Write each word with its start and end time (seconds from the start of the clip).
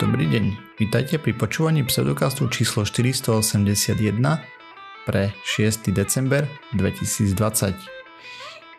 Dobrý 0.00 0.24
deň, 0.30 0.78
vítajte 0.80 1.20
pri 1.20 1.36
počúvaní 1.36 1.84
pseudokastu 1.84 2.48
číslo 2.48 2.88
481 2.88 4.16
pre 5.04 5.36
6. 5.44 5.92
december 5.92 6.48
2020. 6.72 7.76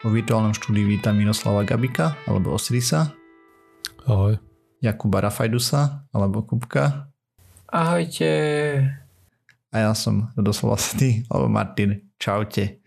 Vo 0.02 0.10
virtuálnom 0.10 0.58
štúdiu 0.58 0.90
vítam 0.90 1.14
Miroslava 1.14 1.62
Gabika 1.62 2.18
alebo 2.26 2.58
Osirisa. 2.58 3.14
Ahoj. 4.10 4.42
Jakuba 4.82 5.22
Rafajdusa 5.22 6.10
alebo 6.10 6.42
Kupka. 6.42 7.12
Ahojte. 7.70 8.30
A 9.70 9.76
ja 9.78 9.92
som 9.94 10.34
Radoslav 10.34 10.78
Lasný 10.78 11.28
alebo 11.30 11.46
Martin. 11.50 12.10
Čaute. 12.18 12.82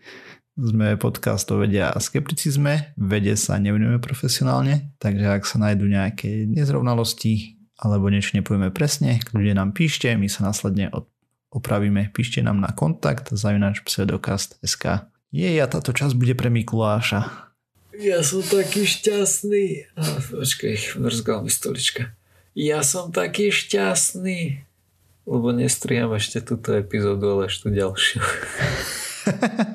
Sme 0.57 0.97
podcast 0.97 1.45
o 1.53 1.61
vede 1.61 1.85
a 1.85 1.93
skepticizme. 1.93 2.97
Vede 2.97 3.37
sa 3.37 3.61
nevenujeme 3.61 4.01
profesionálne, 4.01 4.97
takže 4.97 5.29
ak 5.29 5.45
sa 5.45 5.61
nájdú 5.61 5.85
nejaké 5.85 6.49
nezrovnalosti, 6.49 7.56
alebo 7.77 8.09
niečo 8.09 8.33
nepovieme 8.33 8.73
presne, 8.73 9.21
kľudne 9.21 9.53
nám 9.57 9.69
píšte, 9.77 10.09
my 10.17 10.25
sa 10.25 10.49
následne 10.49 10.89
opravíme. 11.53 12.09
Píšte 12.11 12.41
nám 12.41 12.59
na 12.59 12.73
kontakt 12.73 13.29
zavinač 13.31 13.85
pseudokast.sk. 13.85 15.07
Je, 15.29 15.49
a 15.59 15.67
táto 15.69 15.93
časť 15.93 16.17
bude 16.17 16.33
pre 16.33 16.49
Mikuláša. 16.49 17.51
Ja 17.97 18.21
som 18.21 18.45
taký 18.45 18.85
šťastný. 18.85 19.93
A, 19.97 20.21
počkej, 20.21 21.01
vrzgal 21.01 21.45
mi 21.45 21.51
stolička. 21.51 22.13
Ja 22.53 22.85
som 22.85 23.13
taký 23.13 23.49
šťastný. 23.49 24.65
Lebo 25.27 25.51
nestriham 25.51 26.15
ešte 26.15 26.39
túto 26.39 26.71
epizódu, 26.77 27.35
ale 27.35 27.51
ešte 27.51 27.67
ďalšiu. 27.67 28.21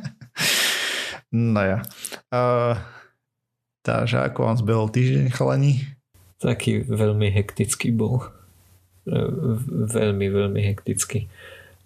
no 1.54 1.60
ja. 1.60 1.78
Uh, 2.32 2.80
takže 3.84 4.24
ako 4.24 4.38
vám 4.48 4.56
zbehol 4.56 4.88
týždeň, 4.88 5.28
chalani? 5.28 5.84
Taký 6.42 6.82
veľmi 6.82 7.30
hektický 7.30 7.94
bol. 7.94 8.26
E, 9.06 9.18
veľmi, 9.86 10.26
veľmi 10.26 10.60
hektický. 10.60 11.30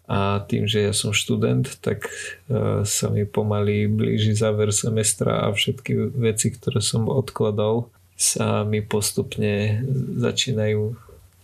A 0.07 0.41
tým, 0.47 0.71
že 0.71 0.87
ja 0.87 0.93
som 0.95 1.11
študent, 1.13 1.69
tak 1.85 2.09
e, 2.47 2.83
sa 2.87 3.07
mi 3.13 3.29
pomaly 3.29 3.91
blíži 3.91 4.33
záver 4.33 4.73
semestra 4.73 5.45
a 5.45 5.53
všetky 5.53 6.17
veci, 6.17 6.55
ktoré 6.55 6.81
som 6.81 7.11
odkladal, 7.11 7.91
sa 8.17 8.65
mi 8.65 8.81
postupne 8.81 9.85
začínajú 10.17 10.97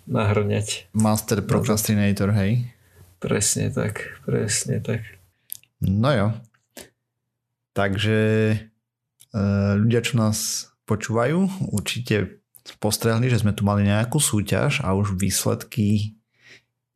nahrňať. 0.09 0.95
Master 0.97 1.45
procrastinator, 1.45 2.33
hej? 2.33 2.65
Presne 3.21 3.69
tak, 3.71 4.19
presne 4.25 4.81
tak. 4.83 5.05
No 5.83 6.11
jo. 6.15 6.29
Takže 7.75 8.21
e, 8.55 8.57
ľudia, 9.81 10.01
čo 10.07 10.15
nás 10.21 10.71
počúvajú, 10.87 11.73
určite 11.73 12.42
postrehli, 12.79 13.27
že 13.31 13.43
sme 13.43 13.55
tu 13.55 13.67
mali 13.67 13.87
nejakú 13.87 14.23
súťaž 14.23 14.83
a 14.87 14.95
už 14.95 15.19
výsledky 15.19 16.15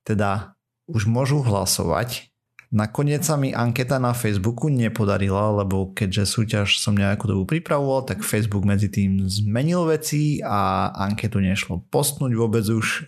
teda 0.06 0.54
už 0.86 1.10
môžu 1.10 1.42
hlasovať. 1.42 2.30
Nakoniec 2.66 3.22
sa 3.22 3.38
mi 3.38 3.54
anketa 3.54 4.02
na 4.02 4.10
Facebooku 4.10 4.66
nepodarila, 4.66 5.62
lebo 5.62 5.94
keďže 5.94 6.26
súťaž 6.26 6.82
som 6.82 6.98
nejakú 6.98 7.30
dobu 7.30 7.46
pripravoval, 7.46 8.02
tak 8.02 8.26
Facebook 8.26 8.66
medzi 8.66 8.90
tým 8.90 9.22
zmenil 9.30 9.86
veci 9.86 10.42
a 10.42 10.90
anketu 10.94 11.38
nešlo 11.38 11.86
postnúť 11.94 12.34
vôbec 12.34 12.66
už. 12.66 13.06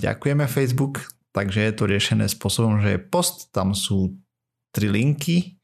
Ďakujeme 0.00 0.48
Facebook, 0.48 1.12
takže 1.36 1.68
je 1.68 1.72
to 1.76 1.84
riešené 1.84 2.24
spôsobom, 2.24 2.80
že 2.80 2.96
je 2.96 3.04
post, 3.04 3.52
tam 3.52 3.76
sú 3.76 4.16
tri 4.72 4.88
linky, 4.88 5.60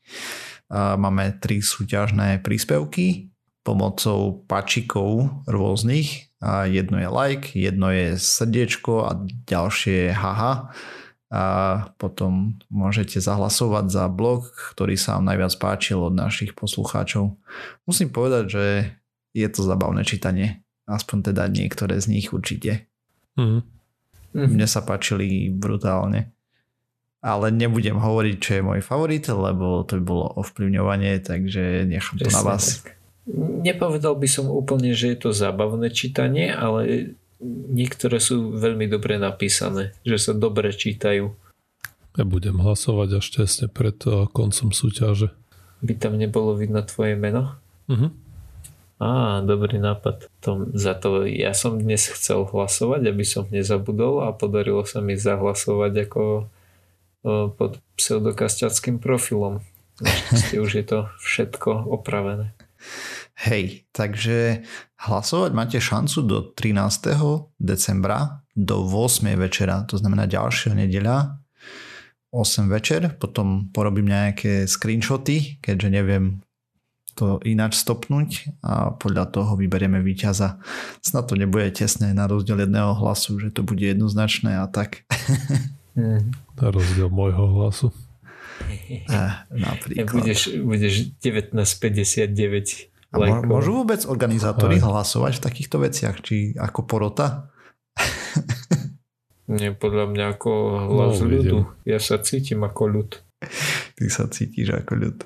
máme 0.73 1.41
tri 1.41 1.65
súťažné 1.65 2.45
príspevky 2.45 3.32
pomocou 3.63 4.43
pačikov 4.47 5.31
rôznych. 5.47 6.31
A 6.43 6.67
jedno 6.67 6.99
je 6.99 7.09
like, 7.09 7.55
jedno 7.55 7.95
je 7.95 8.19
srdiečko 8.19 9.07
a 9.07 9.11
ďalšie 9.47 10.11
je 10.11 10.13
haha. 10.15 10.75
A 11.33 11.45
potom 11.97 12.61
môžete 12.69 13.23
zahlasovať 13.23 13.89
za 13.89 14.05
blog, 14.11 14.53
ktorý 14.75 15.01
sa 15.01 15.17
vám 15.17 15.33
najviac 15.33 15.55
páčil 15.57 16.03
od 16.03 16.13
našich 16.13 16.53
poslucháčov. 16.53 17.41
Musím 17.89 18.13
povedať, 18.13 18.45
že 18.53 18.65
je 19.33 19.49
to 19.49 19.65
zabavné 19.65 20.05
čítanie. 20.05 20.61
Aspoň 20.85 21.33
teda 21.33 21.49
niektoré 21.49 21.97
z 22.03 22.11
nich 22.13 22.37
určite. 22.37 22.91
Mm. 23.39 23.65
Mne 24.37 24.67
sa 24.69 24.85
páčili 24.85 25.49
brutálne. 25.49 26.37
Ale 27.23 27.55
nebudem 27.55 28.03
hovoriť, 28.03 28.37
čo 28.43 28.51
je 28.59 28.67
môj 28.67 28.81
favorit, 28.83 29.23
lebo 29.31 29.87
to 29.87 30.03
by 30.03 30.03
bolo 30.03 30.27
ovplyvňovanie, 30.43 31.23
takže 31.23 31.87
nechám 31.87 32.19
to 32.19 32.27
na 32.29 32.43
vás. 32.43 32.83
Tak 32.83 32.99
nepovedal 33.63 34.19
by 34.19 34.29
som 34.29 34.51
úplne, 34.51 34.95
že 34.95 35.15
je 35.15 35.19
to 35.19 35.31
zábavné 35.31 35.95
čítanie, 35.95 36.51
ale 36.51 37.15
niektoré 37.71 38.23
sú 38.23 38.55
veľmi 38.55 38.87
dobre 38.87 39.19
napísané, 39.19 39.95
že 40.07 40.19
sa 40.19 40.33
dobre 40.35 40.71
čítajú. 40.71 41.35
Ja 42.13 42.25
budem 42.29 42.61
hlasovať 42.61 43.09
až 43.19 43.27
tesne 43.33 43.67
pred 43.73 43.97
eh, 44.05 44.29
koncom 44.31 44.71
súťaže. 44.71 45.33
By 45.83 45.99
tam 45.99 46.15
nebolo 46.15 46.55
vidno 46.55 46.85
tvoje 46.87 47.19
meno? 47.19 47.59
Uh-huh. 47.91 48.15
Á, 49.03 49.43
dobrý 49.43 49.83
nápad. 49.83 50.31
To, 50.47 50.71
za 50.79 50.95
to 50.95 51.27
ja 51.27 51.51
som 51.59 51.83
dnes 51.83 52.07
chcel 52.07 52.47
hlasovať, 52.47 53.11
aby 53.11 53.25
som 53.27 53.51
nezabudol 53.51 54.23
a 54.23 54.31
podarilo 54.31 54.87
sa 54.87 55.03
mi 55.03 55.19
zahlasovať 55.19 55.93
ako 56.07 56.23
eh, 57.27 57.47
pod 57.51 57.83
pseudokasťackým 57.99 59.03
profilom. 59.03 59.65
Našťastie 60.03 60.59
už 60.59 60.71
je 60.79 60.85
to 60.85 60.99
všetko 61.23 61.87
opravené. 61.91 62.55
Hej, 63.43 63.89
takže 63.91 64.63
hlasovať 65.03 65.51
máte 65.57 65.79
šancu 65.81 66.19
do 66.23 66.39
13. 66.55 67.59
decembra 67.59 68.45
do 68.53 68.85
8. 68.85 69.33
večera, 69.35 69.83
to 69.89 69.97
znamená 69.97 70.29
ďalšia 70.29 70.77
nedeľa 70.77 71.43
8 72.33 72.69
večer, 72.69 73.17
potom 73.21 73.69
porobím 73.73 74.09
nejaké 74.09 74.65
screenshoty, 74.65 75.61
keďže 75.61 75.89
neviem 75.93 76.41
to 77.13 77.37
ináč 77.45 77.77
stopnúť 77.77 78.57
a 78.65 78.97
podľa 78.97 79.29
toho 79.29 79.53
vyberieme 79.53 80.01
víťaza. 80.01 80.57
Snad 81.05 81.29
to 81.29 81.37
nebude 81.37 81.77
tesné 81.77 82.17
na 82.17 82.25
rozdiel 82.25 82.65
jedného 82.65 82.97
hlasu, 82.97 83.37
že 83.37 83.53
to 83.53 83.61
bude 83.61 83.85
jednoznačné 83.85 84.57
a 84.57 84.65
tak. 84.65 85.05
Mm. 85.93 86.33
Na 86.57 86.73
rozdiel 86.73 87.13
môjho 87.13 87.45
hlasu. 87.53 87.93
Eh, 88.93 89.33
napríklad. 89.51 90.13
Budeš, 90.13 90.41
budeš 90.63 90.95
1959 91.19 92.93
a 93.13 93.17
lajkov. 93.21 93.45
môžu 93.49 93.71
vôbec 93.77 94.01
organizátori 94.09 94.81
Aj. 94.81 94.85
hlasovať 94.89 95.33
v 95.39 95.45
takýchto 95.45 95.77
veciach? 95.81 96.17
Či 96.25 96.57
ako 96.57 96.81
porota? 96.89 97.53
Nie, 99.53 99.77
podľa 99.77 100.09
mňa 100.09 100.25
ako 100.39 100.51
hlas 100.89 101.21
no, 101.21 101.29
ľudu. 101.29 101.59
Ja 101.85 102.01
sa 102.01 102.17
cítim 102.23 102.65
ako 102.65 102.83
ľud. 102.89 103.11
Ty 103.99 104.05
sa 104.09 104.25
cítiš 104.31 104.73
ako 104.73 104.93
ľud. 104.97 105.19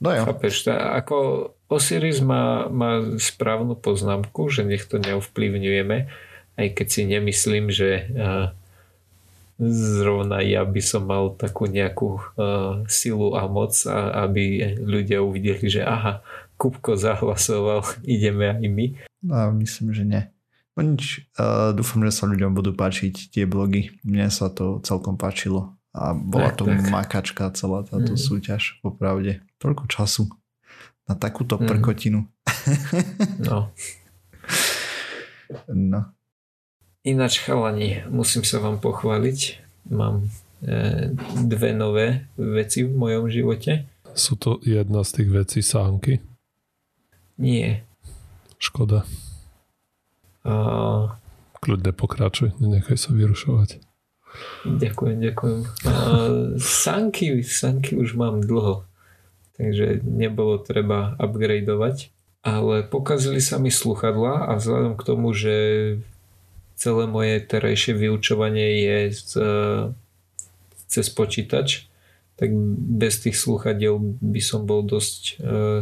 No 0.00 0.08
jo. 0.16 0.24
Chápeš, 0.24 0.64
tá, 0.64 0.96
ako 0.96 1.50
Osiris 1.68 2.24
má, 2.24 2.72
má 2.72 3.04
správnu 3.20 3.76
poznámku, 3.76 4.48
že 4.48 4.64
nech 4.64 4.88
to 4.88 4.96
neovplyvňujeme, 4.96 6.08
aj 6.56 6.66
keď 6.72 6.86
si 6.88 7.02
nemyslím, 7.04 7.68
že 7.68 8.08
uh, 8.08 8.56
zrovna 9.68 10.40
ja 10.40 10.64
by 10.64 10.80
som 10.80 11.04
mal 11.04 11.36
takú 11.36 11.68
nejakú 11.68 12.16
uh, 12.16 12.80
silu 12.88 13.36
a 13.36 13.44
moc, 13.44 13.76
a, 13.84 14.24
aby 14.24 14.74
ľudia 14.80 15.20
uvideli, 15.20 15.68
že 15.68 15.84
aha, 15.84 16.24
Kupko 16.56 16.96
zahlasoval, 16.96 17.84
ideme 18.04 18.56
aj 18.56 18.64
my. 18.64 18.86
No, 19.20 19.52
myslím, 19.60 19.92
že 19.92 20.04
nie. 20.08 20.22
No 20.76 20.80
nič, 20.96 21.28
uh, 21.36 21.76
dúfam, 21.76 22.00
že 22.08 22.16
sa 22.16 22.24
ľuďom 22.24 22.56
budú 22.56 22.72
páčiť 22.72 23.36
tie 23.36 23.44
blogy. 23.44 23.92
Mne 24.00 24.32
sa 24.32 24.48
to 24.48 24.80
celkom 24.80 25.20
páčilo. 25.20 25.76
A 25.90 26.14
bola 26.14 26.54
tak, 26.54 26.62
to 26.62 26.64
tak. 26.70 26.86
makačka 26.88 27.44
celá 27.52 27.82
táto 27.82 28.14
mm. 28.14 28.20
súťaž, 28.20 28.78
popravde. 28.80 29.42
Toľko 29.58 29.90
času 29.90 30.30
na 31.10 31.18
takúto 31.18 31.58
mm. 31.58 31.66
prkotinu. 31.66 32.20
no. 33.42 33.74
no. 35.92 36.00
Ináč 37.00 37.40
chalani, 37.40 38.04
musím 38.12 38.44
sa 38.44 38.60
vám 38.60 38.76
pochváliť. 38.76 39.56
Mám 39.88 40.28
e, 40.60 41.08
dve 41.48 41.72
nové 41.72 42.28
veci 42.36 42.84
v 42.84 42.92
mojom 42.92 43.32
živote. 43.32 43.88
Sú 44.12 44.36
to 44.36 44.60
jedna 44.60 45.00
z 45.00 45.10
tých 45.16 45.28
vecí 45.32 45.60
sánky? 45.64 46.20
Nie. 47.40 47.88
Škoda. 48.60 49.08
A... 50.44 51.16
Kľudne 51.64 51.96
pokračuj, 51.96 52.52
nenechaj 52.60 53.00
sa 53.00 53.16
vyrušovať. 53.16 53.80
Ďakujem, 54.68 55.24
ďakujem. 55.24 55.60
A, 55.88 55.92
sanky, 56.60 57.40
sanky 57.40 57.96
už 57.96 58.12
mám 58.12 58.44
dlho, 58.44 58.84
takže 59.56 60.04
nebolo 60.04 60.60
treba 60.60 61.16
upgradeovať, 61.16 62.12
ale 62.44 62.84
pokazili 62.84 63.40
sa 63.40 63.56
mi 63.56 63.72
sluchadla 63.72 64.52
a 64.52 64.60
vzhľadom 64.60 65.00
k 65.00 65.06
tomu, 65.08 65.32
že 65.32 65.56
celé 66.80 67.04
moje 67.04 67.44
terajšie 67.44 67.92
vyučovanie 67.92 68.68
je 68.80 68.98
z, 69.12 69.30
cez 70.88 71.06
počítač, 71.12 71.86
tak 72.40 72.56
bez 72.96 73.20
tých 73.20 73.36
slúchadiel 73.36 74.00
by 74.00 74.40
som 74.40 74.64
bol 74.64 74.80
dosť 74.80 75.20
e, 75.20 75.32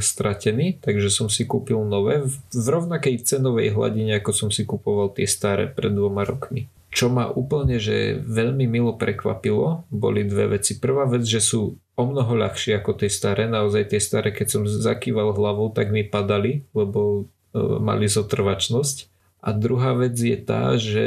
stratený, 0.02 0.82
takže 0.82 1.06
som 1.06 1.30
si 1.30 1.46
kúpil 1.46 1.78
nové 1.86 2.26
v, 2.26 2.34
v 2.50 2.66
rovnakej 2.66 3.22
cenovej 3.22 3.78
hladine, 3.78 4.18
ako 4.18 4.34
som 4.34 4.48
si 4.50 4.66
kupoval 4.66 5.14
tie 5.14 5.30
staré 5.30 5.70
pred 5.70 5.94
dvoma 5.94 6.26
rokmi. 6.26 6.66
Čo 6.90 7.14
ma 7.14 7.30
úplne, 7.30 7.78
že 7.78 8.18
veľmi 8.18 8.66
milo 8.66 8.98
prekvapilo, 8.98 9.86
boli 9.86 10.26
dve 10.26 10.58
veci. 10.58 10.82
Prvá 10.82 11.06
vec, 11.06 11.22
že 11.22 11.38
sú 11.38 11.78
o 11.94 12.02
mnoho 12.02 12.34
ľahšie 12.34 12.74
ako 12.74 13.06
tie 13.06 13.10
staré. 13.12 13.46
Naozaj 13.46 13.94
tie 13.94 14.02
staré, 14.02 14.34
keď 14.34 14.46
som 14.50 14.62
zakýval 14.66 15.30
hlavou, 15.38 15.70
tak 15.70 15.94
mi 15.94 16.02
padali, 16.02 16.66
lebo 16.74 17.30
e, 17.54 17.60
mali 17.78 18.10
zotrvačnosť. 18.10 19.18
A 19.38 19.55
druhá 19.55 19.94
vec 19.94 20.19
je 20.19 20.38
tá, 20.38 20.75
že 20.75 21.06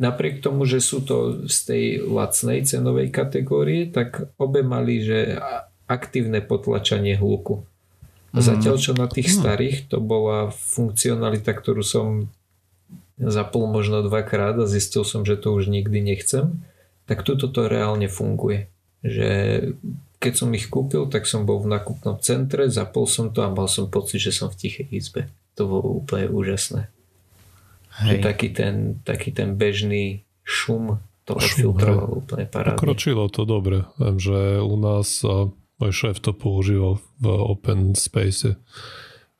napriek 0.00 0.40
tomu, 0.40 0.64
že 0.64 0.80
sú 0.80 1.04
to 1.04 1.44
z 1.50 1.58
tej 1.66 1.84
lacnej 2.08 2.64
cenovej 2.64 3.12
kategórie, 3.12 3.90
tak 3.90 4.32
obe 4.40 4.64
mali, 4.64 5.04
že 5.04 5.36
aktívne 5.90 6.40
potlačanie 6.40 7.18
hluku. 7.18 7.66
A 8.30 8.38
mhm. 8.38 8.46
zatiaľ 8.46 8.76
čo 8.78 8.92
na 8.94 9.10
tých 9.10 9.34
mhm. 9.34 9.36
starých 9.42 9.76
to 9.90 9.98
bola 9.98 10.54
funkcionalita, 10.54 11.50
ktorú 11.50 11.82
som 11.82 12.30
zapol 13.20 13.68
možno 13.68 14.00
dvakrát 14.00 14.56
a 14.56 14.64
zistil 14.64 15.04
som, 15.04 15.28
že 15.28 15.36
to 15.36 15.52
už 15.52 15.68
nikdy 15.68 16.00
nechcem, 16.00 16.64
tak 17.04 17.20
tuto 17.20 17.52
to 17.52 17.68
reálne 17.68 18.08
funguje. 18.08 18.72
Že 19.04 19.28
keď 20.20 20.32
som 20.32 20.48
ich 20.56 20.72
kúpil, 20.72 21.04
tak 21.08 21.28
som 21.28 21.44
bol 21.44 21.60
v 21.60 21.68
nakupnom 21.68 22.16
centre, 22.24 22.72
zapol 22.72 23.04
som 23.04 23.28
to 23.28 23.44
a 23.44 23.52
mal 23.52 23.68
som 23.68 23.92
pocit, 23.92 24.24
že 24.24 24.32
som 24.32 24.48
v 24.48 24.56
tichej 24.56 24.88
izbe. 24.88 25.28
To 25.60 25.68
bolo 25.68 26.00
úplne 26.00 26.32
úžasné. 26.32 26.88
Hej. 28.00 28.10
Že 28.10 28.16
taký 28.24 28.48
ten, 28.56 28.74
taký 29.04 29.30
ten 29.36 29.60
bežný 29.60 30.24
šum 30.40 30.98
to 31.28 31.36
odfiltroval 31.36 32.24
úplne 32.24 32.48
parádne. 32.48 32.80
Pokročilo 32.80 33.28
to 33.28 33.44
dobre. 33.44 33.84
Viem, 34.00 34.16
že 34.16 34.58
u 34.58 34.74
nás 34.80 35.20
môj 35.80 35.92
šéf 35.92 36.18
to 36.18 36.32
používal 36.32 36.98
v 37.20 37.26
open 37.28 37.92
space 37.92 38.56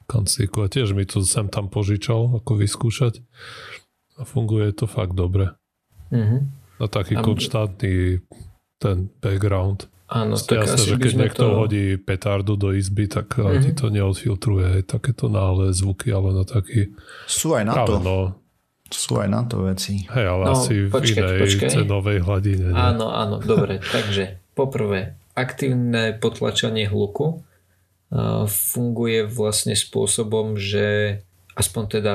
kanclíku 0.05 0.67
a 0.67 0.69
tiež 0.69 0.93
mi 0.93 1.07
to 1.07 1.23
sem 1.23 1.47
tam 1.47 1.71
požičal, 1.71 2.43
ako 2.43 2.59
vyskúšať 2.59 3.23
a 4.19 4.27
funguje 4.27 4.75
to 4.75 4.91
fakt 4.91 5.15
dobre. 5.15 5.55
Mm-hmm. 6.11 6.41
A 6.83 6.85
taký 6.91 7.15
a... 7.17 7.23
konštantný 7.23 8.21
ten 8.81 9.13
background. 9.23 9.87
Áno, 10.11 10.35
tak 10.35 10.67
jasné, 10.67 10.91
že 10.91 10.99
keď 10.99 11.13
niekto 11.15 11.45
to... 11.47 11.55
hodí 11.55 11.95
petardu 11.95 12.59
do 12.59 12.75
izby, 12.75 13.07
tak 13.07 13.39
mm-hmm. 13.39 13.63
ti 13.63 13.71
to 13.79 13.95
neodfiltruje 13.95 14.83
takéto 14.83 15.31
náhle 15.31 15.71
zvuky, 15.71 16.11
ale 16.11 16.35
na 16.35 16.43
taký... 16.43 16.91
Sú 17.31 17.55
aj 17.55 17.71
na 17.71 17.75
práve, 17.79 17.95
to. 17.95 17.95
No, 18.03 18.17
sú 18.91 19.23
aj 19.23 19.29
na 19.31 19.43
to 19.47 19.67
veci. 19.67 20.07
Hej, 20.11 20.27
ale 20.27 20.45
no, 20.51 20.53
asi 20.59 20.91
počkej, 20.91 21.23
v 21.23 21.27
inej 21.27 21.41
počkej. 21.47 21.71
cenovej 21.71 22.19
hladine. 22.27 22.67
Nie? 22.75 22.77
Áno, 22.77 23.07
áno, 23.15 23.39
dobre. 23.39 23.79
takže 23.95 24.37
poprvé, 24.59 25.15
aktívne 25.39 26.19
potlačanie 26.19 26.91
hluku 26.91 27.41
uh, 27.41 28.45
funguje 28.51 29.25
vlastne 29.31 29.79
spôsobom, 29.79 30.59
že 30.59 31.21
aspoň 31.55 31.85
teda 32.01 32.15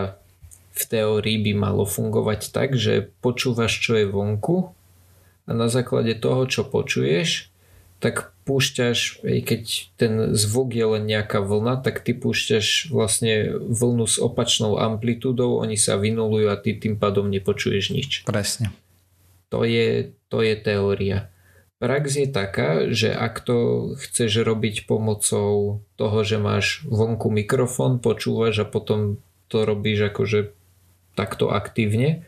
v 0.76 0.84
teórii 0.84 1.40
by 1.40 1.52
malo 1.56 1.88
fungovať 1.88 2.52
tak, 2.52 2.76
že 2.76 3.08
počúvaš, 3.24 3.80
čo 3.80 3.96
je 3.96 4.06
vonku 4.12 4.76
a 5.48 5.52
na 5.56 5.72
základe 5.72 6.20
toho, 6.20 6.44
čo 6.52 6.68
počuješ, 6.68 7.48
tak 8.00 8.36
púšťaš, 8.46 9.26
aj 9.26 9.40
keď 9.42 9.64
ten 9.98 10.14
zvuk 10.38 10.76
je 10.78 10.86
len 10.86 11.04
nejaká 11.10 11.42
vlna, 11.42 11.82
tak 11.82 12.06
ty 12.06 12.14
púšťaš 12.14 12.94
vlastne 12.94 13.58
vlnu 13.58 14.06
s 14.06 14.22
opačnou 14.22 14.78
amplitúdou, 14.78 15.58
oni 15.58 15.80
sa 15.80 15.98
vynulujú 15.98 16.54
a 16.54 16.60
ty 16.60 16.78
tým 16.78 17.02
pádom 17.02 17.32
nepočuješ 17.32 17.86
nič. 17.90 18.12
Presne. 18.28 18.70
To 19.50 19.66
je, 19.66 20.14
to 20.30 20.46
je 20.46 20.54
teória. 20.60 21.34
Prax 21.76 22.16
je 22.16 22.28
taká, 22.32 22.88
že 22.88 23.12
ak 23.12 23.44
to 23.44 23.92
chceš 24.00 24.48
robiť 24.48 24.88
pomocou 24.88 25.84
toho, 26.00 26.20
že 26.24 26.40
máš 26.40 26.88
vonku 26.88 27.28
mikrofón, 27.28 28.00
počúvaš 28.00 28.64
a 28.64 28.70
potom 28.70 29.20
to 29.52 29.68
robíš 29.68 30.14
akože 30.14 30.56
takto 31.20 31.52
aktívne, 31.52 32.28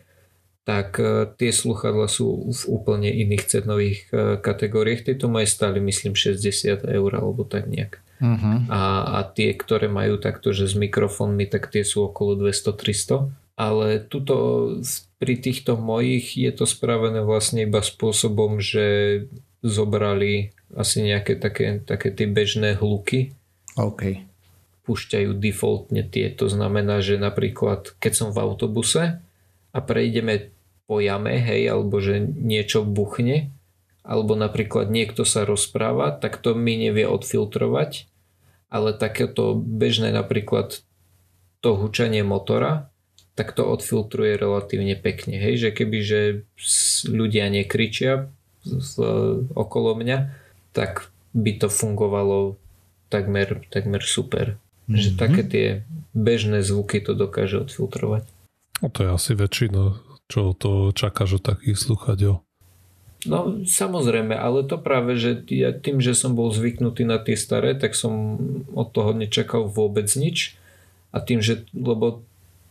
tak 0.67 0.99
e, 0.99 1.31
tie 1.39 1.55
sluchadla 1.55 2.11
sú 2.11 2.51
v 2.51 2.61
úplne 2.67 3.07
iných 3.07 3.43
cenových 3.47 3.99
e, 4.11 4.35
kategóriách. 4.35 5.07
Tieto 5.07 5.31
majú 5.31 5.47
stále 5.47 5.79
myslím 5.79 6.11
60 6.11 6.83
eur 6.83 7.11
alebo 7.15 7.47
tak 7.47 7.71
nejak. 7.71 8.03
Uh-huh. 8.19 8.67
A, 8.67 9.15
a 9.15 9.19
tie, 9.31 9.55
ktoré 9.55 9.87
majú 9.87 10.19
takto, 10.19 10.51
že 10.51 10.67
s 10.67 10.75
mikrofónmi, 10.75 11.47
tak 11.47 11.71
tie 11.71 11.87
sú 11.87 12.11
okolo 12.11 12.35
200-300. 12.35 13.31
Ale 13.55 14.03
tuto 14.03 14.35
pri 15.23 15.39
týchto 15.39 15.79
mojich 15.79 16.35
je 16.35 16.51
to 16.51 16.67
spravené 16.67 17.23
vlastne 17.23 17.63
iba 17.63 17.79
spôsobom, 17.79 18.59
že 18.59 19.23
zobrali 19.63 20.51
asi 20.75 20.99
nejaké 20.99 21.39
také, 21.39 21.79
také 21.79 22.11
tie 22.11 22.27
bežné 22.27 22.75
hluky. 22.75 23.31
OK. 23.79 24.19
Púšťajú 24.83 25.31
defaultne 25.31 26.03
tie. 26.03 26.27
To 26.35 26.51
znamená, 26.51 26.99
že 26.99 27.15
napríklad 27.15 27.95
keď 28.03 28.13
som 28.13 28.29
v 28.35 28.43
autobuse 28.43 29.23
a 29.71 29.79
prejdeme 29.79 30.56
po 30.87 31.03
jame, 31.03 31.35
hej, 31.37 31.67
alebo 31.67 31.99
že 31.99 32.23
niečo 32.23 32.87
buchne, 32.87 33.51
alebo 34.07 34.39
napríklad 34.39 34.87
niekto 34.87 35.27
sa 35.27 35.43
rozpráva, 35.43 36.15
tak 36.15 36.39
to 36.39 36.55
mi 36.55 36.79
nevie 36.79 37.03
odfiltrovať, 37.03 38.07
ale 38.71 38.95
takéto 38.95 39.59
bežné 39.59 40.15
napríklad 40.15 40.79
to 41.59 41.75
hučanie 41.75 42.23
motora, 42.23 42.87
tak 43.35 43.51
to 43.53 43.67
odfiltruje 43.67 44.39
relatívne 44.39 44.95
pekne. 44.95 45.37
Hej, 45.37 45.67
že 45.67 45.69
keby 45.75 45.97
že 46.01 46.21
ľudia 47.05 47.51
nekričia 47.51 48.31
z, 48.63 48.91
okolo 49.53 49.93
mňa, 49.99 50.33
tak 50.71 51.11
by 51.35 51.59
to 51.59 51.67
fungovalo 51.67 52.55
takmer, 53.11 53.67
takmer 53.69 54.01
super. 54.01 54.55
Mm-hmm. 54.87 54.97
Že 54.97 55.09
mhm. 55.11 55.17
také 55.19 55.41
tie 55.43 55.67
bežné 56.15 56.63
zvuky 56.63 57.03
to 57.03 57.11
dokáže 57.11 57.59
odfiltrovať. 57.67 58.23
No 58.79 58.87
to 58.93 59.05
je 59.05 59.09
asi 59.11 59.31
väčšina 59.35 60.06
čo 60.27 60.51
to 60.55 60.91
čakáš 60.91 61.39
od 61.39 61.43
takých 61.43 61.79
sluchateľov? 61.79 62.47
No 63.25 63.65
samozrejme, 63.65 64.37
ale 64.37 64.61
to 64.63 64.77
práve, 64.77 65.17
že 65.17 65.41
ja 65.49 65.73
tým, 65.73 65.99
že 65.99 66.13
som 66.13 66.37
bol 66.37 66.53
zvyknutý 66.53 67.01
na 67.03 67.17
tie 67.17 67.33
staré, 67.33 67.73
tak 67.73 67.97
som 67.97 68.37
od 68.71 68.93
toho 68.93 69.11
nečakal 69.11 69.65
vôbec 69.67 70.05
nič. 70.13 70.55
A 71.09 71.23
tým, 71.23 71.41
že, 71.41 71.65
lebo 71.73 72.21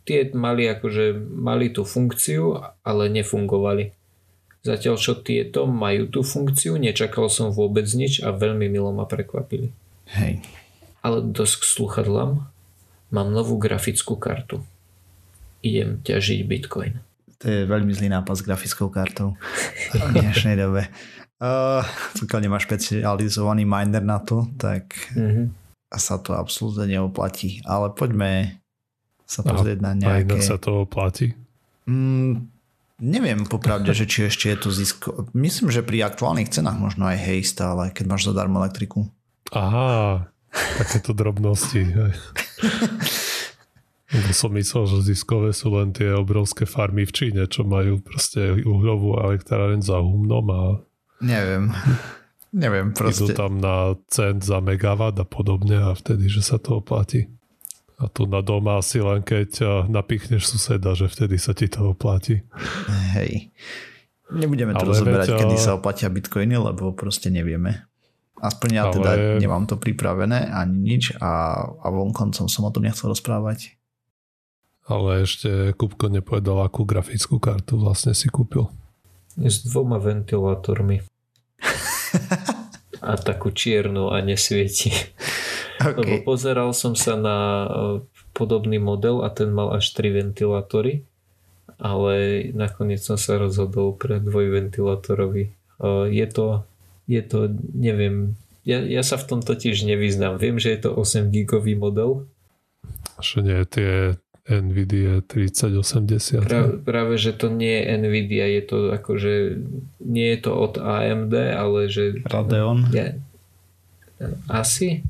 tie 0.07 0.31
mali 0.31 0.71
akože, 0.71 1.19
mali 1.19 1.69
tú 1.75 1.83
funkciu, 1.83 2.63
ale 2.87 3.11
nefungovali. 3.11 3.91
Zatiaľ, 4.63 4.97
čo 4.99 5.19
tieto 5.19 5.67
majú 5.67 6.11
tú 6.11 6.21
funkciu, 6.23 6.79
nečakal 6.79 7.27
som 7.27 7.51
vôbec 7.51 7.87
nič 7.91 8.23
a 8.23 8.31
veľmi 8.31 8.71
milo 8.71 8.95
ma 8.95 9.07
prekvapili. 9.07 9.75
Hej. 10.15 10.43
Ale 11.03 11.23
dosť 11.23 11.63
k 11.63 11.65
sluchadlám. 11.67 12.31
Mám 13.15 13.29
novú 13.31 13.59
grafickú 13.59 14.19
kartu. 14.19 14.63
Idem 15.63 16.03
ťažiť 16.03 16.43
Bitcoin. 16.43 17.06
To 17.41 17.45
je 17.45 17.69
veľmi 17.69 17.93
zlý 17.93 18.09
nápad 18.09 18.35
s 18.41 18.43
grafickou 18.47 18.89
kartou 18.89 19.37
v 19.93 20.13
dnešnej 20.17 20.57
dobe. 20.57 20.89
Uh, 21.37 21.85
pokiaľ 22.17 22.41
nemáš 22.49 22.65
špecializovaný 22.65 23.69
miner 23.69 24.01
na 24.01 24.25
to, 24.25 24.49
tak 24.57 24.97
mm-hmm. 25.13 25.53
sa 25.93 26.17
to 26.17 26.33
absolútne 26.33 26.89
neoplatí. 26.89 27.61
Ale 27.69 27.93
poďme 27.93 28.65
sa 29.29 29.45
pozrieť 29.45 29.79
na 29.85 29.93
nejaké... 29.93 30.41
A 30.41 30.41
sa 30.41 30.57
to 30.57 30.89
oplatí? 30.89 31.37
Mm, 31.85 32.49
neviem 33.05 33.45
popravde, 33.45 33.93
že 33.93 34.09
či 34.09 34.33
ešte 34.33 34.49
je 34.49 34.57
to 34.57 34.71
zisko. 34.73 35.29
Myslím, 35.37 35.69
že 35.69 35.85
pri 35.85 36.09
aktuálnych 36.09 36.49
cenách 36.49 36.81
možno 36.81 37.05
aj 37.05 37.21
hej 37.21 37.45
stále, 37.45 37.93
keď 37.93 38.17
máš 38.17 38.33
zadarmo 38.33 38.65
elektriku. 38.65 39.13
Aha, 39.53 40.33
takéto 40.81 41.13
drobnosti. 41.13 41.85
Lebo 44.17 44.31
som 44.33 44.51
myslel, 44.57 44.85
že 44.89 45.13
ziskové 45.13 45.53
sú 45.53 45.77
len 45.77 45.93
tie 45.93 46.17
obrovské 46.17 46.65
farmy 46.65 47.05
v 47.05 47.13
Číne, 47.13 47.43
čo 47.45 47.69
majú 47.69 48.01
proste 48.01 48.65
uhľovú 48.65 49.21
elektráreň 49.21 49.85
za 49.85 50.01
humnom 50.01 50.47
a... 50.49 50.63
Neviem. 51.21 51.73
Neviem, 52.57 52.97
proste. 52.97 53.29
Idú 53.29 53.37
tam 53.37 53.61
na 53.61 54.01
cent 54.09 54.41
za 54.41 54.65
megawatt 54.65 55.21
a 55.21 55.27
podobne 55.29 55.77
a 55.77 55.93
vtedy, 55.93 56.33
že 56.33 56.41
sa 56.41 56.57
to 56.57 56.81
oplatí. 56.81 57.29
A 58.01 58.09
tu 58.09 58.25
na 58.25 58.41
doma 58.41 58.81
asi 58.81 59.01
len 59.01 59.21
keď 59.21 59.85
napichneš 59.93 60.49
suseda, 60.57 60.97
že 60.97 61.09
vtedy 61.09 61.37
sa 61.37 61.53
ti 61.53 61.69
to 61.69 61.93
oplatí. 61.93 62.45
Hej. 63.13 63.53
Nebudeme 64.33 64.73
to 64.73 64.89
rozoberať, 64.89 65.37
veď, 65.37 65.41
kedy 65.45 65.57
sa 65.61 65.77
oplatia 65.77 66.09
bitcoiny, 66.09 66.57
lebo 66.57 66.97
proste 66.97 67.29
nevieme. 67.29 67.85
Aspoň 68.37 68.69
ja 68.73 68.83
ale... 68.89 68.95
teda 69.01 69.11
nemám 69.41 69.65
to 69.65 69.81
pripravené 69.81 70.53
ani 70.53 70.97
nič 70.97 71.17
a, 71.17 71.61
a 71.65 71.87
vonkoncom 71.89 72.49
som 72.49 72.69
o 72.69 72.71
tom 72.73 72.85
nechcel 72.85 73.13
rozprávať. 73.13 73.77
Ale 74.87 75.27
ešte 75.27 75.75
Kupko 75.75 76.07
nepovedal, 76.07 76.63
akú 76.63 76.87
grafickú 76.87 77.43
kartu 77.43 77.75
vlastne 77.75 78.15
si 78.15 78.31
kúpil. 78.31 78.71
S 79.37 79.67
dvoma 79.67 79.99
ventilátormi. 79.99 81.03
a 83.03 83.13
takú 83.19 83.51
čiernu 83.51 84.15
a 84.15 84.23
nesvieti. 84.23 84.95
Okay. 85.77 85.93
Lebo 85.93 86.33
pozeral 86.33 86.73
som 86.73 86.97
sa 86.97 87.21
na 87.21 87.37
e, 87.37 87.69
podobný 88.33 88.81
model 88.81 89.21
a 89.21 89.29
ten 89.29 89.53
mal 89.53 89.77
až 89.77 89.93
tri 89.93 90.09
ventilátory, 90.09 91.05
ale 91.77 92.49
nakoniec 92.57 93.05
som 93.05 93.21
sa 93.21 93.37
rozhodol 93.37 93.93
pre 93.93 94.17
dvojventilátorový. 94.17 95.53
E, 95.53 95.53
je 96.09 96.27
to 96.33 96.65
je 97.07 97.23
to, 97.23 97.55
neviem, 97.71 98.35
ja, 98.67 98.83
ja 98.83 99.03
sa 99.07 99.15
v 99.15 99.27
tom 99.31 99.41
totiž 99.41 99.87
nevyznám. 99.87 100.43
Viem, 100.43 100.59
že 100.59 100.75
je 100.75 100.81
to 100.83 100.91
8 100.99 101.31
gigový 101.31 101.79
model. 101.79 102.27
Že 103.23 103.39
nie 103.47 103.63
tie 103.71 103.93
NVIDIA 104.47 105.27
3080. 105.27 106.47
Pra, 106.47 106.71
práve, 106.79 107.19
že 107.19 107.35
to 107.35 107.51
nie 107.51 107.83
je 107.83 107.83
NVIDIA, 107.99 108.47
je 108.47 108.63
to 108.63 108.77
akože 108.95 109.59
nie 110.07 110.29
je 110.35 110.39
to 110.39 110.53
od 110.55 110.79
AMD, 110.79 111.35
ale 111.35 111.91
že... 111.91 112.23
Radeon? 112.23 112.87
Ja, 112.95 113.19
asi? 114.47 115.03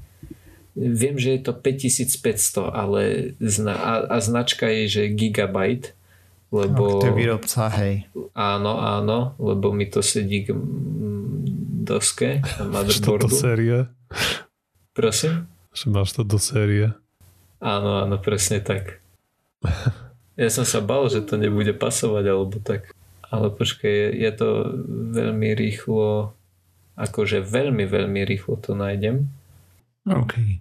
Viem, 0.76 1.16
že 1.20 1.36
je 1.36 1.40
to 1.44 1.52
5500, 1.52 2.68
ale 2.68 3.32
zna, 3.40 3.74
a, 3.76 3.92
a 4.08 4.16
značka 4.20 4.68
je, 4.68 4.84
že 4.88 5.02
Gigabyte, 5.12 5.92
lebo... 6.52 7.00
Ach, 7.00 7.04
to 7.04 7.08
je 7.12 7.16
výrobca, 7.16 7.62
hej. 7.76 8.08
Áno, 8.36 8.80
áno, 8.80 9.36
lebo 9.36 9.72
mi 9.72 9.88
to 9.88 10.00
sedí 10.00 10.48
k 10.48 10.52
doske 11.84 12.44
na 12.60 12.64
motherboardu. 12.72 13.04
to 13.04 13.12
do 13.24 13.28
série? 13.28 13.78
Prosím? 14.96 15.48
Že 15.76 15.86
máš 15.92 16.10
to 16.16 16.24
do 16.24 16.40
série? 16.40 16.92
Áno, 17.60 18.00
áno, 18.04 18.16
presne 18.20 18.64
tak. 18.64 19.00
Ja 20.36 20.52
som 20.52 20.68
sa 20.68 20.84
bal, 20.84 21.08
že 21.08 21.24
to 21.24 21.40
nebude 21.40 21.72
pasovať 21.72 22.24
alebo 22.28 22.60
tak. 22.60 22.92
Ale 23.24 23.48
počkaj, 23.48 23.88
je, 23.88 24.08
je 24.20 24.30
to 24.36 24.48
veľmi 25.16 25.56
rýchlo, 25.56 26.36
akože 27.00 27.40
veľmi, 27.40 27.88
veľmi 27.88 28.20
rýchlo 28.20 28.60
to 28.60 28.76
nájdem. 28.76 29.32
OK. 30.04 30.60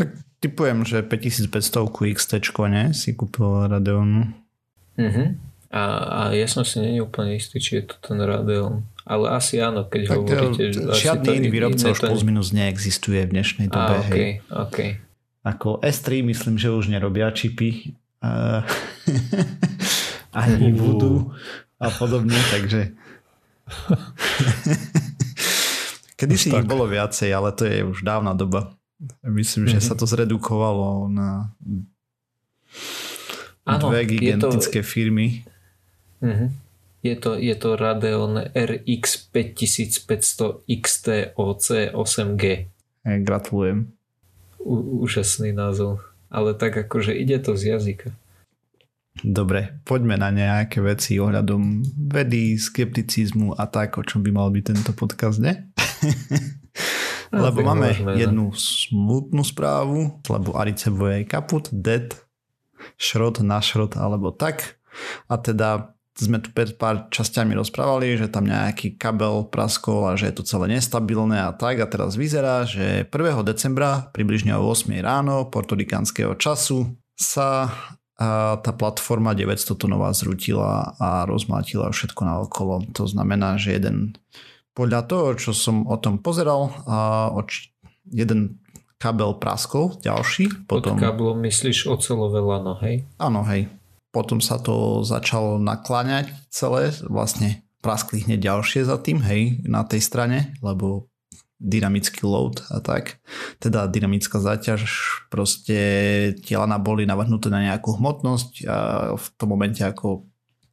Tak 0.00 0.16
typujem, 0.40 0.82
že 0.88 1.04
5500 1.04 1.92
XT, 2.16 2.34
ne? 2.72 2.96
Si 2.96 3.12
kúpil 3.12 3.68
Radeonu. 3.68 4.32
Uh-huh. 4.96 5.36
A, 5.70 5.82
a 6.08 6.20
ja 6.34 6.50
som 6.50 6.66
si 6.66 6.82
není 6.82 6.98
úplne 6.98 7.38
istý, 7.38 7.62
či 7.62 7.78
je 7.78 7.94
to 7.94 7.96
ten 8.02 8.18
Radeon. 8.18 8.82
Ale 9.06 9.30
asi 9.30 9.62
áno, 9.62 9.86
keď 9.86 10.02
tak 10.08 10.18
hovoríte... 10.18 10.62
Že 10.72 10.80
žiadny 10.98 11.28
iný 11.36 11.48
výrobca 11.52 11.94
už 11.94 12.00
plus 12.00 12.24
minus 12.26 12.50
neexistuje 12.50 13.22
v 13.28 13.30
dnešnej 13.38 13.68
dobe. 13.70 13.94
A, 13.94 14.02
okay, 14.02 14.28
okay. 14.50 14.90
Ako 15.40 15.80
S3 15.80 16.20
myslím, 16.20 16.60
že 16.60 16.68
už 16.68 16.92
nerobia 16.92 17.32
čipy. 17.32 17.96
Uh, 18.20 18.60
ani 20.36 20.76
budú 20.76 21.32
a 21.80 21.88
podobne, 21.88 22.36
takže 22.52 22.92
Kedy 26.20 26.36
si 26.36 26.52
ich 26.52 26.68
bolo 26.68 26.84
viacej, 26.84 27.32
ale 27.32 27.48
to 27.56 27.64
je 27.64 27.80
už 27.80 28.04
dávna 28.04 28.36
doba. 28.36 28.76
Myslím, 29.24 29.64
mm-hmm. 29.64 29.80
že 29.80 29.88
sa 29.88 29.96
to 29.96 30.04
zredukovalo 30.04 31.08
na 31.08 31.56
ano, 33.64 33.88
dve 33.88 34.04
gigantické 34.04 34.84
to... 34.84 34.86
firmy. 34.86 35.48
Mm-hmm. 36.20 36.48
Je 37.00 37.16
to, 37.16 37.40
je 37.40 37.56
to 37.56 37.80
Radeon 37.80 38.52
RX 38.52 39.32
5500 39.32 40.68
XT 40.68 41.32
OC 41.32 41.96
8G. 41.96 42.68
Gratulujem 43.24 43.88
úžasný 44.64 45.52
názov. 45.52 46.04
Ale 46.30 46.54
tak 46.54 46.78
akože 46.78 47.16
ide 47.16 47.42
to 47.42 47.58
z 47.58 47.74
jazyka. 47.74 48.14
Dobre, 49.20 49.82
poďme 49.82 50.16
na 50.16 50.30
nejaké 50.30 50.78
veci 50.80 51.18
ohľadom 51.18 51.82
vedy, 52.08 52.56
skepticizmu 52.56 53.58
a 53.58 53.66
tak, 53.66 53.98
o 53.98 54.06
čom 54.06 54.22
by 54.22 54.30
mal 54.30 54.48
byť 54.54 54.64
tento 54.64 54.92
podcast, 54.94 55.42
ne? 55.42 55.68
lebo 57.34 57.60
máme 57.60 57.90
môžeme, 57.90 58.12
jednu 58.16 58.54
smutnú 58.54 59.42
správu, 59.42 60.22
lebo 60.24 60.56
Aricevo 60.56 61.10
je 61.10 61.26
kaput, 61.26 61.66
dead, 61.74 62.14
šrot 62.96 63.42
na 63.42 63.58
šrot 63.58 63.98
alebo 63.98 64.30
tak. 64.30 64.80
A 65.26 65.36
teda 65.36 65.94
sme 66.20 66.38
tu 66.42 66.52
pred 66.52 66.76
pár 66.76 67.08
časťami 67.08 67.56
rozprávali, 67.56 68.20
že 68.20 68.28
tam 68.28 68.44
nejaký 68.44 69.00
kabel 69.00 69.48
praskol 69.48 70.12
a 70.12 70.18
že 70.20 70.28
je 70.28 70.34
to 70.36 70.44
celé 70.44 70.76
nestabilné 70.76 71.40
a 71.40 71.56
tak 71.56 71.80
a 71.80 71.88
teraz 71.88 72.18
vyzerá, 72.20 72.68
že 72.68 73.08
1. 73.08 73.40
decembra 73.46 74.12
približne 74.12 74.52
o 74.60 74.68
8 74.68 74.92
ráno 75.00 75.48
portorikánskeho 75.48 76.36
času 76.36 76.92
sa 77.16 77.72
tá 78.60 78.72
platforma 78.76 79.32
900 79.32 79.80
tonová 79.80 80.12
zrutila 80.12 80.92
a 81.00 81.24
rozmátila 81.24 81.88
všetko 81.88 82.20
na 82.28 82.44
okolo. 82.44 82.84
To 82.92 83.08
znamená, 83.08 83.56
že 83.56 83.80
jeden 83.80 84.12
podľa 84.76 85.08
toho, 85.08 85.26
čo 85.40 85.56
som 85.56 85.88
o 85.88 85.96
tom 85.96 86.20
pozeral, 86.20 86.68
a 86.84 87.32
jeden 88.12 88.60
kabel 89.00 89.40
praskol, 89.40 89.96
ďalší. 90.04 90.68
Potom... 90.68 91.00
Pod 91.00 91.00
káblom 91.00 91.40
myslíš 91.40 91.88
ocelové 91.88 92.44
lano, 92.44 92.76
hej? 92.84 93.08
Áno, 93.16 93.40
hej 93.48 93.79
potom 94.10 94.42
sa 94.42 94.58
to 94.58 95.06
začalo 95.06 95.58
nakláňať 95.62 96.34
celé, 96.50 96.90
vlastne 97.06 97.62
praskli 97.80 98.26
hneď 98.26 98.52
ďalšie 98.52 98.84
za 98.84 99.00
tým, 99.00 99.24
hej, 99.24 99.64
na 99.64 99.86
tej 99.86 100.04
strane, 100.04 100.52
lebo 100.60 101.10
dynamický 101.60 102.24
load 102.24 102.64
a 102.72 102.80
tak. 102.80 103.20
Teda 103.60 103.84
dynamická 103.84 104.40
záťaž, 104.40 104.82
proste 105.28 105.78
tielana 106.40 106.80
boli 106.80 107.04
navrhnuté 107.04 107.52
na 107.52 107.60
nejakú 107.60 108.00
hmotnosť 108.00 108.50
a 108.64 108.76
v 109.14 109.26
tom 109.36 109.48
momente, 109.52 109.84
ako 109.84 110.24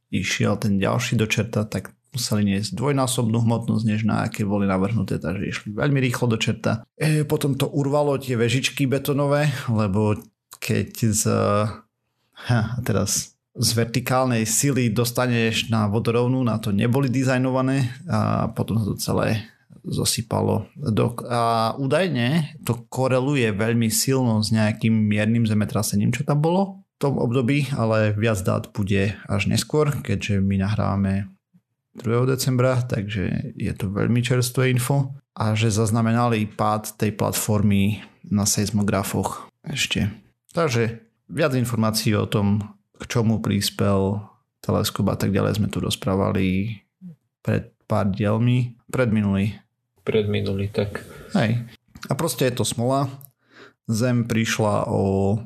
išiel 0.08 0.56
ten 0.56 0.80
ďalší 0.80 1.20
do 1.20 1.28
čerta, 1.28 1.68
tak 1.68 1.92
museli 2.16 2.56
niesť 2.56 2.72
dvojnásobnú 2.72 3.44
hmotnosť, 3.44 3.84
než 3.84 4.08
na 4.08 4.24
aké 4.24 4.48
boli 4.48 4.64
navrhnuté, 4.64 5.20
takže 5.20 5.44
išli 5.44 5.68
veľmi 5.76 6.00
rýchlo 6.00 6.32
do 6.32 6.40
čerta. 6.40 6.80
E, 6.96 7.28
potom 7.28 7.52
to 7.52 7.68
urvalo 7.68 8.16
tie 8.16 8.40
vežičky 8.40 8.88
betonové, 8.88 9.52
lebo 9.68 10.16
keď 10.56 10.90
z 11.12 11.22
ha, 12.46 12.78
teraz 12.86 13.34
z 13.58 13.70
vertikálnej 13.74 14.46
sily 14.46 14.94
dostaneš 14.94 15.66
na 15.66 15.90
vodorovnú, 15.90 16.46
na 16.46 16.62
to 16.62 16.70
neboli 16.70 17.10
dizajnované 17.10 17.90
a 18.06 18.46
potom 18.54 18.78
sa 18.78 18.86
to 18.86 18.94
celé 18.94 19.42
zosypalo. 19.82 20.70
Do, 20.78 21.18
a 21.26 21.74
údajne 21.74 22.54
to 22.62 22.86
koreluje 22.86 23.50
veľmi 23.50 23.90
silno 23.90 24.38
s 24.44 24.54
nejakým 24.54 24.94
miernym 24.94 25.48
zemetrasením, 25.48 26.14
čo 26.14 26.22
tam 26.22 26.38
bolo 26.38 26.86
v 26.98 26.98
tom 27.02 27.14
období, 27.18 27.70
ale 27.74 28.14
viac 28.14 28.42
dát 28.42 28.70
bude 28.70 29.14
až 29.26 29.42
neskôr, 29.50 29.90
keďže 30.02 30.38
my 30.42 30.62
nahrávame 30.62 31.30
2. 31.98 32.30
decembra, 32.30 32.78
takže 32.86 33.54
je 33.58 33.72
to 33.74 33.90
veľmi 33.90 34.22
čerstvé 34.22 34.70
info 34.70 35.18
a 35.34 35.54
že 35.58 35.74
zaznamenali 35.74 36.46
pád 36.46 36.94
tej 36.94 37.14
platformy 37.14 38.02
na 38.26 38.46
seismografoch 38.46 39.50
ešte. 39.66 40.10
Takže 40.54 41.07
viac 41.28 41.54
informácií 41.54 42.16
o 42.16 42.26
tom, 42.28 42.64
k 42.98 43.04
čomu 43.06 43.38
prispel 43.38 44.20
teleskop 44.64 45.06
a 45.12 45.16
tak 45.16 45.30
ďalej 45.30 45.62
sme 45.62 45.68
tu 45.70 45.78
rozprávali 45.78 46.80
pred 47.44 47.70
pár 47.88 48.10
dielmi, 48.10 48.76
predminulý. 48.90 49.56
Predminulý, 50.02 50.68
tak. 50.72 51.04
Hej. 51.36 51.68
A 52.08 52.12
proste 52.18 52.48
je 52.48 52.58
to 52.58 52.64
smola. 52.66 53.08
Zem 53.88 54.28
prišla 54.28 54.88
o 54.90 55.36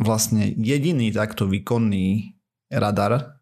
vlastne 0.00 0.50
jediný 0.58 1.14
takto 1.14 1.46
výkonný 1.46 2.34
radar, 2.72 3.38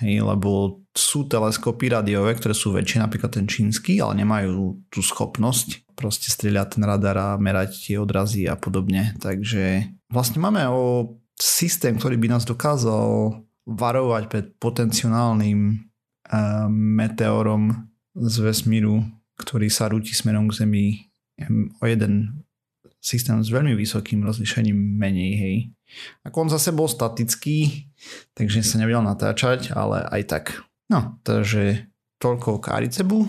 hej, 0.00 0.22
lebo 0.22 0.80
sú 0.96 1.28
teleskopy 1.28 1.92
radiové, 1.92 2.34
ktoré 2.38 2.54
sú 2.54 2.72
väčšie, 2.72 3.02
napríklad 3.02 3.36
ten 3.36 3.46
čínsky, 3.46 3.98
ale 4.00 4.22
nemajú 4.22 4.80
tú 4.88 5.00
schopnosť 5.04 5.86
proste 5.94 6.32
strieľať 6.32 6.78
ten 6.78 6.82
radar 6.86 7.16
a 7.20 7.28
merať 7.36 7.90
tie 7.90 7.96
odrazy 8.00 8.48
a 8.48 8.56
podobne. 8.56 9.14
Takže 9.20 9.92
vlastne 10.08 10.40
máme 10.40 10.64
o 10.72 11.19
systém, 11.40 11.96
ktorý 11.96 12.20
by 12.20 12.36
nás 12.36 12.44
dokázal 12.44 13.40
varovať 13.66 14.22
pred 14.28 14.46
potenciálnym 14.60 15.58
uh, 15.72 16.68
meteorom 16.70 17.90
z 18.16 18.34
vesmíru, 18.44 19.04
ktorý 19.40 19.72
sa 19.72 19.88
rúti 19.88 20.12
smerom 20.12 20.52
k 20.52 20.56
Zemi 20.64 20.86
o 21.80 21.84
jeden 21.88 22.44
systém 23.00 23.40
s 23.40 23.48
veľmi 23.48 23.72
vysokým 23.72 24.20
rozlišením 24.20 24.76
menej, 24.76 25.32
hej. 25.40 25.56
Ako 26.28 26.46
on 26.46 26.52
zase 26.52 26.70
bol 26.70 26.86
statický, 26.86 27.88
takže 28.36 28.60
sa 28.60 28.76
nevedel 28.76 29.00
natáčať, 29.00 29.72
ale 29.72 30.04
aj 30.04 30.22
tak. 30.28 30.44
No, 30.92 31.16
takže 31.24 31.88
toľko 32.20 32.60
k 32.60 32.66
Aricebu 32.76 33.24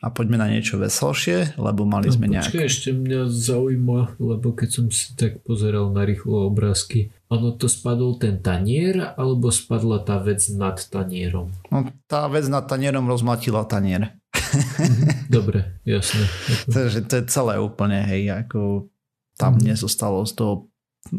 a 0.00 0.12
poďme 0.12 0.40
na 0.40 0.48
niečo 0.48 0.80
veselšie, 0.80 1.60
lebo 1.60 1.84
mali 1.84 2.08
no, 2.08 2.14
sme 2.16 2.26
nejak... 2.32 2.48
Počkej, 2.48 2.66
ešte 2.68 2.90
mňa 2.96 3.20
zaujíma, 3.28 4.20
lebo 4.20 4.56
keď 4.56 4.68
som 4.72 4.86
si 4.88 5.12
tak 5.12 5.44
pozeral 5.44 5.92
na 5.92 6.08
rýchlo 6.08 6.48
obrázky, 6.48 7.12
ono 7.26 7.58
to 7.58 7.66
spadol 7.66 8.18
ten 8.22 8.38
tanier, 8.38 9.14
alebo 9.18 9.50
spadla 9.50 10.02
tá 10.06 10.22
vec 10.22 10.42
nad 10.54 10.78
tanierom? 10.78 11.50
No, 11.74 11.90
tá 12.06 12.30
vec 12.30 12.46
nad 12.46 12.66
tanierom 12.70 13.10
rozmatila 13.10 13.66
tanier. 13.66 14.14
Mhm, 14.30 15.30
dobre, 15.30 15.80
jasne. 15.82 16.22
Takže 16.74 17.02
to 17.06 17.14
je 17.18 17.24
celé 17.26 17.58
úplne, 17.58 17.98
hej, 18.06 18.46
ako 18.46 18.86
tam 19.34 19.58
mm. 19.58 19.74
nezostalo 19.74 20.22
z 20.24 20.32
toho 20.38 20.54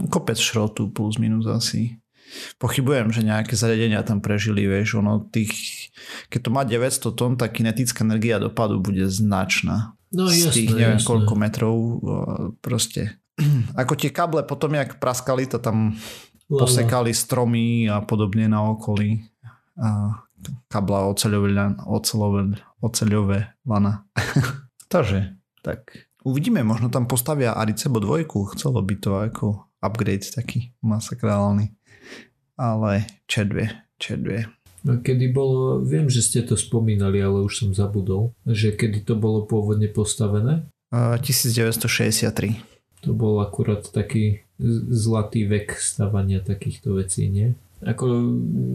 kopec 0.10 0.40
šrotu 0.40 0.92
plus 0.92 1.20
minus 1.20 1.48
asi. 1.48 2.00
Pochybujem, 2.60 3.08
že 3.16 3.24
nejaké 3.24 3.56
zariadenia 3.56 4.04
tam 4.04 4.20
prežili, 4.20 4.68
vieš, 4.68 5.00
ono 5.00 5.24
tých, 5.32 5.52
keď 6.28 6.40
to 6.44 6.50
má 6.52 6.68
900 6.68 7.16
tón, 7.16 7.34
tak 7.40 7.56
kinetická 7.56 8.04
energia 8.04 8.36
dopadu 8.36 8.84
bude 8.84 9.08
značná. 9.08 9.96
No 10.12 10.28
z 10.28 10.52
jasné, 10.52 10.56
tých 10.56 10.70
neviem 10.76 11.00
jasné. 11.00 11.08
koľko 11.08 11.34
metrov, 11.40 11.76
proste. 12.60 13.16
Ako 13.82 13.94
tie 13.94 14.10
kable 14.10 14.42
potom, 14.44 14.74
jak 14.74 14.98
praskali, 14.98 15.46
to 15.46 15.62
tam 15.62 15.94
Lala. 16.50 16.60
posekali 16.62 17.14
stromy 17.14 17.86
a 17.90 18.02
podobne 18.02 18.50
na 18.50 18.66
okolí. 18.66 19.22
A 19.78 20.18
kabla 20.70 21.10
oceľové, 21.10 21.54
oceľové, 21.86 22.58
oceľové 22.82 23.40
lana. 23.66 24.06
Takže, 24.94 25.38
tak 25.62 26.08
uvidíme, 26.24 26.64
možno 26.64 26.90
tam 26.90 27.06
postavia 27.06 27.56
Aricebo 27.56 28.00
dvojku, 28.00 28.56
chcelo 28.56 28.80
by 28.84 28.96
to 28.98 29.12
ako 29.18 29.46
upgrade 29.84 30.28
taký 30.28 30.74
masakrálny. 30.82 31.74
Ale 32.58 33.06
čedvie, 33.30 33.70
čedvie. 34.02 34.50
No, 34.82 34.98
kedy 35.04 35.30
bolo, 35.30 35.84
viem, 35.84 36.10
že 36.10 36.26
ste 36.26 36.42
to 36.42 36.58
spomínali, 36.58 37.22
ale 37.22 37.46
už 37.46 37.54
som 37.54 37.70
zabudol, 37.76 38.34
že 38.48 38.74
kedy 38.74 39.06
to 39.06 39.14
bolo 39.20 39.46
pôvodne 39.46 39.90
postavené? 39.92 40.66
Uh, 40.90 41.20
1963. 41.22 42.77
To 43.08 43.16
bol 43.16 43.40
akurát 43.40 43.88
taký 43.88 44.44
zlatý 44.92 45.48
vek 45.48 45.80
stavania 45.80 46.44
takýchto 46.44 47.00
vecí, 47.00 47.32
nie? 47.32 47.56
Ako, 47.86 48.10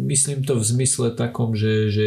myslím 0.07 0.47
to 0.47 0.55
v 0.57 0.65
zmysle 0.65 1.11
takom, 1.19 1.59
že, 1.59 1.91
že 1.91 2.07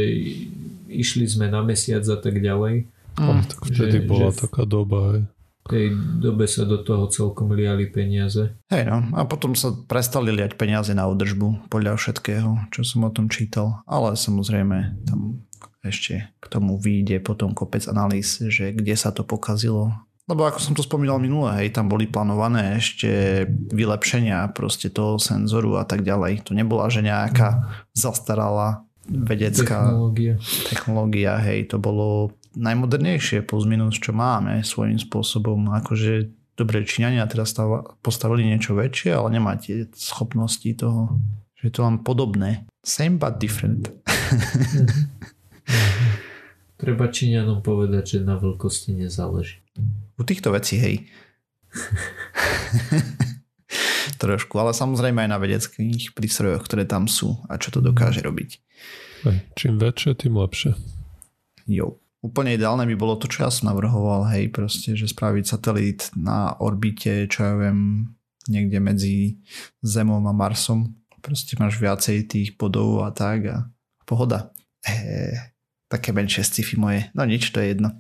išli 0.88 1.28
sme 1.28 1.52
na 1.52 1.60
mesiac 1.60 2.02
a 2.08 2.18
tak 2.18 2.40
ďalej. 2.40 2.88
Mm. 3.20 3.44
Tak 3.52 3.60
vtedy 3.68 4.00
že, 4.00 4.08
bola 4.08 4.32
že 4.32 4.48
taká 4.48 4.64
doba 4.64 5.00
aj. 5.20 5.22
V 5.66 5.74
tej 5.74 5.88
dobe 6.22 6.46
sa 6.46 6.62
do 6.62 6.78
toho 6.78 7.10
celkom 7.10 7.52
liali 7.52 7.90
peniaze. 7.90 8.54
Hej 8.70 8.86
no, 8.86 9.02
a 9.18 9.26
potom 9.26 9.58
sa 9.58 9.74
prestali 9.74 10.30
liať 10.30 10.56
peniaze 10.62 10.94
na 10.94 11.10
údržbu 11.10 11.74
podľa 11.74 11.98
všetkého, 11.98 12.70
čo 12.70 12.86
som 12.86 13.10
o 13.10 13.12
tom 13.12 13.28
čítal. 13.34 13.82
Ale 13.90 14.14
samozrejme 14.14 15.04
tam 15.10 15.42
ešte 15.82 16.30
k 16.38 16.46
tomu 16.48 16.78
vyjde 16.78 17.18
potom 17.20 17.58
kopec 17.58 17.82
analýz, 17.90 18.40
že 18.46 18.72
kde 18.78 18.94
sa 18.94 19.10
to 19.10 19.26
pokazilo 19.26 19.94
lebo 20.26 20.50
ako 20.50 20.58
som 20.58 20.74
to 20.74 20.82
spomínal 20.82 21.22
minule, 21.22 21.54
hej, 21.62 21.70
tam 21.70 21.86
boli 21.86 22.10
plánované 22.10 22.82
ešte 22.82 23.46
vylepšenia 23.70 24.50
proste 24.58 24.90
toho 24.90 25.22
senzoru 25.22 25.78
a 25.78 25.86
tak 25.86 26.02
ďalej. 26.02 26.50
To 26.50 26.58
nebola, 26.58 26.90
že 26.90 27.06
nejaká 27.06 27.70
zastarala 27.94 28.90
vedecká 29.06 29.94
technológia. 29.94 30.34
technológia, 30.66 31.34
hej, 31.46 31.70
to 31.70 31.78
bolo 31.78 32.34
najmodernejšie 32.58 33.46
plus 33.46 33.70
minus, 33.70 34.02
čo 34.02 34.18
máme 34.18 34.66
svojím 34.66 34.98
spôsobom. 34.98 35.70
Akože 35.78 36.34
dobre, 36.58 36.82
Číňania 36.82 37.30
teraz 37.30 37.54
postavili 38.02 38.50
niečo 38.50 38.74
väčšie, 38.74 39.14
ale 39.14 39.38
nemáte 39.38 39.94
schopnosti 39.94 40.74
toho, 40.74 41.22
že 41.54 41.70
je 41.70 41.74
to 41.76 41.86
len 41.86 42.02
podobné. 42.02 42.66
Same 42.82 43.22
but 43.22 43.38
different. 43.38 43.94
Treba 46.76 47.08
Číňanom 47.08 47.64
povedať, 47.64 48.20
že 48.20 48.28
na 48.28 48.36
veľkosti 48.36 49.00
nezáleží. 49.00 49.64
U 50.20 50.24
týchto 50.28 50.52
vecí, 50.52 50.80
hej. 50.80 51.08
Trošku, 54.22 54.56
ale 54.60 54.72
samozrejme 54.72 55.28
aj 55.28 55.30
na 55.32 55.40
vedeckých 55.40 56.16
prístrojoch, 56.16 56.64
ktoré 56.64 56.88
tam 56.88 57.08
sú 57.08 57.36
a 57.52 57.60
čo 57.60 57.72
to 57.72 57.84
dokáže 57.84 58.24
robiť. 58.24 58.60
Čím 59.58 59.82
väčšie, 59.82 60.12
tým 60.16 60.38
lepšie. 60.38 60.78
Jo. 61.66 61.98
Úplne 62.22 62.58
ideálne 62.58 62.90
by 62.90 62.96
bolo 62.98 63.22
to, 63.22 63.30
čo 63.30 63.46
ja 63.46 63.52
som 63.54 63.70
navrhoval, 63.70 64.26
hej, 64.34 64.50
proste, 64.50 64.98
že 64.98 65.06
spraviť 65.06 65.46
satelit 65.46 66.10
na 66.18 66.58
orbite, 66.58 67.30
čo 67.30 67.46
ja 67.46 67.54
viem, 67.54 68.10
niekde 68.50 68.82
medzi 68.82 69.38
Zemom 69.86 70.26
a 70.26 70.34
Marsom. 70.34 70.98
Proste 71.22 71.54
máš 71.58 71.78
viacej 71.78 72.26
tých 72.26 72.50
bodov 72.58 73.06
a 73.06 73.14
tak 73.14 73.40
a 73.50 73.58
pohoda. 74.10 74.54
E, 74.86 75.54
také 75.88 76.12
menšie 76.12 76.42
sci-fi 76.42 76.76
moje. 76.80 77.08
No 77.14 77.26
nič, 77.26 77.50
to 77.54 77.62
je 77.62 77.76
jedno. 77.76 77.96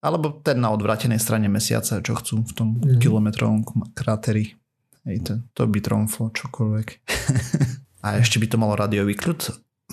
Alebo 0.00 0.32
ten 0.40 0.58
na 0.58 0.72
odvrátenej 0.72 1.20
strane 1.20 1.46
mesiaca, 1.52 2.00
čo 2.00 2.16
chcú 2.16 2.40
v 2.40 2.52
tom 2.56 2.68
mm. 2.80 2.98
kilometrovom 3.04 3.60
kráteri. 3.92 4.56
Hej, 5.04 5.16
to, 5.24 5.32
to 5.52 5.62
by 5.68 5.80
tromflo 5.80 6.32
čokoľvek. 6.32 6.88
a 8.04 8.06
ešte 8.20 8.40
by 8.40 8.46
to 8.48 8.56
malo 8.56 8.76
radiový 8.76 9.16
kľud, 9.16 9.40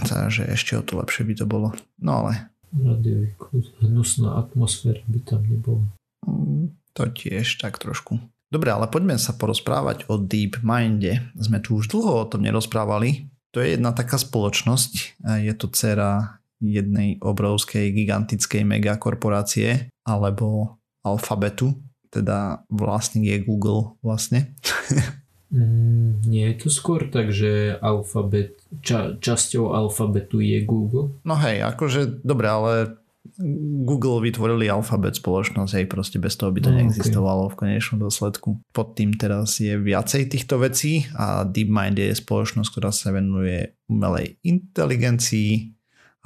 takže 0.04 0.48
ešte 0.48 0.80
o 0.80 0.84
to 0.84 1.00
lepšie 1.00 1.28
by 1.28 1.34
to 1.36 1.46
bolo. 1.48 1.76
No 2.00 2.24
ale... 2.24 2.52
Radiový 2.72 3.36
kľud, 3.40 3.84
hnusná 3.84 4.40
atmosféra 4.40 5.04
by 5.08 5.20
tam 5.24 5.44
nebolo. 5.48 5.88
Mm, 6.24 6.76
to 6.96 7.04
tiež 7.12 7.60
tak 7.60 7.80
trošku. 7.80 8.20
Dobre, 8.48 8.72
ale 8.72 8.88
poďme 8.88 9.20
sa 9.20 9.36
porozprávať 9.36 10.08
o 10.08 10.16
Deep 10.16 10.64
Minde. 10.64 11.20
Sme 11.36 11.60
tu 11.60 11.76
už 11.76 11.92
dlho 11.92 12.24
o 12.24 12.30
tom 12.32 12.48
nerozprávali. 12.48 13.28
To 13.52 13.60
je 13.60 13.76
jedna 13.76 13.92
taká 13.92 14.16
spoločnosť. 14.16 15.20
Je 15.44 15.54
to 15.56 15.68
dcera 15.68 16.40
jednej 16.62 17.22
obrovskej 17.22 17.94
gigantickej 17.94 18.66
megakorporácie 18.66 19.94
alebo 20.08 20.80
alfabetu, 21.06 21.78
teda 22.10 22.66
vlastník 22.72 23.26
je 23.30 23.38
Google 23.44 23.96
vlastne. 24.02 24.56
mm, 25.54 26.26
nie 26.26 26.46
je 26.54 26.56
to 26.66 26.70
skôr 26.74 27.08
tak, 27.08 27.30
že 27.32 27.78
alfabet, 27.80 28.60
ča, 28.82 29.16
časťou 29.20 29.76
alfabetu 29.76 30.42
je 30.42 30.60
Google? 30.64 31.20
No 31.24 31.38
hej, 31.38 31.64
akože 31.64 32.24
dobre, 32.24 32.48
ale 32.48 32.74
Google 33.84 34.24
vytvorili 34.24 34.72
alfabet 34.72 35.20
spoločnosť, 35.20 35.72
hej, 35.78 35.86
proste 35.92 36.18
bez 36.18 36.40
toho 36.40 36.50
by 36.50 36.64
to 36.64 36.72
no, 36.72 36.80
neexistovalo 36.80 37.48
okay. 37.48 37.52
v 37.54 37.60
konečnom 37.60 38.00
dôsledku. 38.02 38.50
Pod 38.72 38.96
tým 38.96 39.14
teraz 39.14 39.60
je 39.60 39.76
viacej 39.76 40.32
týchto 40.32 40.58
vecí 40.64 41.06
a 41.14 41.44
DeepMind 41.44 42.00
je 42.00 42.16
spoločnosť, 42.16 42.70
ktorá 42.72 42.92
sa 42.96 43.12
venuje 43.12 43.78
umelej 43.92 44.40
inteligencii, 44.48 45.77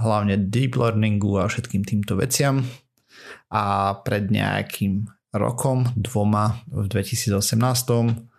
hlavne 0.02 0.50
deep 0.50 0.76
learningu 0.76 1.38
a 1.38 1.46
všetkým 1.46 1.86
týmto 1.86 2.18
veciam. 2.18 2.66
A 3.54 3.96
pred 4.02 4.28
nejakým 4.34 5.06
rokom, 5.32 5.88
dvoma 5.96 6.66
v 6.68 6.90
2018 6.90 8.32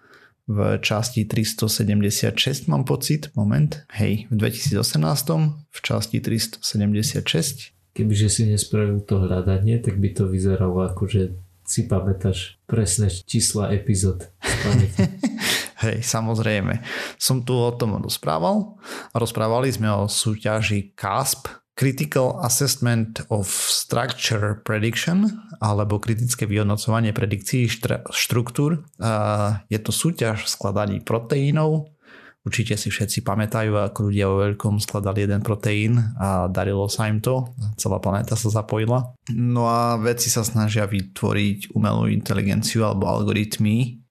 v 0.50 0.58
časti 0.82 1.22
376 1.24 2.66
mám 2.66 2.82
pocit, 2.82 3.30
moment, 3.38 3.86
hej, 3.94 4.26
v 4.28 4.34
2018 4.36 5.70
v 5.70 5.78
časti 5.80 6.18
376. 6.18 7.94
Kebyže 7.94 8.28
si 8.28 8.42
nespravil 8.50 9.04
to 9.06 9.22
hľadanie, 9.22 9.78
tak 9.78 10.02
by 10.02 10.10
to 10.10 10.26
vyzeralo 10.26 10.82
ako, 10.90 11.06
že 11.06 11.22
si 11.62 11.86
pamätáš 11.86 12.58
presné 12.66 13.08
čísla 13.08 13.70
epizód 13.70 14.28
Hej, 15.82 16.06
samozrejme. 16.06 16.78
Som 17.18 17.42
tu 17.42 17.58
o 17.58 17.74
tom 17.74 17.98
rozprával. 17.98 18.78
Rozprávali 19.10 19.66
sme 19.74 19.90
o 19.90 20.06
súťaži 20.06 20.94
CASP, 20.94 21.50
Critical 21.72 22.38
Assessment 22.44 23.24
of 23.32 23.48
Structure 23.48 24.60
Prediction, 24.62 25.26
alebo 25.58 25.98
kritické 25.98 26.44
vyhodnocovanie 26.46 27.10
predikcií 27.16 27.66
štr- 27.66 28.06
štruktúr. 28.12 28.84
Je 29.66 29.78
to 29.80 29.90
súťaž 29.90 30.46
skladaní 30.46 31.00
proteínov. 31.00 31.90
Určite 32.42 32.74
si 32.74 32.90
všetci 32.90 33.22
pamätajú, 33.22 33.78
ako 33.78 34.10
ľudia 34.10 34.26
vo 34.26 34.42
veľkom 34.42 34.82
skladali 34.82 35.30
jeden 35.30 35.46
proteín 35.46 35.94
a 36.18 36.50
darilo 36.50 36.90
sa 36.90 37.06
im 37.06 37.22
to. 37.22 37.54
Celá 37.78 38.02
planéta 38.02 38.34
sa 38.34 38.50
zapojila. 38.50 39.14
No 39.30 39.70
a 39.70 39.94
vedci 39.94 40.26
sa 40.26 40.42
snažia 40.42 40.90
vytvoriť 40.90 41.70
umelú 41.70 42.10
inteligenciu 42.10 42.82
alebo 42.82 43.06
algoritmy, 43.06 44.01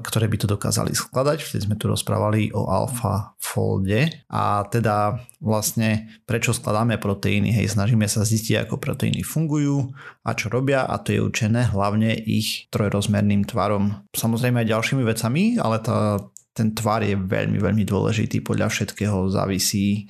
ktoré 0.00 0.26
by 0.32 0.36
to 0.40 0.46
dokázali 0.48 0.96
skladať. 0.96 1.44
Vtedy 1.44 1.62
sme 1.68 1.76
tu 1.76 1.92
rozprávali 1.92 2.48
o 2.56 2.72
alfa 2.72 3.36
folde 3.36 4.08
a 4.32 4.64
teda 4.64 5.20
vlastne 5.44 6.08
prečo 6.24 6.56
skladáme 6.56 6.96
proteíny. 6.96 7.52
Hej, 7.52 7.76
snažíme 7.76 8.08
sa 8.08 8.24
zistiť, 8.24 8.64
ako 8.64 8.80
proteíny 8.80 9.20
fungujú 9.20 9.92
a 10.24 10.32
čo 10.32 10.48
robia 10.48 10.88
a 10.88 10.96
to 10.96 11.12
je 11.12 11.20
určené 11.20 11.68
hlavne 11.68 12.16
ich 12.16 12.72
trojrozmerným 12.72 13.44
tvarom. 13.44 14.08
Samozrejme 14.16 14.64
aj 14.64 14.72
ďalšími 14.72 15.02
vecami, 15.04 15.60
ale 15.60 15.84
tá 15.84 16.20
ten 16.56 16.72
tvar 16.72 17.04
je 17.04 17.12
veľmi, 17.12 17.60
veľmi 17.60 17.84
dôležitý, 17.84 18.40
podľa 18.40 18.72
všetkého 18.72 19.28
závisí. 19.28 20.08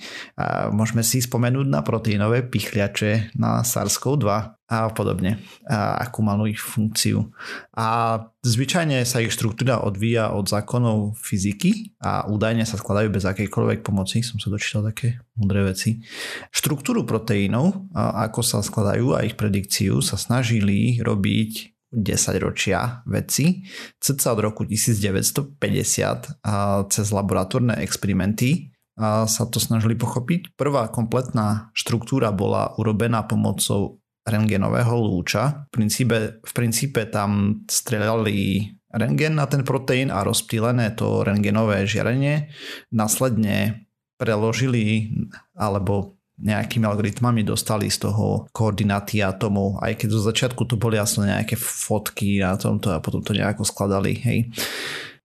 Môžeme 0.70 1.02
si 1.02 1.18
spomenúť 1.18 1.66
na 1.66 1.82
proteínové 1.82 2.46
pichliače, 2.46 3.34
na 3.34 3.66
SARS-CoV-2 3.66 4.54
a 4.66 4.90
podobne, 4.90 5.38
a 5.66 6.02
akú 6.02 6.26
malú 6.26 6.46
ich 6.50 6.58
funkciu. 6.58 7.30
A 7.74 8.18
zvyčajne 8.42 9.02
sa 9.06 9.22
ich 9.22 9.30
štruktúra 9.30 9.82
odvíja 9.82 10.34
od 10.34 10.50
zákonov 10.50 11.18
fyziky 11.22 11.94
a 12.02 12.26
údajne 12.26 12.66
sa 12.66 12.74
skladajú 12.74 13.14
bez 13.14 13.22
akejkoľvek 13.26 13.86
pomoci, 13.86 14.26
som 14.26 14.42
sa 14.42 14.50
dočítal 14.50 14.86
také 14.90 15.22
mudré 15.38 15.70
veci. 15.70 16.02
Štruktúru 16.50 17.06
proteínov, 17.06 17.90
ako 17.94 18.42
sa 18.42 18.58
skladajú 18.58 19.14
a 19.14 19.22
ich 19.22 19.38
predikciu 19.38 20.02
sa 20.02 20.18
snažili 20.18 20.98
robiť 20.98 21.75
10 21.92 22.42
ročia 22.42 23.02
veci, 23.06 23.62
cca 24.00 24.28
od 24.34 24.40
roku 24.42 24.62
1950 24.66 26.42
a 26.42 26.82
cez 26.90 27.06
laboratórne 27.14 27.78
experimenty 27.82 28.74
a 28.96 29.28
sa 29.28 29.44
to 29.46 29.60
snažili 29.60 29.92
pochopiť. 29.94 30.56
Prvá 30.56 30.88
kompletná 30.88 31.68
štruktúra 31.76 32.32
bola 32.32 32.72
urobená 32.80 33.28
pomocou 33.28 34.00
rengenového 34.26 34.96
lúča. 34.98 35.68
V 35.70 35.84
princípe, 35.84 36.16
v 36.42 36.52
princípe 36.56 37.06
tam 37.06 37.62
strieľali 37.68 38.72
rengen 38.96 39.36
na 39.36 39.46
ten 39.46 39.62
proteín 39.62 40.08
a 40.08 40.24
rozptýlené 40.24 40.96
to 40.96 41.22
rengenové 41.22 41.84
žiarenie. 41.84 42.50
Následne 42.90 43.86
preložili 44.16 45.12
alebo 45.52 46.15
nejakými 46.36 46.84
algoritmami 46.84 47.40
dostali 47.42 47.88
z 47.88 48.08
toho 48.08 48.44
koordináty 48.52 49.24
atomov, 49.24 49.80
aj 49.80 49.96
keď 50.04 50.08
zo 50.12 50.20
začiatku 50.28 50.68
to 50.68 50.76
boli 50.76 51.00
jasne 51.00 51.28
nejaké 51.28 51.56
fotky 51.56 52.44
na 52.44 52.60
tomto 52.60 52.92
a 52.92 53.00
potom 53.00 53.24
to 53.24 53.32
nejako 53.32 53.64
skladali, 53.64 54.12
hej. 54.20 54.52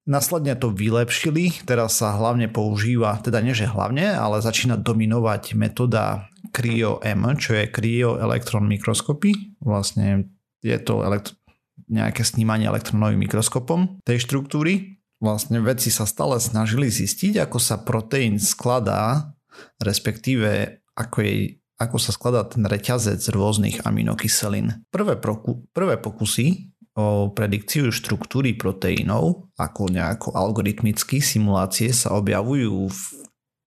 Následne 0.02 0.58
to 0.58 0.74
vylepšili, 0.74 1.62
teraz 1.62 2.02
sa 2.02 2.17
hlavne 2.17 2.50
používa, 2.50 3.21
teda 3.21 3.38
nie 3.38 3.54
že 3.54 3.69
hlavne, 3.69 4.17
ale 4.17 4.41
začína 4.41 4.80
dominovať 4.82 5.54
metóda 5.54 6.26
Cryo-M, 6.50 7.21
čo 7.38 7.54
je 7.54 7.69
Cryo 7.69 8.17
Electron 8.17 8.65
Microscopy. 8.65 9.62
Vlastne 9.62 10.34
je 10.65 10.78
to 10.82 11.06
elektro- 11.06 11.38
nejaké 11.86 12.26
snímanie 12.26 12.65
elektronovým 12.65 13.30
mikroskopom 13.30 14.02
tej 14.02 14.26
štruktúry. 14.26 14.97
Vlastne 15.21 15.62
vedci 15.62 15.93
sa 15.93 16.10
stále 16.10 16.41
snažili 16.41 16.89
zistiť, 16.89 17.38
ako 17.38 17.62
sa 17.62 17.78
proteín 17.78 18.41
skladá, 18.41 19.38
respektíve 19.78 20.80
ako, 20.97 21.17
jej, 21.23 21.41
ako 21.80 21.97
sa 21.97 22.12
skladá 22.12 22.41
ten 22.47 22.63
reťazec 22.65 23.21
rôznych 23.32 23.84
aminokyselín. 23.88 24.86
Prvé, 24.91 25.17
proku, 25.17 25.65
prvé 25.71 25.97
pokusy 25.97 26.71
o 26.99 27.32
predikciu 27.32 27.88
štruktúry 27.88 28.60
proteínov 28.60 29.47
ako 29.56 29.88
nejako 29.88 30.36
algoritmicky 30.36 31.23
simulácie 31.23 31.95
sa 31.95 32.12
objavujú 32.19 32.91
v 32.91 33.01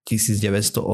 1980 0.05 0.85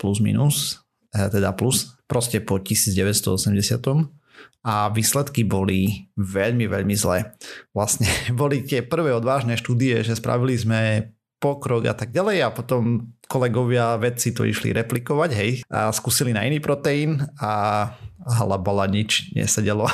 plus 0.00 0.18
minus, 0.24 0.80
eh, 1.12 1.28
teda 1.28 1.52
plus, 1.52 1.92
proste 2.08 2.40
po 2.40 2.56
1980 2.56 4.08
a 4.64 4.88
výsledky 4.88 5.44
boli 5.44 6.08
veľmi, 6.16 6.64
veľmi 6.64 6.96
zlé. 6.96 7.36
Vlastne 7.76 8.08
boli 8.40 8.64
tie 8.64 8.80
prvé 8.80 9.12
odvážne 9.12 9.60
štúdie, 9.60 10.00
že 10.00 10.16
spravili 10.16 10.56
sme 10.56 11.12
pokrok 11.36 11.92
a 11.92 11.94
tak 11.94 12.16
ďalej 12.16 12.40
a 12.40 12.48
potom 12.48 13.12
kolegovia 13.26 13.96
vedci 13.96 14.32
to 14.36 14.44
išli 14.44 14.74
replikovať, 14.76 15.30
hej, 15.34 15.50
a 15.70 15.90
skúsili 15.90 16.36
na 16.36 16.44
iný 16.44 16.60
proteín 16.60 17.24
a 17.40 17.88
halabala 18.24 18.88
nič 18.88 19.32
nesedelo. 19.36 19.88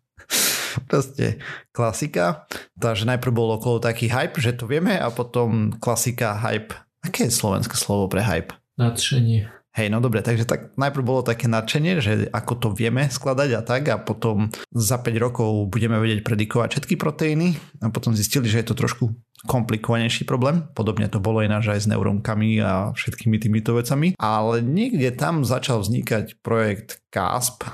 Proste 0.90 1.38
klasika. 1.70 2.46
Takže 2.78 3.06
najprv 3.06 3.32
bol 3.34 3.48
okolo 3.58 3.82
taký 3.82 4.10
hype, 4.10 4.38
že 4.38 4.54
to 4.54 4.66
vieme 4.66 4.98
a 4.98 5.10
potom 5.10 5.74
klasika 5.78 6.38
hype. 6.38 6.74
Aké 7.00 7.26
je 7.26 7.32
slovenské 7.34 7.74
slovo 7.78 8.10
pre 8.10 8.22
hype? 8.22 8.54
Nadšenie. 8.76 9.59
Hej, 9.80 9.88
no 9.88 10.04
dobre, 10.04 10.20
takže 10.20 10.44
tak 10.44 10.76
najprv 10.76 11.00
bolo 11.00 11.24
také 11.24 11.48
nadšenie, 11.48 12.04
že 12.04 12.28
ako 12.28 12.52
to 12.60 12.68
vieme 12.76 13.08
skladať 13.08 13.50
a 13.56 13.64
tak 13.64 13.88
a 13.88 13.96
potom 13.96 14.52
za 14.76 15.00
5 15.00 15.08
rokov 15.16 15.72
budeme 15.72 15.96
vedieť 15.96 16.20
predikovať 16.20 16.76
všetky 16.76 17.00
proteíny 17.00 17.56
a 17.80 17.88
potom 17.88 18.12
zistili, 18.12 18.44
že 18.44 18.60
je 18.60 18.68
to 18.68 18.76
trošku 18.76 19.08
komplikovanejší 19.48 20.28
problém. 20.28 20.68
Podobne 20.76 21.08
to 21.08 21.16
bolo 21.16 21.40
ináč 21.40 21.72
aj 21.72 21.80
s 21.80 21.88
neurónkami 21.88 22.60
a 22.60 22.92
všetkými 22.92 23.40
týmito 23.40 23.72
vecami. 23.72 24.12
Ale 24.20 24.60
niekde 24.60 25.16
tam 25.16 25.48
začal 25.48 25.80
vznikať 25.80 26.44
projekt 26.44 27.00
CASP 27.08 27.64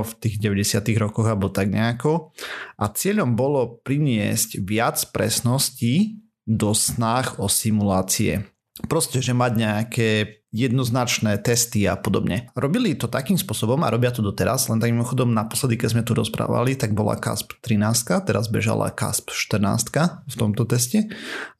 v 0.00 0.12
tých 0.24 0.40
90. 0.40 0.80
rokoch 0.96 1.28
alebo 1.28 1.52
tak 1.52 1.68
nejako. 1.68 2.32
A 2.80 2.88
cieľom 2.88 3.36
bolo 3.36 3.84
priniesť 3.84 4.64
viac 4.64 4.96
presností 5.12 6.24
do 6.48 6.72
snách 6.72 7.36
o 7.36 7.52
simulácie. 7.52 8.48
Proste, 8.88 9.20
že 9.20 9.36
mať 9.36 9.52
nejaké 9.58 10.37
jednoznačné 10.48 11.44
testy 11.44 11.84
a 11.84 12.00
podobne. 12.00 12.48
Robili 12.56 12.96
to 12.96 13.04
takým 13.04 13.36
spôsobom 13.36 13.84
a 13.84 13.92
robia 13.92 14.08
to 14.08 14.24
doteraz, 14.24 14.72
len 14.72 14.80
tak 14.80 14.88
mimochodom 14.88 15.28
naposledy, 15.36 15.76
keď 15.76 15.88
sme 15.92 16.02
tu 16.08 16.16
rozprávali, 16.16 16.72
tak 16.72 16.96
bola 16.96 17.20
CASP 17.20 17.60
13, 17.60 18.24
teraz 18.24 18.48
bežala 18.48 18.88
CASP 18.88 19.28
14 19.28 20.24
v 20.24 20.34
tomto 20.40 20.64
teste, 20.64 21.04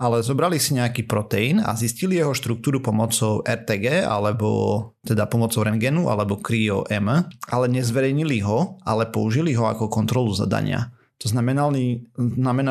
ale 0.01 0.25
zobrali 0.25 0.57
si 0.57 0.73
nejaký 0.73 1.05
proteín 1.05 1.61
a 1.61 1.77
zistili 1.77 2.17
jeho 2.17 2.33
štruktúru 2.33 2.81
pomocou 2.81 3.45
RTG 3.45 4.09
alebo 4.09 4.97
teda 5.05 5.29
pomocou 5.29 5.69
rengenu 5.69 6.09
alebo 6.09 6.41
cryo-M, 6.41 7.29
ale 7.53 7.65
nezverejnili 7.69 8.41
ho, 8.41 8.81
ale 8.89 9.05
použili 9.13 9.53
ho 9.53 9.69
ako 9.69 9.93
kontrolu 9.93 10.33
zadania. 10.33 10.97
To 11.21 11.29
znamená, 11.29 11.69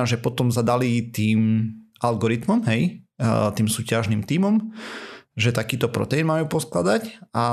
že 0.09 0.17
potom 0.17 0.49
zadali 0.49 1.13
tým 1.13 1.69
algoritmom, 2.01 2.65
hej, 2.65 3.05
tým 3.53 3.67
súťažným 3.69 4.25
týmom, 4.25 4.73
že 5.37 5.53
takýto 5.53 5.93
proteín 5.93 6.27
majú 6.27 6.49
poskladať 6.49 7.21
a 7.31 7.45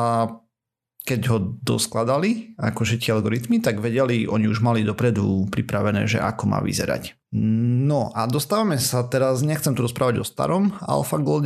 keď 1.04 1.20
ho 1.28 1.38
doskladali, 1.60 2.56
akože 2.56 2.96
tie 2.96 3.12
algoritmy, 3.12 3.60
tak 3.60 3.84
vedeli, 3.84 4.24
oni 4.24 4.48
už 4.48 4.64
mali 4.64 4.80
dopredu 4.80 5.44
pripravené, 5.52 6.08
že 6.08 6.16
ako 6.16 6.48
má 6.48 6.64
vyzerať. 6.64 7.12
No 7.36 8.08
a 8.16 8.24
dostávame 8.24 8.80
sa 8.80 9.04
teraz, 9.04 9.44
nechcem 9.44 9.76
tu 9.76 9.84
rozprávať 9.84 10.24
o 10.24 10.24
starom 10.24 10.72
Alpha 10.80 11.20
Gold 11.20 11.44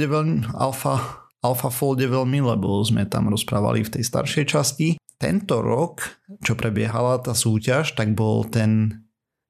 Alpha, 0.55 1.27
Alpha 1.42 1.70
Fold 1.74 1.98
veľmi, 1.98 2.38
lebo 2.38 2.79
sme 2.87 3.03
tam 3.11 3.35
rozprávali 3.35 3.83
v 3.83 3.98
tej 3.98 4.07
staršej 4.07 4.44
časti. 4.46 4.88
Tento 5.18 5.59
rok, 5.59 6.07
čo 6.46 6.55
prebiehala 6.55 7.18
tá 7.18 7.35
súťaž, 7.35 7.98
tak 7.98 8.14
bol 8.14 8.46
ten 8.46 9.03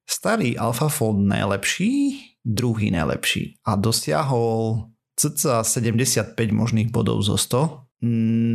starý 0.09 0.57
Alpha 0.57 0.89
Fold 0.89 1.21
najlepší, 1.21 2.17
druhý 2.41 2.89
najlepší 2.89 3.61
a 3.61 3.77
dosiahol 3.77 4.88
cca 5.19 5.67
75 5.67 6.39
možných 6.55 6.95
bodov 6.95 7.19
zo 7.27 7.35
100. 7.35 8.07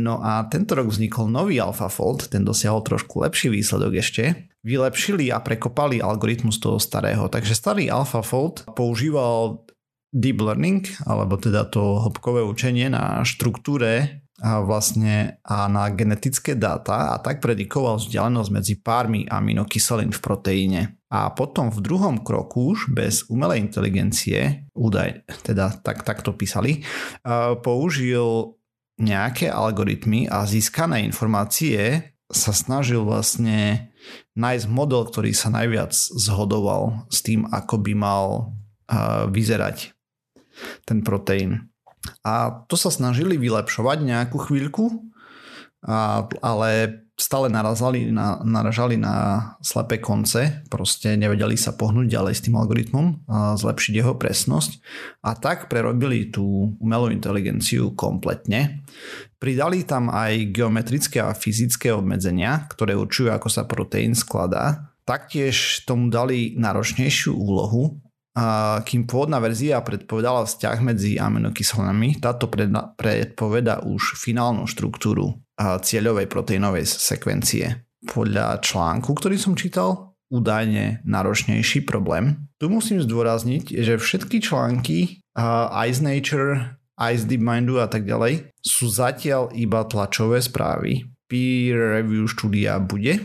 No 0.05 0.25
a 0.25 0.49
tento 0.49 0.73
rok 0.73 0.89
vznikol 0.89 1.29
nový 1.29 1.61
AlphaFold, 1.61 2.33
ten 2.33 2.41
dosiahol 2.41 2.81
trošku 2.81 3.21
lepší 3.21 3.53
výsledok 3.53 4.01
ešte. 4.01 4.49
Vylepšili 4.65 5.29
a 5.29 5.37
prekopali 5.37 6.01
algoritmus 6.01 6.57
toho 6.57 6.81
starého, 6.81 7.29
takže 7.29 7.53
starý 7.53 7.93
AlphaFold 7.93 8.73
používal 8.73 9.61
deep 10.09 10.41
learning, 10.41 10.89
alebo 11.05 11.37
teda 11.37 11.69
to 11.69 12.01
hĺbkové 12.01 12.41
učenie 12.41 12.89
na 12.89 13.21
štruktúre 13.21 14.25
a 14.41 14.59
vlastne 14.65 15.37
a 15.45 15.69
na 15.69 15.93
genetické 15.93 16.57
dáta 16.57 17.13
a 17.13 17.21
tak 17.21 17.39
predikoval 17.39 18.01
vzdialenosť 18.01 18.49
medzi 18.51 18.73
pármi 18.81 19.23
aminokyselín 19.29 20.09
v 20.11 20.19
proteíne. 20.19 20.81
A 21.15 21.31
potom 21.31 21.71
v 21.71 21.79
druhom 21.79 22.19
kroku 22.19 22.75
už 22.75 22.91
bez 22.91 23.23
umelej 23.31 23.63
inteligencie, 23.63 24.67
údaj, 24.75 25.23
teda 25.47 25.79
tak, 25.79 26.03
tak 26.03 26.19
to 26.19 26.35
písali, 26.35 26.83
použil 27.63 28.59
nejaké 28.99 29.47
algoritmy 29.47 30.27
a 30.27 30.43
získané 30.43 31.07
informácie 31.07 32.11
sa 32.27 32.51
snažil 32.51 33.07
vlastne 33.07 33.91
nájsť 34.35 34.65
model, 34.67 35.07
ktorý 35.07 35.31
sa 35.31 35.47
najviac 35.55 35.95
zhodoval 35.95 37.07
s 37.07 37.23
tým, 37.23 37.47
ako 37.47 37.79
by 37.79 37.93
mal 37.95 38.51
vyzerať 39.31 39.95
ten 40.83 40.99
proteín. 40.99 41.71
A 42.27 42.65
to 42.67 42.75
sa 42.75 42.91
snažili 42.91 43.39
vylepšovať 43.39 44.03
nejakú 44.03 44.35
chvíľku, 44.51 44.99
ale 46.43 47.04
stále 47.15 47.47
narazali 47.47 48.11
na, 48.11 48.43
naražali 48.43 48.99
na 48.99 49.15
slepé 49.63 50.03
konce, 50.03 50.67
proste 50.67 51.15
nevedeli 51.15 51.55
sa 51.55 51.71
pohnúť 51.71 52.11
ďalej 52.11 52.33
s 52.35 52.43
tým 52.43 52.59
algoritmom, 52.59 53.23
a 53.31 53.55
zlepšiť 53.55 53.93
jeho 53.95 54.19
presnosť 54.19 54.83
a 55.23 55.31
tak 55.39 55.71
prerobili 55.71 56.27
tú 56.27 56.75
umelú 56.75 57.07
inteligenciu 57.07 57.95
kompletne. 57.95 58.83
Pridali 59.39 59.87
tam 59.87 60.11
aj 60.11 60.51
geometrické 60.51 61.23
a 61.23 61.31
fyzické 61.31 61.95
obmedzenia, 61.95 62.67
ktoré 62.67 62.99
určujú, 62.99 63.31
ako 63.31 63.47
sa 63.47 63.63
proteín 63.63 64.11
skladá. 64.11 64.91
Taktiež 65.07 65.87
tomu 65.87 66.11
dali 66.11 66.59
náročnejšiu 66.59 67.31
úlohu, 67.31 68.03
a 68.35 68.83
kým 68.83 69.07
pôvodná 69.07 69.39
verzia 69.39 69.79
predpovedala 69.79 70.43
vzťah 70.43 70.77
medzi 70.83 71.15
aminokyselinami, 71.15 72.19
táto 72.19 72.51
predpoveda 72.99 73.87
už 73.87 74.19
finálnu 74.19 74.67
štruktúru 74.67 75.44
cieľovej 75.59 76.27
proteínovej 76.27 76.85
sekvencie. 76.87 77.87
Podľa 78.05 78.61
článku, 78.61 79.15
ktorý 79.17 79.39
som 79.39 79.57
čítal, 79.57 80.13
údajne 80.29 81.01
náročnejší 81.07 81.87
problém. 81.87 82.49
Tu 82.61 82.69
musím 82.69 83.01
zdôrazniť, 83.01 83.73
že 83.81 83.97
všetky 83.97 84.43
články 84.43 85.25
Ice 85.89 86.01
Nature, 86.03 86.77
Ice 86.95 87.25
DeepMindu 87.25 87.81
a 87.81 87.87
tak 87.89 88.05
ďalej 88.05 88.53
sú 88.61 88.87
zatiaľ 88.87 89.51
iba 89.57 89.83
tlačové 89.87 90.39
správy. 90.39 91.09
Peer 91.25 91.99
review 91.99 92.29
štúdia 92.29 92.77
bude 92.77 93.17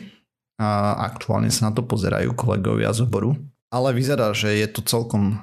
a 0.56 0.96
aktuálne 1.04 1.52
sa 1.52 1.68
na 1.68 1.72
to 1.76 1.84
pozerajú 1.84 2.32
kolegovia 2.32 2.92
z 2.96 3.04
oboru 3.04 3.36
ale 3.70 3.94
vyzerá, 3.94 4.34
že 4.34 4.58
je 4.58 4.66
to 4.66 4.82
celkom 4.82 5.38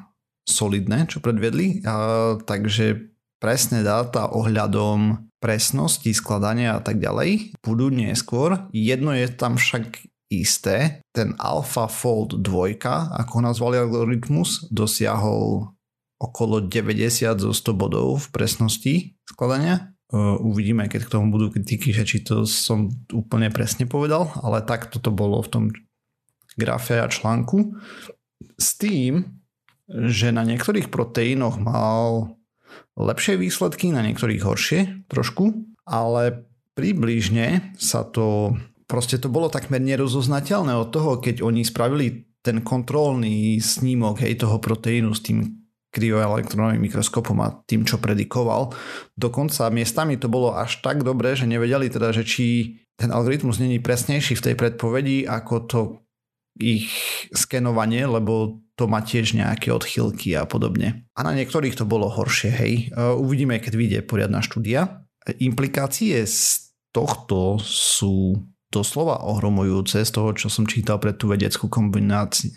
solidné, 0.48 1.08
čo 1.08 1.24
predvedli, 1.24 1.84
a, 1.88 2.36
takže 2.44 3.16
presné 3.40 3.84
dáta 3.84 4.32
ohľadom 4.32 5.27
presnosti, 5.38 6.10
skladania 6.14 6.78
a 6.78 6.82
tak 6.82 6.98
ďalej 6.98 7.58
budú 7.62 7.94
neskôr. 7.94 8.70
Jedno 8.74 9.14
je 9.14 9.30
tam 9.30 9.58
však 9.58 10.02
isté, 10.28 11.00
ten 11.16 11.38
AlphaFold 11.40 12.44
2, 12.44 12.84
ako 13.16 13.32
ho 13.38 13.42
nazvali 13.42 13.80
algoritmus, 13.80 14.68
dosiahol 14.74 15.72
okolo 16.18 16.66
90 16.66 17.38
zo 17.38 17.52
100 17.54 17.78
bodov 17.78 18.26
v 18.26 18.28
presnosti 18.34 18.94
skladania. 19.24 19.94
Uvidíme, 20.42 20.88
keď 20.88 21.08
k 21.08 21.14
tomu 21.20 21.36
budú 21.36 21.52
kritiky, 21.52 21.92
že 21.92 22.08
či 22.08 22.24
to 22.24 22.48
som 22.48 22.88
úplne 23.12 23.52
presne 23.52 23.86
povedal, 23.86 24.32
ale 24.40 24.64
tak 24.64 24.88
toto 24.88 25.12
bolo 25.12 25.44
v 25.44 25.52
tom 25.52 25.64
grafe 26.56 26.98
a 26.98 27.12
článku 27.12 27.76
s 28.58 28.80
tým, 28.80 29.44
že 29.88 30.36
na 30.36 30.44
niektorých 30.44 30.92
proteínoch 30.92 31.60
mal 31.60 32.37
lepšie 32.98 33.38
výsledky, 33.38 33.94
na 33.94 34.02
niektorých 34.02 34.42
horšie 34.42 34.80
trošku, 35.08 35.54
ale 35.88 36.48
približne 36.74 37.74
sa 37.78 38.06
to, 38.06 38.58
proste 38.86 39.18
to 39.18 39.30
bolo 39.30 39.50
takmer 39.50 39.82
nerozoznateľné 39.82 40.74
od 40.78 40.90
toho, 40.94 41.18
keď 41.18 41.42
oni 41.42 41.66
spravili 41.66 42.28
ten 42.42 42.62
kontrolný 42.62 43.60
snímok 43.60 44.24
hej, 44.24 44.40
toho 44.40 44.62
proteínu 44.62 45.12
s 45.12 45.26
tým 45.26 45.68
kryoelektronovým 45.92 46.84
mikroskopom 46.84 47.42
a 47.42 47.54
tým, 47.66 47.88
čo 47.88 47.98
predikoval. 47.98 48.76
Dokonca 49.18 49.74
miestami 49.74 50.20
to 50.20 50.30
bolo 50.30 50.54
až 50.54 50.84
tak 50.86 51.02
dobré, 51.02 51.34
že 51.34 51.50
nevedeli 51.50 51.90
teda, 51.90 52.14
že 52.14 52.22
či 52.22 52.78
ten 52.98 53.10
algoritmus 53.10 53.58
není 53.58 53.82
presnejší 53.82 54.38
v 54.38 54.46
tej 54.52 54.56
predpovedi 54.58 55.26
ako 55.26 55.56
to 55.66 55.80
ich 56.58 56.90
skenovanie, 57.34 58.06
lebo 58.06 58.62
to 58.78 58.86
má 58.86 59.02
tiež 59.02 59.34
nejaké 59.34 59.74
odchylky 59.74 60.38
a 60.38 60.46
podobne. 60.46 61.10
A 61.18 61.26
na 61.26 61.34
niektorých 61.34 61.74
to 61.74 61.90
bolo 61.90 62.14
horšie, 62.14 62.54
hej. 62.54 62.74
Uvidíme, 62.96 63.58
keď 63.58 63.74
vyjde 63.74 64.00
poriadna 64.06 64.46
štúdia. 64.46 65.02
Implikácie 65.42 66.22
z 66.30 66.70
tohto 66.94 67.58
sú 67.66 68.38
doslova 68.70 69.26
ohromujúce 69.26 70.06
z 70.06 70.12
toho, 70.14 70.30
čo 70.38 70.48
som 70.54 70.70
čítal 70.70 71.02
pre 71.02 71.16
tú 71.18 71.32
vedeckú 71.32 71.66
kombináciu 71.72 72.54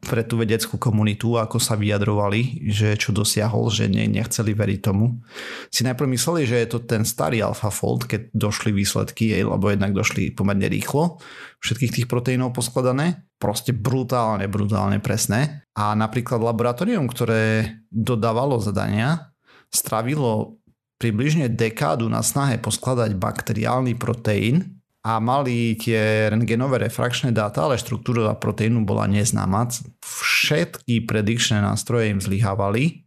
pre 0.00 0.24
tú 0.24 0.40
vedeckú 0.40 0.80
komunitu, 0.80 1.36
ako 1.36 1.60
sa 1.60 1.76
vyjadrovali, 1.76 2.64
že 2.72 2.96
čo 2.96 3.12
dosiahol, 3.12 3.68
že 3.68 3.92
ne, 3.92 4.08
nechceli 4.08 4.56
veriť 4.56 4.80
tomu. 4.80 5.20
Si 5.68 5.84
najprv 5.84 6.08
mysleli, 6.16 6.48
že 6.48 6.64
je 6.64 6.68
to 6.72 6.78
ten 6.80 7.04
starý 7.04 7.44
AlphaFold, 7.44 8.08
keď 8.08 8.32
došli 8.32 8.72
výsledky, 8.72 9.36
lebo 9.44 9.68
jednak 9.68 9.92
došli 9.92 10.32
pomerne 10.32 10.64
rýchlo, 10.72 11.20
všetkých 11.60 11.92
tých 11.92 12.06
proteínov 12.08 12.56
poskladané, 12.56 13.28
proste 13.36 13.76
brutálne, 13.76 14.48
brutálne 14.48 14.96
presné. 15.04 15.68
A 15.76 15.92
napríklad 15.92 16.40
laboratórium, 16.40 17.04
ktoré 17.04 17.68
dodávalo 17.92 18.56
zadania, 18.64 19.28
stravilo 19.68 20.56
približne 20.96 21.52
dekádu 21.52 22.08
na 22.08 22.24
snahe 22.24 22.56
poskladať 22.56 23.12
bakteriálny 23.20 23.92
proteín 24.00 24.73
a 25.04 25.20
mali 25.20 25.76
tie 25.76 26.32
rengenové 26.32 26.88
refrakčné 26.88 27.28
dáta, 27.28 27.68
ale 27.68 27.76
štruktúra 27.76 28.32
proteínu 28.32 28.88
bola 28.88 29.04
neznáma. 29.04 29.68
Všetky 30.00 31.04
predikčné 31.04 31.60
nástroje 31.60 32.08
im 32.08 32.24
zlyhávali. 32.24 33.04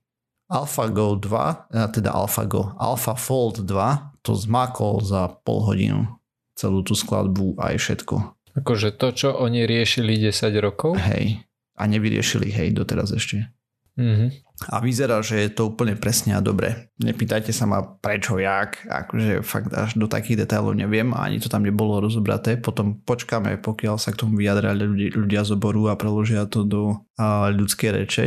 AlphaGo 0.47 1.19
2, 1.19 1.75
e, 1.75 1.91
teda 1.91 2.15
AlphaGo, 2.15 2.77
AlphaFold 2.79 3.67
2 3.67 4.23
to 4.23 4.31
zmakol 4.31 5.03
za 5.03 5.27
pol 5.43 5.59
hodinu 5.67 6.07
celú 6.55 6.87
tú 6.87 6.95
skladbu 6.95 7.59
aj 7.59 7.75
všetko. 7.75 8.15
Akože 8.57 8.95
to, 8.95 9.13
čo 9.13 9.29
oni 9.37 9.67
riešili 9.67 10.17
10 10.17 10.57
rokov? 10.63 10.97
Hej. 10.97 11.45
A 11.77 11.85
nevyriešili, 11.85 12.49
hej, 12.49 12.73
doteraz 12.73 13.13
ešte. 13.13 13.53
Mm-hmm. 13.97 14.29
A 14.73 14.81
vyzerá, 14.81 15.21
že 15.21 15.37
je 15.45 15.49
to 15.53 15.69
úplne 15.69 15.93
presne 15.93 16.33
a 16.33 16.41
dobre. 16.41 16.89
Nepýtajte 16.97 17.53
sa 17.53 17.69
ma 17.69 17.85
prečo, 17.85 18.41
jak, 18.41 18.89
akože 18.89 19.45
fakt 19.45 19.69
až 19.69 19.93
do 19.93 20.09
takých 20.09 20.45
detailov 20.45 20.73
neviem 20.73 21.13
a 21.13 21.29
ani 21.29 21.37
to 21.37 21.45
tam 21.45 21.61
nebolo 21.61 22.01
rozobraté. 22.01 22.57
Potom 22.57 22.97
počkáme, 23.05 23.61
pokiaľ 23.61 24.01
sa 24.01 24.09
k 24.09 24.25
tomu 24.25 24.41
vyjadria 24.41 24.73
ľudia, 24.73 25.13
ľudia 25.13 25.41
z 25.45 25.53
oboru 25.53 25.93
a 25.93 25.99
preložia 25.99 26.49
to 26.49 26.65
do 26.65 26.83
uh, 27.21 27.53
ľudskej 27.53 27.89
reče, 28.01 28.25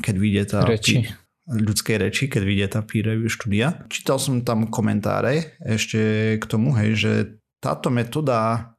keď 0.00 0.14
vyjde 0.16 0.42
tá... 0.48 0.60
Reči. 0.64 1.04
ľudskej 1.44 1.96
reči, 2.08 2.24
keď 2.32 2.42
vyjde 2.46 2.66
tá 2.72 2.80
peer 2.80 3.12
review 3.12 3.28
štúdia. 3.28 3.84
Čítal 3.92 4.16
som 4.16 4.40
tam 4.40 4.64
komentáre 4.72 5.60
ešte 5.60 6.36
k 6.40 6.44
tomu, 6.48 6.72
hej, 6.80 6.96
že 6.96 7.12
táto 7.60 7.92
metóda 7.92 8.72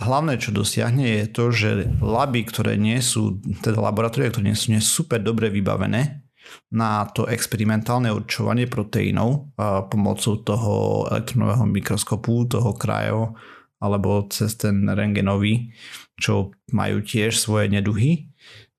hlavné, 0.00 0.40
čo 0.40 0.50
dosiahne, 0.50 1.04
je 1.22 1.26
to, 1.28 1.44
že 1.52 1.70
laby, 2.00 2.48
ktoré 2.48 2.80
nie 2.80 2.98
sú, 3.04 3.38
teda 3.60 3.78
laboratória, 3.78 4.32
ktoré 4.32 4.50
nie 4.50 4.58
sú, 4.58 4.72
nie 4.72 4.80
sú 4.80 5.04
super 5.04 5.20
dobre 5.20 5.52
vybavené 5.52 6.24
na 6.70 7.06
to 7.10 7.26
experimentálne 7.30 8.10
určovanie 8.10 8.66
proteínov 8.66 9.54
pomocou 9.90 10.42
toho 10.42 10.74
elektronového 11.10 11.66
mikroskopu, 11.66 12.46
toho 12.50 12.74
krajo, 12.74 13.38
alebo 13.80 14.26
cez 14.28 14.58
ten 14.58 14.84
rengenový, 14.86 15.72
čo 16.20 16.52
majú 16.74 17.00
tiež 17.00 17.38
svoje 17.38 17.72
neduhy, 17.72 18.28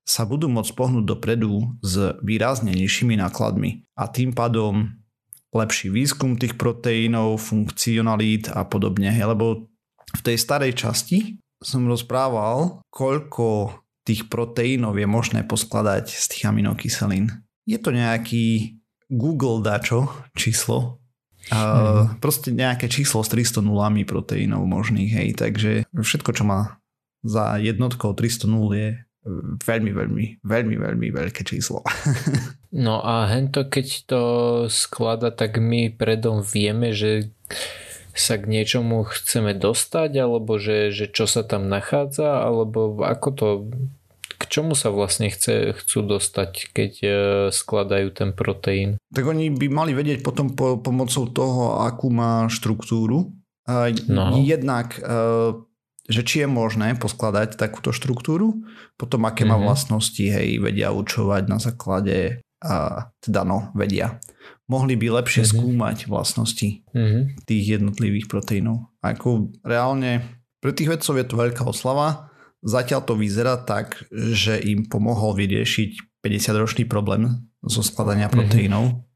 sa 0.02 0.26
budú 0.26 0.50
môcť 0.50 0.72
pohnúť 0.74 1.04
dopredu 1.06 1.78
s 1.82 2.18
výrazne 2.22 2.74
nižšími 2.74 3.18
nákladmi. 3.18 3.86
A 3.94 4.10
tým 4.10 4.34
pádom 4.34 4.98
lepší 5.52 5.92
výskum 5.92 6.38
tých 6.40 6.58
proteínov, 6.58 7.38
funkcionalít 7.38 8.50
a 8.50 8.66
podobne, 8.66 9.12
lebo 9.12 9.71
v 10.12 10.20
tej 10.20 10.36
starej 10.36 10.76
časti 10.76 11.40
som 11.62 11.86
rozprával, 11.86 12.82
koľko 12.90 13.78
tých 14.02 14.26
proteínov 14.26 14.98
je 14.98 15.06
možné 15.06 15.46
poskladať 15.46 16.10
z 16.10 16.24
tých 16.34 16.44
aminokyselín. 16.50 17.30
Je 17.64 17.78
to 17.78 17.94
nejaký 17.94 18.78
Google 19.06 19.62
dačo 19.62 20.10
číslo, 20.34 20.98
uh, 21.54 22.10
proste 22.18 22.50
nejaké 22.50 22.90
číslo 22.90 23.22
s 23.22 23.30
300 23.30 23.62
nulami 23.62 24.02
proteínov 24.02 24.66
možných, 24.66 25.10
hej, 25.14 25.28
takže 25.38 25.86
všetko, 25.94 26.30
čo 26.34 26.42
má 26.42 26.82
za 27.22 27.62
jednotkou 27.62 28.18
300 28.18 28.50
nul 28.50 28.74
je 28.74 28.98
veľmi, 29.62 29.94
veľmi, 29.94 30.24
veľmi, 30.42 30.76
veľmi 30.82 31.08
veľké 31.14 31.46
číslo. 31.46 31.86
no 32.86 32.98
a 32.98 33.30
hento, 33.30 33.70
keď 33.70 33.86
to 34.10 34.22
sklada, 34.66 35.30
tak 35.30 35.62
my 35.62 35.94
predom 35.94 36.42
vieme, 36.42 36.90
že 36.90 37.30
sa 38.12 38.36
k 38.36 38.44
niečomu 38.48 39.08
chceme 39.08 39.56
dostať, 39.56 40.10
alebo 40.20 40.60
že, 40.60 40.92
že 40.92 41.08
čo 41.08 41.24
sa 41.24 41.40
tam 41.42 41.68
nachádza, 41.72 42.44
alebo 42.44 43.00
ako 43.00 43.28
to, 43.32 43.48
k 44.36 44.44
čomu 44.48 44.76
sa 44.76 44.92
vlastne 44.92 45.32
chce, 45.32 45.72
chcú 45.72 46.04
dostať, 46.04 46.72
keď 46.76 46.92
e, 47.00 47.10
skladajú 47.54 48.08
ten 48.12 48.30
proteín? 48.36 49.00
Tak 49.12 49.24
oni 49.24 49.48
by 49.48 49.66
mali 49.72 49.92
vedieť 49.96 50.20
potom 50.20 50.52
po, 50.52 50.76
pomocou 50.76 51.24
toho, 51.30 51.80
akú 51.80 52.12
má 52.12 52.50
štruktúru. 52.52 53.32
No. 54.10 54.36
Jednak, 54.42 54.98
e, 54.98 55.56
že 56.10 56.22
či 56.26 56.44
je 56.44 56.48
možné 56.50 56.98
poskladať 56.98 57.56
takúto 57.56 57.94
štruktúru, 57.94 58.60
potom 59.00 59.24
aké 59.24 59.48
mm-hmm. 59.48 59.56
má 59.56 59.66
vlastnosti, 59.72 60.20
hej, 60.20 60.60
vedia 60.60 60.92
učovať 60.92 61.42
na 61.48 61.58
základe, 61.62 62.42
a, 62.60 63.08
teda 63.24 63.46
no, 63.46 63.72
vedia 63.72 64.20
mohli 64.72 64.96
by 64.96 65.20
lepšie 65.20 65.44
mm-hmm. 65.44 65.58
skúmať 65.60 65.98
vlastnosti 66.08 66.80
mm-hmm. 66.96 67.44
tých 67.44 67.64
jednotlivých 67.76 68.26
proteínov. 68.32 68.88
Ako 69.04 69.52
reálne 69.60 70.24
pre 70.64 70.72
tých 70.72 70.88
vedcov 70.88 71.14
je 71.20 71.26
to 71.28 71.36
veľká 71.36 71.62
oslava. 71.68 72.32
Zatiaľ 72.64 73.04
to 73.04 73.18
vyzerá 73.18 73.60
tak, 73.60 74.08
že 74.10 74.56
im 74.56 74.88
pomohol 74.88 75.36
vyriešiť 75.36 76.22
50-ročný 76.24 76.86
problém 76.88 77.50
zo 77.60 77.84
skladania 77.84 78.30
mhm. 78.30 78.34
proteínov. 78.34 78.84
Mm-hmm. 78.88 79.10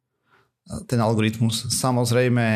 Ten 0.90 0.99
algoritmus 0.99 1.71
samozrejme 1.71 2.47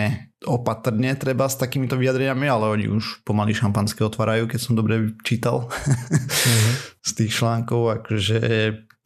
opatrne 0.42 1.14
treba 1.14 1.46
s 1.46 1.54
takýmito 1.54 1.94
vyjadreniami, 1.94 2.50
ale 2.50 2.66
oni 2.66 2.86
už 2.90 3.22
pomaly 3.22 3.54
šampanské 3.54 4.02
otvárajú, 4.02 4.50
keď 4.50 4.58
som 4.58 4.74
dobre 4.74 5.14
čítal 5.22 5.70
mm-hmm. 5.70 6.74
z 7.08 7.10
tých 7.14 7.32
článkov, 7.38 8.02
akože 8.02 8.42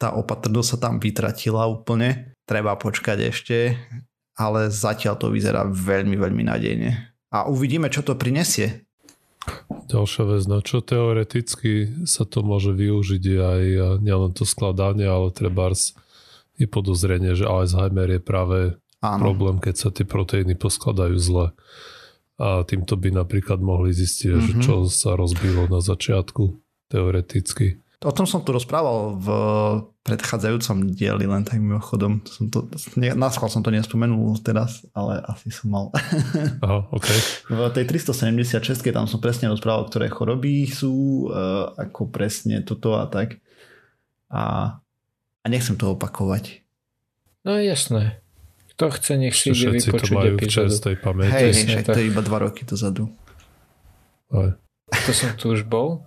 tá 0.01 0.17
opatrnosť 0.17 0.69
sa 0.75 0.77
tam 0.89 0.97
vytratila 0.97 1.69
úplne 1.69 2.34
treba 2.45 2.77
počkať 2.77 3.17
ešte, 3.29 3.57
ale 4.37 4.69
zatiaľ 4.69 5.17
to 5.17 5.27
vyzerá 5.33 5.65
veľmi, 5.65 6.15
veľmi 6.15 6.43
nádejne. 6.45 6.91
A 7.33 7.49
uvidíme, 7.49 7.91
čo 7.91 8.05
to 8.05 8.15
prinesie. 8.15 8.85
Ďalšia 9.85 10.23
vec, 10.25 10.43
na 10.49 10.59
čo 10.65 10.81
teoreticky 10.81 12.05
sa 12.09 12.25
to 12.25 12.41
môže 12.41 12.73
využiť 12.73 13.23
aj 13.37 13.61
nielen 14.01 14.33
to 14.33 14.41
skladanie, 14.41 15.05
ale 15.05 15.29
treba 15.29 15.69
je 16.55 16.65
podozrenie, 16.65 17.37
že 17.37 17.45
Alzheimer 17.45 18.17
je 18.17 18.21
práve 18.23 18.59
Áno. 19.03 19.21
problém, 19.21 19.61
keď 19.61 19.75
sa 19.75 19.89
tie 19.93 20.07
proteíny 20.07 20.57
poskladajú 20.57 21.15
zle. 21.19 21.47
A 22.35 22.67
týmto 22.67 22.99
by 22.99 23.15
napríklad 23.15 23.63
mohli 23.63 23.95
zistiť, 23.95 24.29
mm-hmm. 24.31 24.45
že 24.47 24.53
mhm. 24.57 24.63
čo 24.63 24.73
sa 24.89 25.15
rozbilo 25.15 25.69
na 25.69 25.79
začiatku 25.79 26.57
teoreticky. 26.89 27.79
O 28.05 28.13
tom 28.13 28.29
som 28.29 28.45
tu 28.45 28.53
rozprával 28.53 29.17
v 29.17 29.27
predchádzajúcom 30.05 30.93
dieli, 30.93 31.25
len 31.25 31.41
tak 31.41 31.57
mimochodom. 31.57 32.21
Som 32.29 32.53
to, 32.53 32.69
ne, 33.01 33.17
naschval 33.17 33.49
som 33.49 33.65
to 33.65 33.73
nespomenul 33.73 34.37
teraz, 34.45 34.85
ale 34.93 35.25
asi 35.25 35.49
som 35.49 35.73
mal. 35.73 35.85
Aha, 36.65 36.85
okay. 36.93 37.17
V 37.49 37.65
tej 37.73 37.89
376 37.89 38.85
tam 38.93 39.09
som 39.09 39.17
presne 39.17 39.49
rozprával, 39.49 39.89
ktoré 39.89 40.05
choroby 40.13 40.69
sú, 40.69 41.25
uh, 41.33 41.73
ako 41.81 42.13
presne 42.13 42.61
toto 42.61 42.93
a 42.93 43.09
tak. 43.09 43.41
A, 44.29 44.77
a 45.41 45.45
nechcem 45.49 45.73
to 45.73 45.97
opakovať. 45.97 46.61
No 47.41 47.57
jasné. 47.57 48.21
Kto 48.77 48.93
chce, 48.93 49.17
nech 49.17 49.33
si 49.33 49.49
ide 49.49 49.81
vypočuť 49.81 50.13
to 50.13 50.13
majú 50.13 50.37
epizódu. 50.37 50.77
tej 50.77 50.95
pamäti. 51.01 51.33
Hej, 51.33 51.51
hej, 51.73 51.83
to 51.89 51.97
je 51.97 52.05
iba 52.05 52.21
dva 52.21 52.45
roky 52.45 52.61
dozadu. 52.69 53.09
Aj. 54.29 54.53
To 54.93 55.09
som 55.09 55.33
tu 55.33 55.57
už 55.57 55.65
bol. 55.65 56.05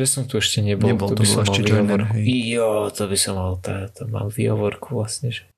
Že 0.00 0.04
som 0.08 0.22
tu 0.24 0.40
ešte 0.40 0.64
nebol. 0.64 0.88
Nebol, 0.88 1.12
to, 1.12 1.20
to 1.20 1.28
bol 1.28 1.44
ešte 1.44 1.60
joiner. 1.68 2.08
Jo, 2.16 2.88
to 2.88 3.04
by 3.08 3.16
som 3.20 3.36
mal, 3.36 3.60
to, 3.60 3.92
to 3.92 4.08
mám 4.08 4.32
výhovorku 4.32 4.96
vlastne. 4.96 5.28
Že... 5.28 5.52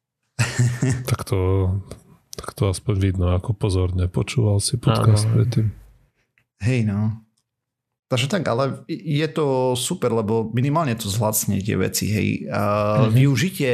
tak 1.10 1.22
to 1.22 1.70
tak 2.34 2.50
to 2.54 2.66
aspoň 2.66 2.94
vidno, 2.98 3.30
ako 3.30 3.54
pozorne 3.54 4.10
počúval 4.10 4.58
si 4.58 4.74
podcast 4.74 5.30
ano. 5.30 5.34
predtým. 5.38 5.66
Hej 6.66 6.80
no. 6.90 7.24
Takže 8.10 8.26
tak, 8.28 8.44
ale 8.46 8.84
je 8.90 9.26
to 9.30 9.74
super, 9.78 10.12
lebo 10.12 10.50
minimálne 10.52 10.92
to 10.98 11.08
zlacne 11.08 11.58
tie 11.62 11.78
veci, 11.78 12.10
hej. 12.10 12.28
Uh, 12.46 12.54
mm-hmm. 12.54 13.10
Využitie 13.16 13.72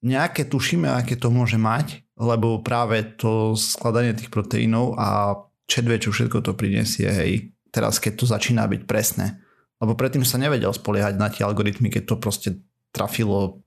nejaké 0.00 0.46
tušíme, 0.48 0.88
aké 0.88 1.18
to 1.18 1.28
môže 1.28 1.58
mať, 1.58 2.06
lebo 2.16 2.62
práve 2.62 3.04
to 3.18 3.58
skladanie 3.58 4.14
tých 4.14 4.30
proteínov 4.30 4.96
a 4.96 5.38
čedve, 5.68 5.98
čo 5.98 6.14
všetko 6.14 6.40
to 6.40 6.52
prinesie, 6.54 7.10
hej 7.10 7.53
teraz 7.74 7.98
keď 7.98 8.22
to 8.22 8.24
začína 8.30 8.70
byť 8.70 8.86
presné. 8.86 9.42
Lebo 9.82 9.98
predtým 9.98 10.22
sa 10.22 10.38
nevedel 10.38 10.70
spoliehať 10.70 11.18
na 11.18 11.26
tie 11.26 11.42
algoritmy, 11.42 11.90
keď 11.90 12.14
to 12.14 12.16
proste 12.22 12.50
trafilo 12.94 13.58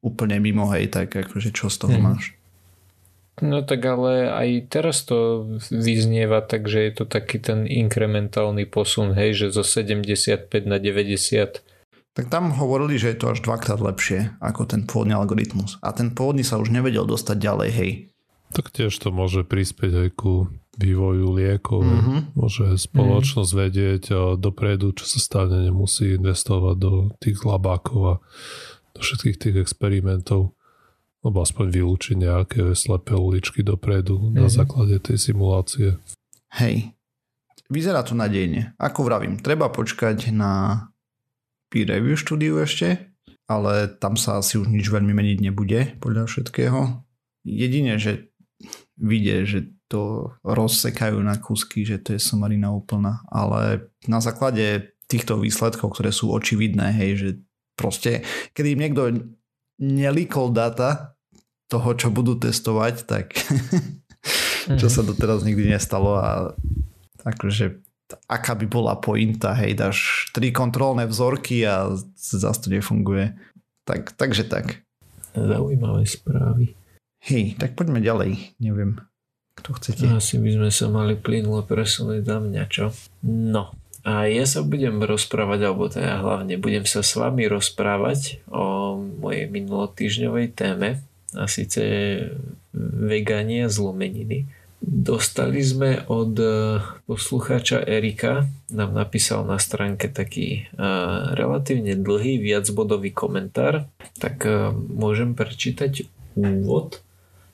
úplne 0.00 0.40
mimo, 0.40 0.66
hej, 0.72 0.88
tak 0.88 1.12
akože 1.12 1.52
čo 1.52 1.68
z 1.68 1.76
toho 1.84 1.96
hmm. 2.00 2.02
máš? 2.02 2.34
No 3.40 3.64
tak 3.64 3.80
ale 3.88 4.28
aj 4.28 4.48
teraz 4.68 5.08
to 5.08 5.48
vyznieva 5.72 6.44
tak, 6.44 6.68
že 6.68 6.84
je 6.84 6.92
to 6.92 7.04
taký 7.08 7.40
ten 7.40 7.64
inkrementálny 7.64 8.68
posun, 8.68 9.16
hej, 9.16 9.32
že 9.32 9.46
zo 9.56 9.64
75 9.64 10.52
na 10.68 10.76
90. 10.76 11.64
Tak 12.12 12.28
tam 12.28 12.52
hovorili, 12.52 13.00
že 13.00 13.16
je 13.16 13.24
to 13.24 13.32
až 13.32 13.40
dvakrát 13.40 13.80
lepšie 13.80 14.36
ako 14.36 14.68
ten 14.68 14.84
pôvodný 14.84 15.16
algoritmus. 15.16 15.80
A 15.80 15.96
ten 15.96 16.12
pôvodný 16.12 16.44
sa 16.44 16.60
už 16.60 16.68
nevedel 16.68 17.08
dostať 17.08 17.36
ďalej, 17.40 17.70
hej. 17.72 17.92
Tak 18.52 18.68
tiež 18.68 18.92
to 19.00 19.08
môže 19.08 19.48
prispieť 19.48 19.92
aj 19.96 20.08
ku 20.12 20.52
vývoju 20.78 21.26
liekov. 21.36 21.80
Mm-hmm. 21.84 22.18
Môže 22.36 22.80
spoločnosť 22.80 23.50
mm-hmm. 23.52 23.64
vedieť 23.68 24.04
dopredu, 24.40 24.96
čo 24.96 25.04
sa 25.04 25.18
stane, 25.20 25.60
nemusí 25.68 26.16
investovať 26.16 26.76
do 26.80 26.92
tých 27.20 27.44
labákov 27.44 28.00
a 28.06 28.14
do 28.92 29.00
všetkých 29.00 29.36
tých 29.36 29.56
experimentov 29.60 30.56
lebo 31.22 31.38
aspoň 31.42 31.66
vylúčiť 31.70 32.16
nejaké 32.18 32.62
slepé 32.74 33.14
uličky 33.14 33.62
dopredu 33.62 34.18
mm-hmm. 34.18 34.42
na 34.42 34.46
mhm. 34.50 34.54
základe 34.58 34.96
tej 34.98 35.18
simulácie. 35.30 35.88
Hej, 36.58 36.92
vyzerá 37.72 38.04
to 38.04 38.18
nadejne. 38.18 38.76
Ako 38.76 39.06
vravím, 39.06 39.40
treba 39.40 39.72
počkať 39.72 40.34
na 40.34 40.84
peer 41.72 41.88
review 41.88 42.18
štúdiu 42.18 42.60
ešte, 42.60 43.08
ale 43.48 43.88
tam 43.88 44.18
sa 44.20 44.42
asi 44.42 44.60
už 44.60 44.68
nič 44.68 44.92
veľmi 44.92 45.14
meniť 45.14 45.38
nebude 45.40 45.96
podľa 46.02 46.28
všetkého. 46.28 47.00
Jedine, 47.42 47.96
že 47.96 48.31
vidie, 49.02 49.42
že 49.44 49.68
to 49.90 50.32
rozsekajú 50.46 51.20
na 51.20 51.36
kúsky, 51.36 51.84
že 51.84 52.00
to 52.00 52.16
je 52.16 52.20
somarina 52.22 52.72
úplná, 52.72 53.20
ale 53.28 53.92
na 54.08 54.22
základe 54.24 54.94
týchto 55.10 55.36
výsledkov, 55.36 55.92
ktoré 55.92 56.08
sú 56.08 56.32
očividné, 56.32 56.96
hej, 56.96 57.10
že 57.18 57.28
proste, 57.76 58.24
keď 58.56 58.64
im 58.72 58.80
niekto 58.80 59.02
nelikol 59.82 60.48
data 60.54 61.18
toho, 61.68 61.92
čo 61.92 62.08
budú 62.08 62.40
testovať, 62.40 62.94
tak 63.04 63.36
čo 64.80 64.88
sa 64.88 65.04
doteraz 65.04 65.44
nikdy 65.44 65.76
nestalo 65.76 66.16
a 66.16 66.56
akože 67.26 67.82
aká 68.28 68.52
by 68.56 68.66
bola 68.68 68.96
pointa, 69.00 69.56
hej, 69.56 69.76
dáš 69.76 70.28
tri 70.36 70.52
kontrolné 70.52 71.08
vzorky 71.08 71.64
a 71.64 71.92
zase 72.16 72.60
to 72.60 72.68
nefunguje. 72.68 73.32
Tak, 73.88 74.14
takže 74.20 74.44
tak. 74.48 74.84
Zaujímavé 75.32 76.04
správy. 76.04 76.76
Hej, 77.22 77.54
tak 77.58 77.78
poďme 77.78 78.02
ďalej. 78.02 78.58
Neviem, 78.58 78.98
kto 79.54 79.78
chcete. 79.78 80.10
Asi 80.10 80.42
by 80.42 80.50
sme 80.58 80.70
sa 80.74 80.90
mali 80.90 81.14
plynulo 81.14 81.62
presunúť 81.62 82.26
na 82.26 82.38
mňa, 82.42 82.62
čo? 82.66 82.90
No, 83.22 83.70
a 84.02 84.26
ja 84.26 84.42
sa 84.42 84.66
budem 84.66 84.98
rozprávať, 84.98 85.60
alebo 85.62 85.86
teda 85.86 86.18
hlavne 86.18 86.58
budem 86.58 86.82
sa 86.82 87.06
s 87.06 87.14
vami 87.14 87.46
rozprávať 87.46 88.42
o 88.50 88.98
mojej 88.98 89.46
minulotýžňovej 89.46 90.58
téme 90.58 91.06
a 91.38 91.46
síce 91.46 91.82
veganie 92.74 93.70
zlomeniny. 93.70 94.50
Dostali 94.82 95.62
sme 95.62 96.02
od 96.10 96.34
e, 96.42 96.82
poslucháča 97.06 97.86
Erika, 97.86 98.50
nám 98.74 98.98
napísal 98.98 99.46
na 99.46 99.62
stránke 99.62 100.10
taký 100.10 100.66
uh, 100.74 101.38
relatívne 101.38 101.94
dlhý 101.94 102.42
viacbodový 102.42 103.14
komentár, 103.14 103.86
tak 104.18 104.42
uh, 104.42 104.74
môžem 104.74 105.38
prečítať 105.38 106.10
úvod 106.34 107.04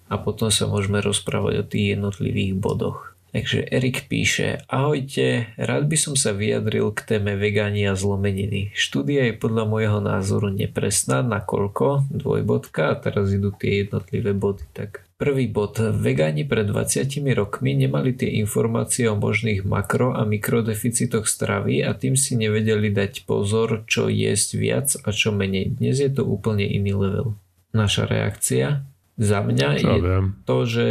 a 0.08 0.16
potom 0.16 0.48
sa 0.48 0.64
môžeme 0.64 1.04
rozprávať 1.04 1.54
o 1.60 1.64
tých 1.64 1.96
jednotlivých 1.96 2.56
bodoch. 2.56 3.18
Takže 3.28 3.68
Erik 3.68 4.08
píše, 4.08 4.64
ahojte, 4.72 5.52
rád 5.60 5.84
by 5.84 5.96
som 6.00 6.16
sa 6.16 6.32
vyjadril 6.32 6.96
k 6.96 7.04
téme 7.04 7.36
vegánia 7.36 7.92
a 7.92 7.98
zlomeniny. 7.98 8.72
Štúdia 8.72 9.28
je 9.28 9.36
podľa 9.36 9.68
môjho 9.68 10.00
názoru 10.00 10.48
nepresná, 10.48 11.20
nakoľko, 11.20 12.08
dvojbodka, 12.08 12.88
a 12.88 12.94
teraz 12.96 13.28
idú 13.28 13.52
tie 13.52 13.84
jednotlivé 13.84 14.32
body. 14.32 14.64
Tak 14.72 15.04
prvý 15.20 15.44
bod, 15.44 15.76
vegáni 15.76 16.48
pred 16.48 16.64
20 16.72 17.04
rokmi 17.36 17.76
nemali 17.76 18.16
tie 18.16 18.32
informácie 18.40 19.12
o 19.12 19.20
možných 19.20 19.60
makro- 19.68 20.16
a 20.16 20.24
mikrodeficitoch 20.24 21.28
stravy 21.28 21.84
a 21.84 21.92
tým 21.92 22.16
si 22.16 22.32
nevedeli 22.32 22.88
dať 22.88 23.28
pozor, 23.28 23.84
čo 23.84 24.08
jesť 24.08 24.48
viac 24.56 24.88
a 25.04 25.12
čo 25.12 25.36
menej. 25.36 25.76
Dnes 25.76 26.00
je 26.00 26.08
to 26.08 26.24
úplne 26.24 26.64
iný 26.64 26.96
level. 26.96 27.36
Naša 27.76 28.08
reakcia? 28.08 28.88
Za 29.18 29.42
mňa 29.42 29.68
čo 29.82 29.90
je 29.98 30.00
viem. 30.00 30.24
to, 30.46 30.56
že 30.62 30.86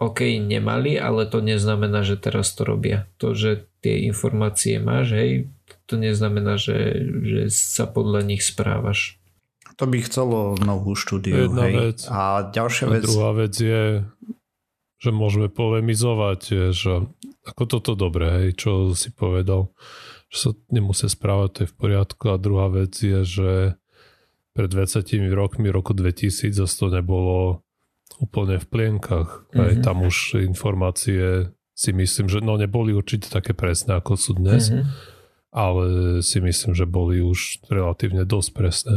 OK, 0.00 0.24
nemali, 0.40 0.96
ale 0.96 1.28
to 1.28 1.44
neznamená, 1.44 2.04
že 2.04 2.16
teraz 2.16 2.52
to 2.56 2.64
robia. 2.64 3.08
To, 3.20 3.36
že 3.36 3.68
tie 3.84 4.08
informácie 4.08 4.80
máš, 4.80 5.12
hej, 5.12 5.30
to 5.84 6.00
neznamená, 6.00 6.56
že, 6.56 7.04
že 7.24 7.42
sa 7.52 7.84
podľa 7.84 8.24
nich 8.24 8.42
správaš. 8.44 9.20
To 9.76 9.84
by 9.84 10.00
chcelo 10.08 10.56
novú 10.56 10.96
štúdiu. 10.96 11.48
Jedna 11.48 11.68
hej. 11.68 11.74
vec. 11.76 11.98
A 12.08 12.48
ďalšia 12.48 12.84
a 12.88 12.90
vec... 12.96 13.02
druhá 13.04 13.30
vec 13.36 13.54
je, 13.60 13.84
že 14.96 15.10
môžeme 15.12 15.52
polemizovať, 15.52 16.72
že 16.72 16.92
ako 17.44 17.62
toto 17.68 17.92
dobre, 17.92 18.26
hej, 18.32 18.48
čo 18.56 18.96
si 18.96 19.12
povedal, 19.12 19.68
že 20.32 20.36
sa 20.36 20.50
nemusia 20.72 21.12
správať, 21.12 21.48
to 21.52 21.58
je 21.64 21.70
v 21.70 21.76
poriadku. 21.76 22.24
A 22.32 22.40
druhá 22.40 22.72
vec 22.72 22.96
je, 22.96 23.20
že 23.22 23.52
pred 24.56 24.68
20 24.72 25.04
rokmi, 25.36 25.68
roku 25.68 25.92
2000, 25.92 26.56
zase 26.56 26.74
to 26.80 26.88
nebolo 26.88 27.65
úplne 28.20 28.56
v 28.60 28.66
plienkach. 28.66 29.48
Mm-hmm. 29.52 29.60
Aj 29.60 29.74
tam 29.84 30.06
už 30.06 30.40
informácie 30.40 31.52
si 31.76 31.90
myslím, 31.92 32.26
že 32.32 32.40
no 32.40 32.56
neboli 32.56 32.96
určite 32.96 33.28
také 33.28 33.52
presné, 33.52 34.00
ako 34.00 34.16
sú 34.16 34.32
dnes, 34.36 34.72
mm-hmm. 34.72 34.84
ale 35.52 35.84
si 36.24 36.40
myslím, 36.40 36.72
že 36.72 36.88
boli 36.88 37.20
už 37.20 37.68
relatívne 37.68 38.24
dosť 38.24 38.50
presné. 38.56 38.96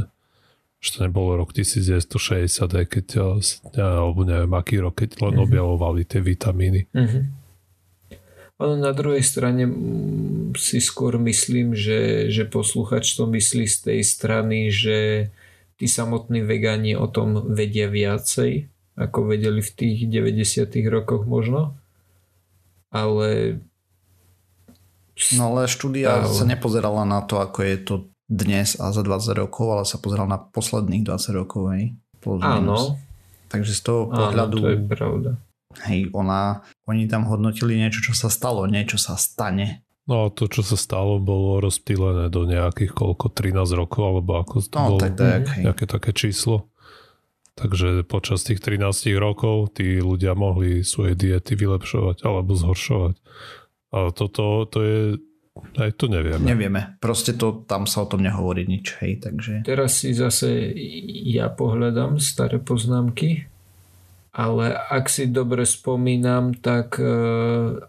Že 0.79 0.89
to 0.95 0.99
nebolo 1.11 1.35
rok 1.35 1.51
1960, 1.51 2.47
aj 2.71 2.85
keď, 2.87 3.07
alebo 3.75 4.23
neviem, 4.23 4.53
aký 4.55 4.79
rok, 4.79 5.03
keď 5.03 5.19
len 5.19 5.35
mm-hmm. 5.35 5.45
objavovali 5.45 6.01
tie 6.07 6.23
vitamíny. 6.23 6.87
Mm-hmm. 6.95 7.23
Ale 8.59 8.75
na 8.75 8.91
druhej 8.91 9.23
strane 9.23 9.71
si 10.59 10.83
skôr 10.83 11.15
myslím, 11.15 11.75
že, 11.75 12.27
že 12.27 12.43
posluchač 12.43 13.07
to 13.15 13.23
myslí 13.27 13.67
z 13.67 13.77
tej 13.87 13.99
strany, 14.03 14.67
že 14.67 15.31
tí 15.79 15.87
samotní 15.87 16.43
vegáni 16.43 16.95
o 16.99 17.07
tom 17.07 17.55
vedia 17.55 17.87
viacej 17.87 18.67
ako 18.99 19.31
vedeli 19.31 19.63
v 19.63 19.71
tých 19.71 19.97
90 20.11 20.67
rokoch 20.91 21.23
možno. 21.23 21.79
Ale 22.91 23.61
No 25.35 25.51
ale 25.51 25.67
štúdia 25.67 26.23
ale... 26.23 26.31
sa 26.31 26.47
nepozerala 26.47 27.03
na 27.03 27.19
to, 27.19 27.43
ako 27.43 27.59
je 27.59 27.75
to 27.83 27.95
dnes 28.29 28.79
a 28.79 28.95
za 28.95 29.03
20 29.03 29.35
rokov, 29.35 29.65
ale 29.67 29.83
sa 29.83 29.99
pozerala 29.99 30.37
na 30.37 30.39
posledných 30.39 31.03
20 31.03 31.39
rokov, 31.39 31.75
hej. 31.75 31.91
Áno. 32.39 32.95
Takže 33.49 33.73
z 33.73 33.81
toho 33.83 34.01
pohľadu... 34.07 34.55
Áno, 34.61 34.63
to 34.63 34.69
je 34.71 34.79
pravda. 34.85 35.31
Hej, 35.89 36.13
ona, 36.13 36.63
oni 36.87 37.09
tam 37.09 37.27
hodnotili 37.27 37.77
niečo, 37.77 38.01
čo 38.01 38.13
sa 38.15 38.31
stalo, 38.31 38.63
niečo 38.69 38.95
sa 38.95 39.19
stane. 39.19 39.83
No 40.09 40.25
a 40.25 40.33
to, 40.33 40.49
čo 40.49 40.65
sa 40.65 40.73
stalo, 40.73 41.21
bolo 41.21 41.61
rozptýlené 41.61 42.33
do 42.33 42.45
nejakých 42.49 42.97
koľko, 42.97 43.29
13 43.29 43.77
rokov, 43.77 44.01
alebo 44.01 44.41
ako 44.41 44.55
to 44.65 44.77
no, 44.77 44.85
bolo 44.93 44.99
tak, 45.01 45.13
tak, 45.17 45.41
nejaké 45.61 45.85
také 45.85 46.11
číslo. 46.15 46.69
Takže 47.59 48.07
počas 48.07 48.47
tých 48.47 48.63
13 48.63 48.87
rokov 49.19 49.75
tí 49.75 49.99
ľudia 49.99 50.31
mohli 50.31 50.87
svoje 50.87 51.19
diety 51.19 51.59
vylepšovať 51.59 52.23
alebo 52.23 52.55
zhoršovať. 52.55 53.19
Ale 53.89 54.09
toto 54.15 54.63
to 54.63 54.79
je 54.79 54.99
aj 55.59 55.91
to 55.99 56.07
nevieme. 56.07 56.45
Nevieme. 56.45 56.81
Proste 57.03 57.35
to, 57.35 57.67
tam 57.67 57.83
sa 57.83 58.07
o 58.07 58.09
tom 58.09 58.23
nehovorí 58.23 58.63
nič. 58.63 58.95
Hej, 59.03 59.27
takže... 59.27 59.67
Teraz 59.67 60.03
si 60.03 60.15
zase 60.15 60.71
ja 61.27 61.51
pohľadám 61.51 62.15
staré 62.23 62.63
poznámky, 62.63 63.51
ale 64.31 64.71
ak 64.71 65.11
si 65.11 65.27
dobre 65.27 65.67
spomínam, 65.67 66.55
tak 66.55 66.95
e, 66.95 67.11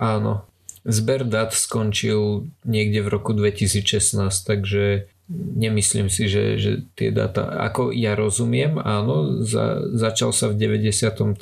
áno. 0.02 0.50
Zber 0.80 1.28
dat 1.28 1.52
skončil 1.52 2.48
niekde 2.64 3.04
v 3.04 3.08
roku 3.12 3.36
2016, 3.36 4.16
takže 4.48 5.12
nemyslím 5.30 6.10
si, 6.10 6.26
že, 6.26 6.58
že 6.58 6.82
tie 6.98 7.14
dáta, 7.14 7.46
ako 7.62 7.94
ja 7.94 8.18
rozumiem, 8.18 8.82
áno, 8.82 9.42
za, 9.46 9.78
začal 9.94 10.34
sa 10.34 10.50
v 10.50 10.58
93. 10.58 11.38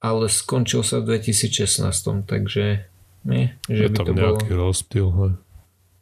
ale 0.00 0.24
skončil 0.32 0.80
sa 0.80 1.04
v 1.04 1.20
2016. 1.20 2.24
Takže 2.24 2.88
nie, 3.28 3.52
že 3.68 3.82
Je 3.88 3.90
by 3.92 3.98
to 4.00 4.12
bolo, 4.16 4.36
rozptyl, 4.40 5.06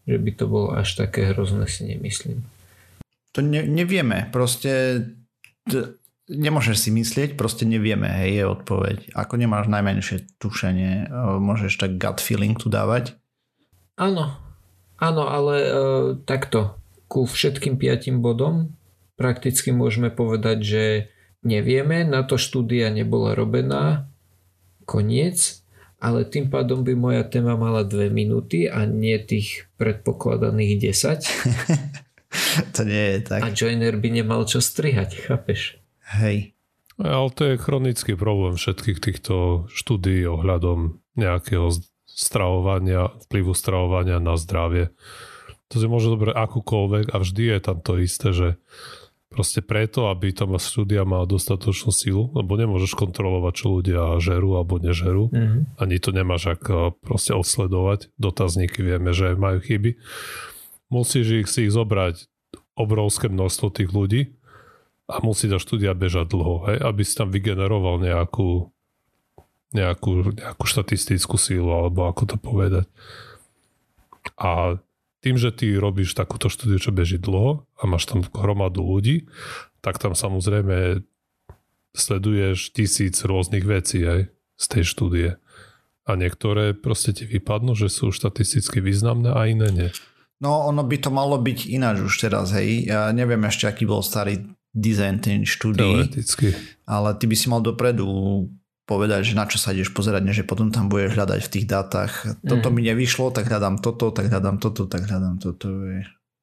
že 0.06 0.18
by 0.18 0.30
to 0.34 0.44
bolo 0.46 0.68
až 0.74 0.88
také 0.94 1.34
hrozné 1.34 1.66
si 1.66 1.90
nemyslím. 1.90 2.46
To 3.34 3.40
ne, 3.42 3.66
nevieme, 3.66 4.30
proste 4.30 5.02
t- 5.66 5.98
nemôžeš 6.30 6.86
si 6.86 6.90
myslieť, 6.94 7.34
proste 7.34 7.66
nevieme, 7.66 8.06
hej, 8.06 8.42
je 8.42 8.44
odpoveď. 8.46 8.98
Ako 9.14 9.34
nemáš 9.38 9.66
najmenšie 9.66 10.38
tušenie, 10.38 11.10
môžeš 11.42 11.82
tak 11.82 11.98
gut 11.98 12.22
feeling 12.22 12.54
tu 12.54 12.70
dávať? 12.70 13.18
Áno, 13.98 14.38
áno, 14.98 15.22
ale 15.26 15.54
uh, 15.66 15.72
takto 16.26 16.81
ku 17.12 17.28
všetkým 17.28 17.76
piatim 17.76 18.24
bodom 18.24 18.72
prakticky 19.20 19.68
môžeme 19.68 20.08
povedať, 20.08 20.58
že 20.64 20.84
nevieme, 21.44 22.08
na 22.08 22.24
to 22.24 22.40
štúdia 22.40 22.88
nebola 22.88 23.36
robená, 23.36 24.08
koniec 24.88 25.62
ale 26.02 26.26
tým 26.26 26.50
pádom 26.50 26.82
by 26.82 26.98
moja 26.98 27.22
téma 27.22 27.54
mala 27.54 27.86
dve 27.86 28.10
minúty 28.10 28.66
a 28.66 28.82
nie 28.82 29.14
tých 29.22 29.70
predpokladaných 29.78 30.90
10. 30.90 31.22
to 32.74 32.82
nie 32.82 33.04
je 33.14 33.18
tak. 33.22 33.40
A 33.46 33.54
joiner 33.54 33.94
by 33.94 34.08
nemal 34.10 34.42
čo 34.42 34.58
strihať, 34.58 35.14
chápeš? 35.30 35.78
Hej. 36.18 36.58
Ale 36.98 37.30
to 37.30 37.54
je 37.54 37.62
chronický 37.62 38.18
problém 38.18 38.58
všetkých 38.58 38.98
týchto 38.98 39.64
štúdí 39.70 40.26
ohľadom 40.26 40.98
nejakého 41.14 41.70
stravovania, 42.10 43.14
vplyvu 43.30 43.54
stravovania 43.54 44.18
na 44.18 44.34
zdravie. 44.34 44.90
To 45.72 45.80
si 45.80 45.88
môže 45.88 46.12
dobre 46.12 46.36
akúkoľvek 46.36 47.10
a 47.10 47.16
vždy 47.16 47.42
je 47.56 47.58
tam 47.64 47.78
to 47.80 47.96
isté, 47.96 48.28
že 48.36 48.48
Proste 49.32 49.64
preto, 49.64 50.12
aby 50.12 50.28
tá 50.36 50.44
štúdia 50.44 51.08
mala 51.08 51.24
dostatočnú 51.24 51.88
silu, 51.88 52.28
lebo 52.36 52.52
nemôžeš 52.60 52.92
kontrolovať, 52.92 53.52
čo 53.56 53.66
ľudia 53.80 54.20
žerú 54.20 54.60
alebo 54.60 54.76
nežerú. 54.76 55.32
Mm-hmm. 55.32 55.80
Ani 55.80 55.96
to 55.96 56.12
nemáš 56.12 56.52
ak 56.52 56.62
eh, 56.68 56.92
proste 57.00 57.32
odsledovať. 57.32 58.12
Dotazníky 58.20 58.84
vieme, 58.84 59.16
že 59.16 59.32
majú 59.32 59.64
chyby. 59.64 59.96
Musíš 60.92 61.26
ich 61.32 61.48
si 61.48 61.64
ich 61.64 61.72
zobrať 61.72 62.28
obrovské 62.76 63.32
množstvo 63.32 63.72
tých 63.72 63.88
ľudí 63.88 64.36
a 65.08 65.24
musí 65.24 65.48
tá 65.48 65.56
štúdia 65.56 65.96
bežať 65.96 66.28
dlho, 66.28 66.68
hej, 66.68 66.78
aby 66.84 67.00
si 67.00 67.16
tam 67.16 67.32
vygeneroval 67.32 68.04
nejakú, 68.04 68.68
nejakú, 69.72 70.36
nejakú 70.36 70.64
štatistickú 70.68 71.40
sílu, 71.40 71.72
alebo 71.72 72.04
ako 72.04 72.22
to 72.28 72.36
povedať. 72.36 72.84
A 74.36 74.76
tým, 75.22 75.38
že 75.38 75.54
ty 75.54 75.70
robíš 75.78 76.18
takúto 76.18 76.50
štúdiu, 76.50 76.82
čo 76.82 76.90
beží 76.90 77.16
dlho 77.16 77.64
a 77.78 77.82
máš 77.86 78.10
tam 78.10 78.26
hromadu 78.26 78.82
ľudí, 78.82 79.30
tak 79.78 80.02
tam 80.02 80.18
samozrejme 80.18 81.06
sleduješ 81.94 82.74
tisíc 82.74 83.22
rôznych 83.22 83.62
vecí 83.62 84.02
aj 84.02 84.28
z 84.58 84.64
tej 84.66 84.84
štúdie. 84.84 85.30
A 86.02 86.18
niektoré 86.18 86.74
proste 86.74 87.14
ti 87.14 87.22
vypadnú, 87.22 87.78
že 87.78 87.86
sú 87.86 88.10
štatisticky 88.10 88.82
významné 88.82 89.30
a 89.30 89.46
iné 89.46 89.70
nie. 89.70 89.90
No 90.42 90.66
ono 90.66 90.82
by 90.82 90.96
to 90.98 91.14
malo 91.14 91.38
byť 91.38 91.70
ináč 91.70 92.02
už 92.02 92.26
teraz, 92.26 92.50
hej. 92.58 92.90
Ja 92.90 93.14
neviem 93.14 93.46
ešte, 93.46 93.70
aký 93.70 93.86
bol 93.86 94.02
starý 94.02 94.42
dizajn 94.74 95.14
ten 95.22 95.46
štúdii. 95.46 96.10
Teoreticky. 96.10 96.48
Ale 96.82 97.14
ty 97.14 97.30
by 97.30 97.36
si 97.38 97.46
mal 97.46 97.62
dopredu 97.62 98.10
povedať, 98.86 99.32
že 99.32 99.38
na 99.38 99.46
čo 99.46 99.62
sa 99.62 99.70
ideš 99.70 99.94
pozerať, 99.94 100.26
že 100.34 100.42
potom 100.42 100.74
tam 100.74 100.90
budeš 100.90 101.14
hľadať 101.14 101.40
v 101.46 101.52
tých 101.52 101.66
dátach. 101.70 102.12
Toto 102.42 102.68
mm. 102.68 102.74
mi 102.74 102.80
nevyšlo, 102.90 103.30
tak 103.30 103.46
hľadám 103.46 103.78
toto, 103.78 104.10
tak 104.10 104.26
hľadám 104.28 104.58
toto, 104.58 104.90
tak 104.90 105.06
hľadám 105.06 105.38
toto. 105.38 105.70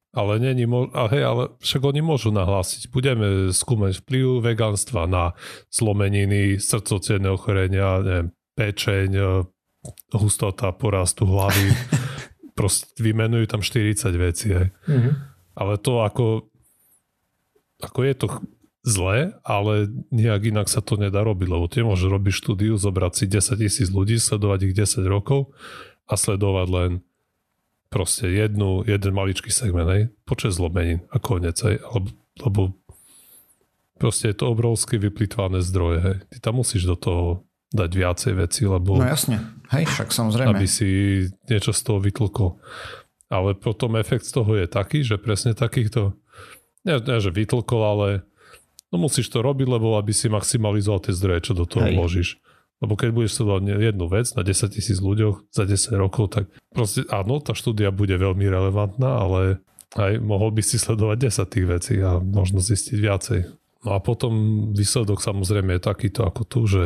Ale 0.09 0.41
není, 0.41 0.65
a 0.65 1.05
hej, 1.13 1.21
ale 1.21 1.43
však 1.61 1.85
oni 1.85 2.01
môžu 2.01 2.33
nahlásiť. 2.33 2.89
Budeme 2.89 3.53
skúmať 3.53 4.01
vplyv 4.01 4.41
veganstva 4.41 5.05
na 5.05 5.37
zlomeniny, 5.69 6.57
srdcocienné 6.57 7.29
ochorenia, 7.29 8.01
neviem, 8.01 8.27
pečeň, 8.57 9.09
e, 9.13 9.23
hustota 10.17 10.73
porastu 10.73 11.29
hlavy. 11.29 11.69
Proste 12.57 12.89
vymenujú 12.97 13.45
tam 13.53 13.61
40 13.61 14.09
vecí. 14.17 14.49
Hej. 14.49 14.73
Mm-hmm. 14.89 15.13
Ale 15.59 15.73
to 15.77 16.01
ako, 16.01 16.49
ako 17.83 17.99
je 18.01 18.13
to 18.17 18.27
zle, 18.83 19.35
ale 19.43 19.91
nejak 20.09 20.55
inak 20.55 20.67
sa 20.71 20.79
to 20.79 20.95
nedá 20.95 21.19
robiť, 21.23 21.47
lebo 21.51 21.65
ty 21.67 21.83
môžeš 21.83 22.09
robiť 22.09 22.33
štúdiu, 22.33 22.73
zobrať 22.79 23.13
si 23.13 23.25
10 23.27 23.59
tisíc 23.59 23.89
ľudí, 23.91 24.15
sledovať 24.15 24.71
ich 24.71 24.73
10 24.75 25.03
rokov 25.05 25.51
a 26.07 26.15
sledovať 26.15 26.67
len 26.71 26.91
proste 27.91 28.29
jednu, 28.29 28.85
jeden 28.85 29.11
maličký 29.11 29.49
segment, 29.51 29.89
hej, 29.89 30.03
počet 30.23 30.55
zlomenín 30.55 31.03
a 31.11 31.17
konec, 31.19 31.57
hej, 31.59 31.81
lebo, 31.91 32.07
lebo 32.39 32.61
proste 33.99 34.31
je 34.31 34.37
to 34.39 34.53
obrovské 34.53 34.95
vyplýtvané 35.01 35.59
zdroje, 35.59 35.99
hej. 35.99 36.17
Ty 36.31 36.37
tam 36.39 36.63
musíš 36.63 36.87
do 36.87 36.95
toho 36.95 37.23
dať 37.75 37.91
viacej 37.91 38.33
veci, 38.39 38.63
lebo... 38.65 38.95
No 38.97 39.05
jasne, 39.05 39.43
hej, 39.75 39.85
však 39.85 40.09
samozrejme. 40.09 40.55
Aby 40.55 40.65
si 40.69 40.87
niečo 41.51 41.75
z 41.75 41.81
toho 41.83 41.99
vytlkol. 41.99 42.57
Ale 43.29 43.53
potom 43.53 43.93
efekt 43.99 44.25
z 44.25 44.33
toho 44.39 44.57
je 44.57 44.65
taký, 44.65 45.05
že 45.05 45.21
presne 45.21 45.53
takýchto, 45.53 46.17
nie, 46.87 46.95
nie 46.97 47.17
že 47.21 47.29
vytlkol, 47.29 47.81
ale 47.85 48.07
No 48.89 48.97
musíš 48.97 49.29
to 49.29 49.45
robiť, 49.45 49.67
lebo 49.69 50.01
aby 50.01 50.09
si 50.13 50.27
maximalizoval 50.29 51.05
tie 51.05 51.13
zdroje, 51.13 51.45
čo 51.45 51.53
do 51.53 51.69
toho 51.69 51.85
Hej. 51.85 51.93
vložíš. 51.93 52.29
Lebo 52.79 52.95
keď 52.95 53.09
budeš 53.11 53.35
sledovať 53.37 53.61
jednu 53.91 54.05
vec 54.07 54.27
na 54.33 54.41
10 54.41 54.71
tisíc 54.71 54.97
ľuďoch 55.03 55.51
za 55.51 55.67
10 55.67 55.99
rokov, 55.99 56.31
tak 56.31 56.47
proste 56.71 57.03
áno, 57.11 57.43
tá 57.43 57.51
štúdia 57.51 57.91
bude 57.91 58.15
veľmi 58.15 58.47
relevantná, 58.47 59.19
ale 59.19 59.59
aj 59.99 60.21
mohol 60.23 60.55
by 60.55 60.63
si 60.63 60.79
sledovať 60.79 61.17
10 61.27 61.53
tých 61.53 61.67
vecí 61.67 61.95
a 61.99 62.23
možno 62.23 62.63
zistiť 62.63 62.97
viacej. 62.97 63.39
No 63.83 63.95
a 63.95 63.99
potom 63.99 64.31
výsledok 64.71 65.19
samozrejme 65.19 65.75
je 65.75 65.87
takýto 65.87 66.23
ako 66.23 66.41
tu, 66.47 66.59
že 66.67 66.83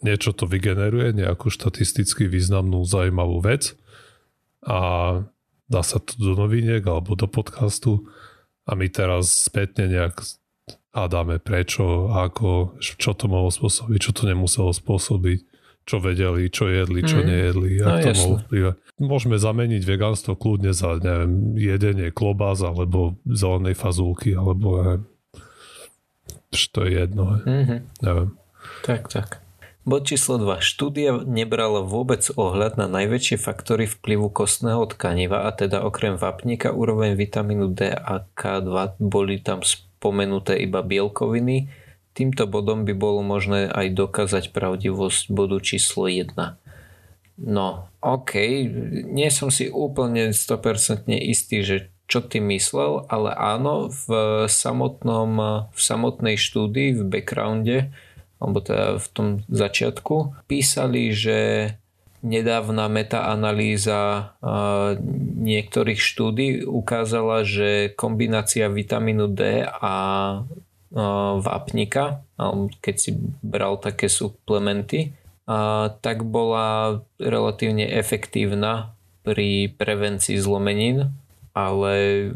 niečo 0.00 0.32
to 0.32 0.48
vygeneruje, 0.48 1.12
nejakú 1.12 1.52
štatisticky 1.52 2.30
významnú 2.30 2.82
zaujímavú 2.86 3.42
vec 3.44 3.76
a 4.64 4.80
dá 5.70 5.82
sa 5.84 5.98
to 6.02 6.16
do 6.16 6.32
noviniek 6.34 6.82
alebo 6.82 7.14
do 7.14 7.28
podcastu 7.28 8.08
a 8.64 8.74
my 8.74 8.86
teraz 8.90 9.50
spätne 9.50 9.90
nejak 9.90 10.20
dáme 10.94 11.38
prečo, 11.38 12.10
ako, 12.10 12.78
čo 12.80 13.14
to 13.14 13.30
mohlo 13.30 13.54
spôsobiť, 13.54 13.98
čo 13.98 14.10
to 14.10 14.22
nemuselo 14.26 14.74
spôsobiť, 14.74 15.38
čo 15.86 15.96
vedeli, 16.02 16.50
čo 16.50 16.66
jedli, 16.66 17.00
čo 17.06 17.22
mm. 17.22 17.26
nejedli, 17.26 17.70
ako 17.82 17.90
no, 17.90 18.02
to 18.02 18.10
mohlo 18.18 18.36
vplyvať. 18.46 18.74
Môžeme 19.00 19.36
zameniť 19.40 19.82
vegánstvo 19.86 20.36
kľudne 20.36 20.74
za, 20.74 20.98
neviem, 20.98 21.56
jedenie 21.56 22.12
klobás 22.12 22.60
alebo 22.60 23.16
zelenej 23.24 23.78
fazulky, 23.78 24.34
alebo 24.34 24.66
neviem, 24.82 25.02
to 26.74 26.80
je 26.86 26.90
jedno. 26.98 27.38
Mm-hmm. 27.46 27.78
Neviem. 28.02 28.28
Tak, 28.82 29.08
tak. 29.08 29.28
Bod 29.80 30.04
číslo 30.04 30.36
2. 30.36 30.60
Štúdia 30.60 31.24
nebrala 31.24 31.80
vôbec 31.80 32.20
ohľad 32.36 32.76
na 32.76 32.86
najväčšie 32.86 33.40
faktory 33.40 33.88
vplyvu 33.88 34.28
kostného 34.28 34.84
tkaniva 34.92 35.48
a 35.48 35.50
teda 35.56 35.80
okrem 35.82 36.20
vápnika 36.20 36.70
úroveň 36.70 37.16
vitamínu 37.16 37.72
D 37.72 37.90
a 37.90 38.22
K2 38.22 39.00
boli 39.00 39.40
tam 39.40 39.64
sp- 39.64 39.89
spomenuté 40.00 40.56
iba 40.56 40.80
bielkoviny, 40.80 41.68
týmto 42.16 42.48
bodom 42.48 42.88
by 42.88 42.96
bolo 42.96 43.20
možné 43.20 43.68
aj 43.68 43.92
dokázať 43.92 44.56
pravdivosť 44.56 45.28
bodu 45.28 45.60
číslo 45.60 46.08
1. 46.08 46.32
No, 47.40 47.92
OK, 48.00 48.32
nie 49.04 49.28
som 49.28 49.52
si 49.52 49.68
úplne 49.68 50.32
100% 50.32 51.04
istý, 51.20 51.60
že 51.60 51.76
čo 52.08 52.24
ty 52.24 52.40
myslel, 52.40 53.06
ale 53.06 53.36
áno, 53.36 53.92
v, 53.92 54.08
samotnom, 54.48 55.30
v 55.68 55.80
samotnej 55.80 56.40
štúdii, 56.40 56.96
v 56.96 57.02
backgrounde, 57.06 57.92
alebo 58.40 58.64
teda 58.64 58.96
v 58.96 59.08
tom 59.12 59.28
začiatku, 59.46 60.48
písali, 60.48 61.12
že 61.12 61.38
nedávna 62.20 62.86
metaanalýza 62.92 64.32
niektorých 65.40 66.00
štúdí 66.00 66.48
ukázala, 66.68 67.42
že 67.48 67.92
kombinácia 67.96 68.68
vitamínu 68.68 69.32
D 69.32 69.64
a 69.64 69.94
vápnika, 71.40 72.26
keď 72.82 72.94
si 72.98 73.10
bral 73.40 73.78
také 73.80 74.10
suplementy, 74.10 75.16
tak 76.04 76.22
bola 76.28 77.00
relatívne 77.18 77.88
efektívna 77.88 78.94
pri 79.24 79.72
prevencii 79.74 80.38
zlomenín, 80.38 81.10
ale 81.56 82.30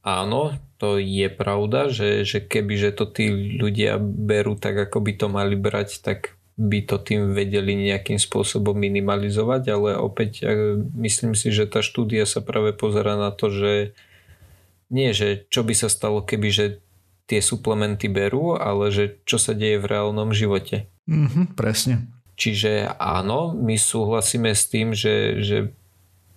áno, 0.00 0.56
to 0.78 0.96
je 0.96 1.26
pravda, 1.26 1.90
že, 1.90 2.22
že 2.22 2.38
keby 2.38 2.74
že 2.78 2.90
to 2.94 3.04
tí 3.10 3.58
ľudia 3.58 3.98
berú 3.98 4.54
tak, 4.54 4.88
ako 4.88 5.02
by 5.02 5.12
to 5.18 5.26
mali 5.26 5.58
brať, 5.58 6.00
tak 6.00 6.37
by 6.58 6.82
to 6.82 6.98
tým 6.98 7.38
vedeli 7.38 7.78
nejakým 7.78 8.18
spôsobom 8.18 8.74
minimalizovať, 8.74 9.62
ale 9.70 9.90
opäť 9.94 10.42
myslím 10.98 11.38
si, 11.38 11.54
že 11.54 11.70
tá 11.70 11.86
štúdia 11.86 12.26
sa 12.26 12.42
práve 12.42 12.74
pozera 12.74 13.14
na 13.14 13.30
to, 13.30 13.46
že 13.46 13.94
nie, 14.90 15.14
že 15.14 15.46
čo 15.46 15.62
by 15.62 15.74
sa 15.78 15.86
stalo, 15.86 16.26
keby 16.26 16.48
že 16.50 16.66
tie 17.30 17.38
suplementy 17.38 18.10
berú, 18.10 18.58
ale 18.58 18.90
že 18.90 19.22
čo 19.22 19.38
sa 19.38 19.54
deje 19.54 19.78
v 19.78 19.86
reálnom 19.86 20.34
živote. 20.34 20.90
Mm-hmm, 21.06 21.54
presne. 21.54 22.10
Čiže 22.34 22.96
áno, 22.98 23.54
my 23.54 23.78
súhlasíme 23.78 24.50
s 24.50 24.66
tým, 24.66 24.96
že, 24.96 25.44
že 25.44 25.58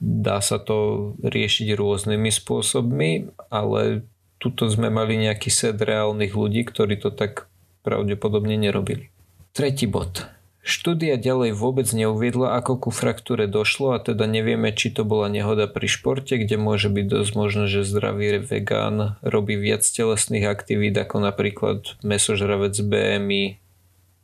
dá 0.01 0.41
sa 0.41 0.57
to 0.57 1.13
riešiť 1.22 1.78
rôznymi 1.78 2.30
spôsobmi, 2.34 3.32
ale 3.53 4.03
tuto 4.41 4.65
sme 4.65 4.89
mali 4.89 5.22
nejaký 5.22 5.53
set 5.53 5.78
reálnych 5.78 6.34
ľudí, 6.34 6.65
ktorí 6.65 6.97
to 6.97 7.13
tak 7.13 7.45
pravdepodobne 7.86 8.57
nerobili. 8.57 9.11
Tretí 9.52 9.84
bod. 9.84 10.32
Štúdia 10.64 11.20
ďalej 11.20 11.58
vôbec 11.60 11.89
neuviedla, 11.91 12.56
ako 12.56 12.88
ku 12.88 12.89
fraktúre 12.93 13.52
došlo 13.52 13.91
a 13.91 13.99
teda 13.99 14.24
nevieme, 14.24 14.72
či 14.72 14.93
to 14.93 15.04
bola 15.04 15.28
nehoda 15.28 15.68
pri 15.68 15.91
športe, 15.91 16.39
kde 16.39 16.56
môže 16.56 16.88
byť 16.88 17.06
dosť 17.12 17.32
možné, 17.36 17.66
že 17.68 17.84
zdravý 17.84 18.39
vegán 18.47 19.20
robí 19.20 19.60
viac 19.60 19.84
telesných 19.84 20.47
aktivít 20.47 20.95
ako 20.95 21.20
napríklad 21.20 21.99
mesožravec 21.99 22.80
BMI 22.80 23.60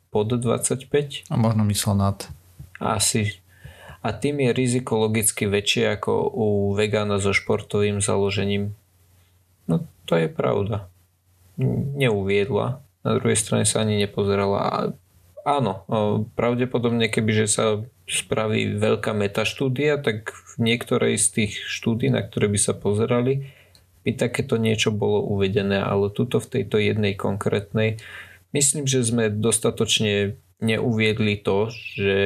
pod 0.08 0.32
25. 0.32 1.28
A 1.28 1.34
možno 1.36 1.66
myslel 1.68 2.00
nad. 2.00 2.24
Asi. 2.80 3.42
A 4.00 4.16
tým 4.16 4.40
je 4.40 4.56
riziko 4.56 4.96
logicky 4.96 5.44
väčšie 5.44 5.92
ako 5.98 6.12
u 6.24 6.46
vegána 6.72 7.20
so 7.20 7.36
športovým 7.36 8.00
založením. 8.00 8.72
No 9.68 9.84
to 10.08 10.16
je 10.16 10.32
pravda. 10.32 10.88
Neuviedla. 11.98 12.80
Na 13.04 13.10
druhej 13.18 13.36
strane 13.36 13.68
sa 13.68 13.84
ani 13.84 14.00
nepozerala 14.00 14.94
áno, 15.48 15.88
pravdepodobne 16.36 17.08
kebyže 17.08 17.46
sa 17.48 17.64
spraví 18.04 18.76
veľká 18.76 19.16
metaštúdia, 19.16 19.96
tak 20.00 20.32
v 20.32 20.52
niektorej 20.60 21.16
z 21.16 21.26
tých 21.32 21.52
štúdí, 21.64 22.12
na 22.12 22.20
ktoré 22.20 22.52
by 22.52 22.60
sa 22.60 22.76
pozerali, 22.76 23.48
by 24.04 24.16
takéto 24.16 24.60
niečo 24.60 24.92
bolo 24.92 25.24
uvedené, 25.24 25.80
ale 25.80 26.12
tuto 26.12 26.40
v 26.40 26.60
tejto 26.60 26.80
jednej 26.80 27.16
konkrétnej 27.16 28.00
myslím, 28.52 28.88
že 28.88 29.04
sme 29.04 29.28
dostatočne 29.28 30.40
neuviedli 30.58 31.38
to, 31.40 31.68
že 31.72 32.18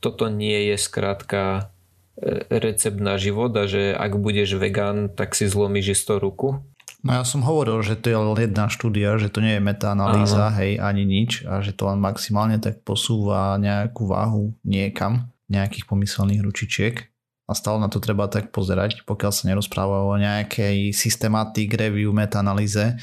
toto 0.00 0.28
nie 0.32 0.72
je 0.72 0.76
skrátka 0.80 1.70
e, 2.18 2.48
recept 2.50 2.98
na 2.98 3.20
život 3.20 3.52
a 3.56 3.68
že 3.68 3.92
ak 3.94 4.16
budeš 4.16 4.56
vegán, 4.56 5.12
tak 5.12 5.36
si 5.36 5.46
zlomíš 5.48 6.00
isto 6.00 6.18
ruku. 6.18 6.64
No 7.00 7.16
ja 7.16 7.24
som 7.24 7.40
hovoril, 7.40 7.80
že 7.80 7.96
to 7.96 8.12
je 8.12 8.16
len 8.16 8.36
jedna 8.36 8.68
štúdia, 8.68 9.16
že 9.16 9.32
to 9.32 9.40
nie 9.40 9.56
je 9.56 9.62
metaanalýza, 9.64 10.52
hej, 10.60 10.76
ani 10.76 11.08
nič 11.08 11.48
a 11.48 11.64
že 11.64 11.72
to 11.72 11.88
len 11.88 11.96
maximálne 11.96 12.60
tak 12.60 12.84
posúva 12.84 13.56
nejakú 13.56 14.04
váhu 14.04 14.52
niekam, 14.68 15.32
nejakých 15.48 15.88
pomyselných 15.88 16.44
ručičiek 16.44 17.10
a 17.48 17.52
stále 17.56 17.82
na 17.82 17.90
to 17.90 17.98
treba 17.98 18.28
tak 18.28 18.54
pozerať, 18.54 19.02
pokiaľ 19.08 19.32
sa 19.34 19.48
nerozpráva 19.50 20.06
o 20.06 20.14
nejakej 20.14 20.94
systematik, 20.94 21.74
review, 21.74 22.12
metaanalýze, 22.14 23.00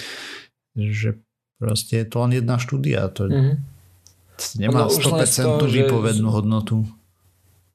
že 0.77 1.17
proste 1.59 2.05
je 2.05 2.07
to 2.07 2.23
len 2.23 2.37
jedna 2.37 2.55
štúdia, 2.61 3.11
to 3.11 3.27
mm-hmm. 3.27 3.55
nemá 4.61 4.85
no, 4.85 4.93
100% 4.93 5.67
výpovednú 5.67 6.29
že... 6.29 6.35
hodnotu. 6.37 6.85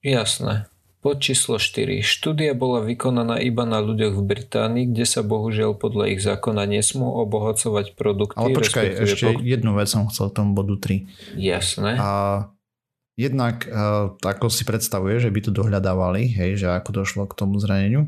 Jasné. 0.00 0.71
Pod 1.02 1.18
číslo 1.18 1.58
4. 1.58 1.98
Štúdia 1.98 2.54
bola 2.54 2.78
vykonaná 2.78 3.42
iba 3.42 3.66
na 3.66 3.82
ľuďoch 3.82 4.22
v 4.22 4.22
Británii, 4.22 4.94
kde 4.94 5.02
sa 5.02 5.26
bohužiaľ 5.26 5.74
podľa 5.74 6.14
ich 6.14 6.22
zákona 6.22 6.62
nesmú 6.70 7.10
obohacovať 7.26 7.98
produkty. 7.98 8.38
Ale 8.38 8.54
počkaj, 8.54 8.86
ešte 9.02 9.34
po... 9.34 9.42
jednu 9.42 9.74
vec 9.74 9.90
som 9.90 10.06
chcel 10.06 10.30
tomu 10.30 10.54
bodu 10.54 10.78
3. 10.78 11.42
Jasné. 11.42 11.98
A 11.98 12.10
jednak, 13.18 13.66
e, 13.66 14.14
ako 14.14 14.46
si 14.46 14.62
predstavuje, 14.62 15.18
že 15.18 15.34
by 15.34 15.40
to 15.42 15.50
dohľadávali, 15.50 16.30
hej, 16.38 16.62
že 16.62 16.70
ako 16.70 17.02
došlo 17.02 17.26
k 17.26 17.34
tomu 17.34 17.58
zraneniu. 17.58 18.06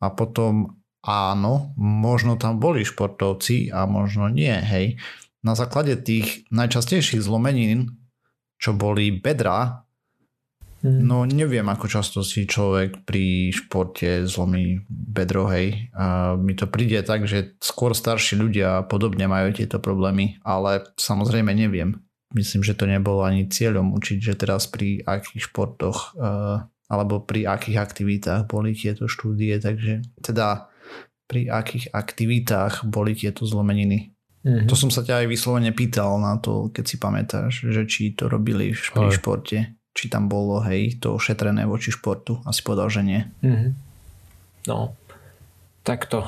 A 0.00 0.08
potom 0.08 0.80
áno, 1.04 1.76
možno 1.76 2.40
tam 2.40 2.56
boli 2.56 2.88
športovci 2.88 3.68
a 3.76 3.84
možno 3.84 4.32
nie, 4.32 4.56
hej. 4.56 4.96
Na 5.44 5.52
základe 5.52 6.00
tých 6.00 6.48
najčastejších 6.48 7.20
zlomenín, 7.20 8.00
čo 8.56 8.72
boli 8.72 9.12
bedra, 9.12 9.81
Hmm. 10.82 10.98
No 11.06 11.22
neviem, 11.22 11.62
ako 11.70 11.86
často 11.86 12.26
si 12.26 12.42
človek 12.42 13.06
pri 13.06 13.54
športe 13.54 14.26
zlomí 14.26 14.82
bedro, 14.90 15.46
hej. 15.46 15.94
A 15.94 16.34
mi 16.34 16.58
to 16.58 16.66
príde 16.66 16.98
tak, 17.06 17.22
že 17.30 17.54
skôr 17.62 17.94
starší 17.94 18.34
ľudia 18.34 18.90
podobne 18.90 19.30
majú 19.30 19.54
tieto 19.54 19.78
problémy, 19.78 20.42
ale 20.42 20.82
samozrejme 20.98 21.54
neviem. 21.54 22.02
Myslím, 22.34 22.66
že 22.66 22.74
to 22.74 22.90
nebolo 22.90 23.22
ani 23.22 23.46
cieľom 23.46 23.94
učiť, 23.94 24.18
že 24.18 24.34
teraz 24.34 24.66
pri 24.66 25.06
akých 25.06 25.52
športoch 25.54 26.18
uh, 26.18 26.66
alebo 26.90 27.22
pri 27.22 27.46
akých 27.46 27.78
aktivitách 27.78 28.50
boli 28.50 28.74
tieto 28.74 29.06
štúdie, 29.06 29.62
takže 29.62 30.02
teda 30.18 30.66
pri 31.30 31.46
akých 31.46 31.94
aktivitách 31.94 32.90
boli 32.90 33.14
tieto 33.14 33.46
zlomeniny. 33.46 34.10
Mm-hmm. 34.42 34.66
To 34.66 34.74
som 34.74 34.90
sa 34.90 35.06
ťa 35.06 35.22
aj 35.22 35.26
vyslovene 35.30 35.70
pýtal 35.70 36.18
na 36.18 36.42
to, 36.42 36.74
keď 36.74 36.84
si 36.84 36.96
pamätáš, 36.98 37.52
že 37.70 37.86
či 37.86 38.18
to 38.18 38.26
robili 38.26 38.74
pri 38.74 39.14
športe 39.14 39.78
či 39.92 40.08
tam 40.08 40.32
bolo, 40.32 40.64
hej, 40.64 40.96
to 40.98 41.16
ošetrené 41.16 41.68
voči 41.68 41.92
športu. 41.92 42.40
Asi 42.48 42.64
povedal, 42.64 42.88
že 42.88 43.02
nie. 43.04 43.20
Mm-hmm. 43.44 43.70
No, 44.72 44.96
takto. 45.84 46.24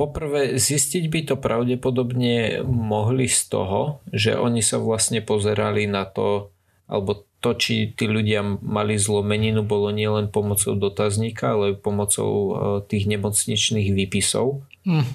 Poprvé, 0.00 0.56
zistiť 0.56 1.04
by 1.12 1.20
to 1.28 1.34
pravdepodobne 1.36 2.64
mohli 2.64 3.28
z 3.28 3.52
toho, 3.52 4.00
že 4.08 4.38
oni 4.38 4.64
sa 4.64 4.80
vlastne 4.80 5.20
pozerali 5.20 5.84
na 5.84 6.08
to, 6.08 6.54
alebo 6.88 7.28
to, 7.42 7.58
či 7.58 7.90
tí 7.90 8.06
ľudia 8.06 8.46
mali 8.62 8.94
zlomeninu, 8.94 9.66
bolo 9.66 9.90
nielen 9.90 10.30
pomocou 10.30 10.78
dotazníka, 10.78 11.58
ale 11.58 11.74
pomocou 11.74 12.54
tých 12.86 13.10
nemocničných 13.10 13.90
výpisov. 13.90 14.62
Mm. 14.86 15.10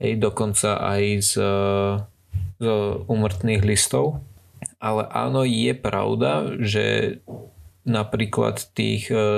Ej, 0.00 0.12
dokonca 0.16 0.80
aj 0.80 1.02
z, 1.20 1.32
z 2.56 2.66
umrtných 3.04 3.60
listov 3.60 4.24
ale 4.80 5.04
áno, 5.12 5.44
je 5.44 5.76
pravda, 5.76 6.56
že 6.56 7.20
napríklad 7.84 8.64
tých, 8.72 9.12
e, 9.12 9.28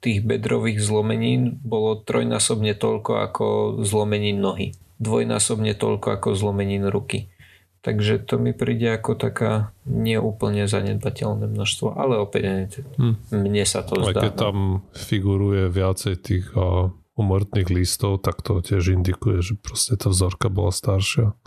tých 0.00 0.24
bedrových 0.24 0.80
zlomenín 0.80 1.60
bolo 1.60 2.00
trojnásobne 2.00 2.72
toľko 2.72 3.12
ako 3.20 3.46
zlomenín 3.84 4.40
nohy. 4.40 4.72
Dvojnásobne 4.96 5.76
toľko 5.76 6.20
ako 6.20 6.28
zlomenín 6.32 6.88
ruky. 6.88 7.28
Takže 7.84 8.18
to 8.26 8.42
mi 8.42 8.50
príde 8.50 8.98
ako 8.98 9.14
taká 9.14 9.70
neúplne 9.86 10.66
zanedbateľné 10.66 11.46
množstvo, 11.46 11.94
ale 11.94 12.18
opäť 12.18 12.82
hm. 12.98 13.30
mne 13.30 13.62
sa 13.62 13.86
to 13.86 14.02
zdá. 14.02 14.10
Aj 14.10 14.24
keď 14.26 14.34
no. 14.34 14.40
tam 14.42 14.56
figuruje 14.90 15.70
viacej 15.70 16.14
tých 16.18 16.50
uh, 16.58 16.90
umrtných 17.14 17.70
listov, 17.70 18.26
tak 18.26 18.42
to 18.42 18.58
tiež 18.58 18.90
indikuje, 18.90 19.38
že 19.38 19.54
proste 19.54 19.94
tá 19.94 20.10
vzorka 20.10 20.50
bola 20.50 20.74
staršia 20.74 21.38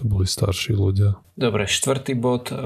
to 0.00 0.08
boli 0.08 0.24
starší 0.24 0.72
ľudia. 0.72 1.20
Dobre, 1.36 1.68
štvrtý 1.68 2.16
bod. 2.16 2.48
E, 2.48 2.56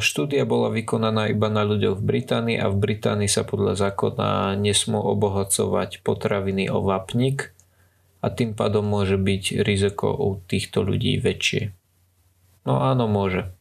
štúdia 0.00 0.48
bola 0.48 0.72
vykonaná 0.72 1.28
iba 1.28 1.52
na 1.52 1.68
ľuďoch 1.68 2.00
v 2.00 2.04
Británii 2.16 2.56
a 2.56 2.72
v 2.72 2.80
Británii 2.80 3.28
sa 3.28 3.44
podľa 3.44 3.76
zákona 3.76 4.56
nesmú 4.56 4.96
obohacovať 4.96 6.00
potraviny 6.00 6.72
o 6.72 6.80
vápnik 6.80 7.52
a 8.24 8.32
tým 8.32 8.56
pádom 8.56 8.88
môže 8.88 9.20
byť 9.20 9.60
riziko 9.60 10.16
u 10.16 10.40
týchto 10.40 10.80
ľudí 10.80 11.20
väčšie. 11.20 11.76
No 12.64 12.80
áno, 12.80 13.04
môže. 13.04 13.52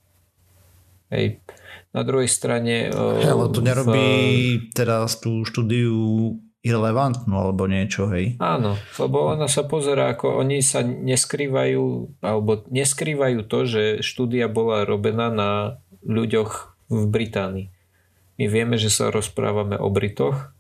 Hej. 1.12 1.44
Na 1.92 2.08
druhej 2.08 2.32
strane... 2.32 2.88
E, 2.88 3.28
ale 3.28 3.52
to 3.52 3.60
nerobí 3.60 4.08
v... 4.64 4.72
teraz 4.72 5.20
tú 5.20 5.44
štúdiu 5.44 6.40
irrelevantnú 6.68 7.32
alebo 7.32 7.64
niečo, 7.72 8.12
hej. 8.12 8.36
Áno, 8.44 8.76
lebo 9.00 9.32
ona 9.32 9.48
sa 9.48 9.64
pozera, 9.64 10.12
ako 10.12 10.44
oni 10.44 10.60
sa 10.60 10.84
neskrývajú, 10.84 11.84
alebo 12.20 12.68
neskrývajú 12.68 13.48
to, 13.48 13.60
že 13.64 13.84
štúdia 14.04 14.52
bola 14.52 14.84
robená 14.84 15.32
na 15.32 15.50
ľuďoch 16.04 16.76
v 16.92 17.02
Británii. 17.08 17.68
My 18.38 18.46
vieme, 18.46 18.76
že 18.78 18.94
sa 18.94 19.10
rozprávame 19.10 19.80
o 19.80 19.90
Britoch. 19.90 20.54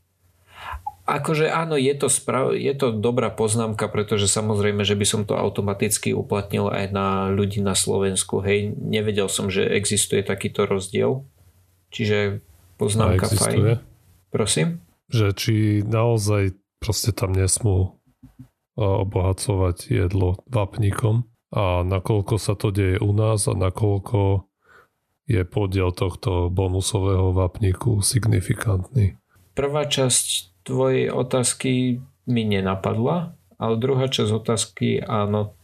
Akože 1.07 1.47
áno, 1.47 1.79
je 1.79 1.95
to, 1.95 2.11
sprav- 2.11 2.57
je 2.57 2.73
to 2.75 2.91
dobrá 2.91 3.31
poznámka, 3.31 3.87
pretože 3.87 4.27
samozrejme, 4.27 4.83
že 4.83 4.97
by 4.99 5.05
som 5.07 5.21
to 5.23 5.39
automaticky 5.39 6.11
uplatnil 6.11 6.67
aj 6.67 6.91
na 6.91 7.31
ľudí 7.31 7.63
na 7.63 7.79
Slovensku. 7.79 8.43
Hej, 8.43 8.75
nevedel 8.75 9.31
som, 9.31 9.47
že 9.47 9.63
existuje 9.63 10.19
takýto 10.19 10.67
rozdiel. 10.67 11.23
Čiže 11.95 12.43
poznámka 12.75 13.31
fajn. 13.31 13.79
Prosím? 14.35 14.83
Že 15.11 15.33
či 15.35 15.81
naozaj 15.83 16.55
proste 16.79 17.15
tam 17.15 17.33
nesmú 17.33 17.97
obohacovať 18.77 19.89
jedlo 19.89 20.37
vápnikom 20.45 21.25
a 21.49 21.81
nakoľko 21.81 22.35
sa 22.37 22.53
to 22.53 22.69
deje 22.69 23.01
u 23.01 23.09
nás 23.15 23.49
a 23.49 23.57
nakoľko 23.57 24.45
je 25.27 25.43
podiel 25.43 25.91
tohto 25.91 26.47
bonusového 26.47 27.35
vápniku 27.35 27.99
signifikantný. 27.99 29.19
Prvá 29.57 29.83
časť 29.89 30.55
tvojej 30.63 31.09
otázky 31.11 31.99
mi 32.29 32.43
nenapadla, 32.45 33.33
ale 33.57 33.75
druhá 33.81 34.07
časť 34.07 34.31
otázky 34.31 34.87
áno, 35.01 35.56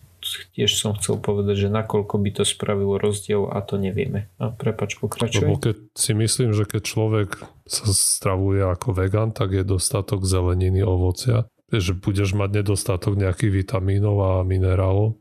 tiež 0.55 0.71
som 0.73 0.95
chcel 0.95 1.19
povedať, 1.19 1.67
že 1.67 1.69
nakoľko 1.69 2.15
by 2.19 2.29
to 2.39 2.43
spravilo 2.47 2.95
rozdiel 2.97 3.51
a 3.51 3.59
to 3.61 3.75
nevieme. 3.77 4.31
A 4.39 4.49
prepač, 4.51 4.95
pokračuj. 4.97 5.43
Lebo 5.43 5.59
keď 5.59 5.77
si 5.93 6.11
myslím, 6.15 6.55
že 6.55 6.63
keď 6.63 6.81
človek 6.81 7.29
sa 7.67 7.85
stravuje 7.91 8.63
ako 8.63 8.95
vegan, 8.95 9.35
tak 9.35 9.53
je 9.53 9.63
dostatok 9.67 10.23
zeleniny, 10.23 10.83
ovocia, 10.83 11.47
že 11.73 11.97
budeš 11.97 12.37
mať 12.37 12.63
nedostatok 12.63 13.17
nejakých 13.17 13.65
vitamínov 13.65 14.15
a 14.21 14.31
minerálov, 14.45 15.17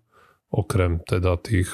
okrem 0.53 1.00
teda 1.05 1.40
tých 1.40 1.72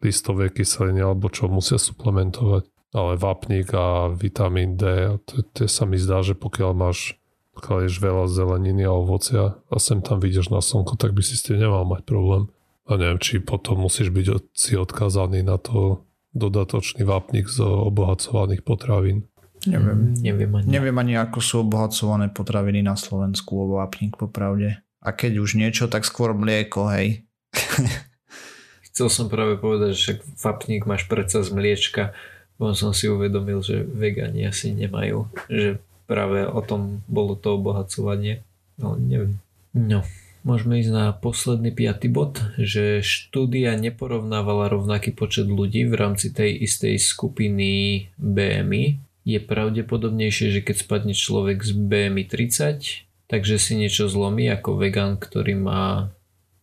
listové 0.00 0.48
kyseliny 0.48 1.04
alebo 1.04 1.28
čo 1.28 1.52
musia 1.52 1.76
suplementovať. 1.76 2.64
Ale 2.90 3.14
vápnik 3.14 3.70
a 3.70 4.10
vitamín 4.10 4.74
D, 4.74 5.14
to, 5.22 5.46
to 5.54 5.70
sa 5.70 5.86
mi 5.86 5.94
zdá, 5.94 6.26
že 6.26 6.34
pokiaľ 6.34 6.72
máš 6.74 7.19
pokiaľ 7.56 7.86
ješ 7.86 7.96
veľa 7.98 8.24
zeleniny 8.30 8.86
a 8.86 8.94
ovocia 8.94 9.58
a 9.66 9.76
sem 9.82 10.00
tam 10.00 10.22
vidíš 10.22 10.54
na 10.54 10.62
slnko, 10.62 10.94
tak 10.94 11.12
by 11.12 11.22
si 11.22 11.34
s 11.34 11.44
tým 11.44 11.58
nemal 11.58 11.82
mať 11.84 12.06
problém. 12.06 12.48
A 12.90 12.98
neviem, 12.98 13.22
či 13.22 13.38
potom 13.38 13.86
musíš 13.86 14.10
byť 14.10 14.26
si 14.54 14.74
odkázaný 14.74 15.46
na 15.46 15.58
to 15.58 16.06
dodatočný 16.34 17.02
vápnik 17.02 17.50
z 17.50 17.62
obohacovaných 17.62 18.62
potravín. 18.62 19.26
Neviem. 19.68 20.16
Neviem 20.16 20.50
ani. 20.56 20.66
Neviem 20.66 20.96
ani, 20.96 21.14
ako 21.20 21.38
sú 21.42 21.54
obohacované 21.66 22.32
potraviny 22.32 22.80
na 22.80 22.96
Slovensku 22.96 23.60
o 23.60 23.64
vápnik 23.76 24.16
popravde. 24.16 24.80
A 25.04 25.12
keď 25.12 25.40
už 25.40 25.60
niečo, 25.60 25.88
tak 25.88 26.08
skôr 26.08 26.32
mlieko, 26.32 26.88
hej. 26.92 27.28
Chcel 28.90 29.08
som 29.12 29.26
práve 29.28 29.60
povedať, 29.60 29.92
že 29.96 30.12
vápnik 30.40 30.88
máš 30.88 31.04
predsa 31.06 31.44
z 31.44 31.52
mliečka. 31.52 32.16
Bo 32.56 32.76
som 32.76 32.92
si 32.92 33.08
uvedomil, 33.08 33.64
že 33.64 33.84
vegani 33.84 34.44
asi 34.44 34.76
nemajú. 34.76 35.28
Že 35.48 35.80
práve 36.10 36.42
o 36.42 36.58
tom 36.58 37.06
bolo 37.06 37.38
to 37.38 37.54
obohacovanie. 37.54 38.42
No, 38.74 38.98
neviem. 38.98 39.38
No. 39.70 40.02
Môžeme 40.40 40.80
ísť 40.80 40.90
na 40.90 41.06
posledný 41.12 41.68
piatý 41.68 42.08
bod, 42.08 42.40
že 42.56 43.04
štúdia 43.04 43.76
neporovnávala 43.76 44.72
rovnaký 44.72 45.12
počet 45.12 45.44
ľudí 45.46 45.84
v 45.84 45.94
rámci 45.94 46.32
tej 46.32 46.64
istej 46.64 46.96
skupiny 46.96 48.08
BMI. 48.16 48.98
Je 49.28 49.36
pravdepodobnejšie, 49.36 50.48
že 50.48 50.60
keď 50.64 50.76
spadne 50.80 51.12
človek 51.12 51.60
z 51.60 51.76
BMI 51.76 52.24
30, 52.24 53.28
takže 53.28 53.54
si 53.60 53.76
niečo 53.76 54.08
zlomí 54.08 54.48
ako 54.48 54.80
vegan, 54.80 55.20
ktorý 55.20 55.60
má 55.60 56.08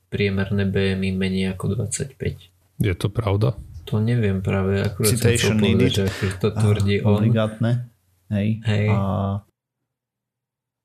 priemerné 0.10 0.66
BMI 0.66 1.14
menej 1.14 1.54
ako 1.54 1.78
25. 1.78 2.18
Je 2.82 2.94
to 2.98 3.08
pravda? 3.14 3.54
To 3.88 4.02
neviem 4.02 4.42
práve, 4.42 4.82
akurát 4.82 5.14
Citation 5.14 5.54
som 5.54 5.62
chcel 5.62 5.70
povedať, 5.70 5.92
že 5.94 6.06
to 6.42 6.50
tvrdí 6.50 6.96
on. 7.06 7.24
Obligátne. 7.24 7.94
Hej. 8.28 8.60
Hej. 8.64 8.88
A, 8.92 9.00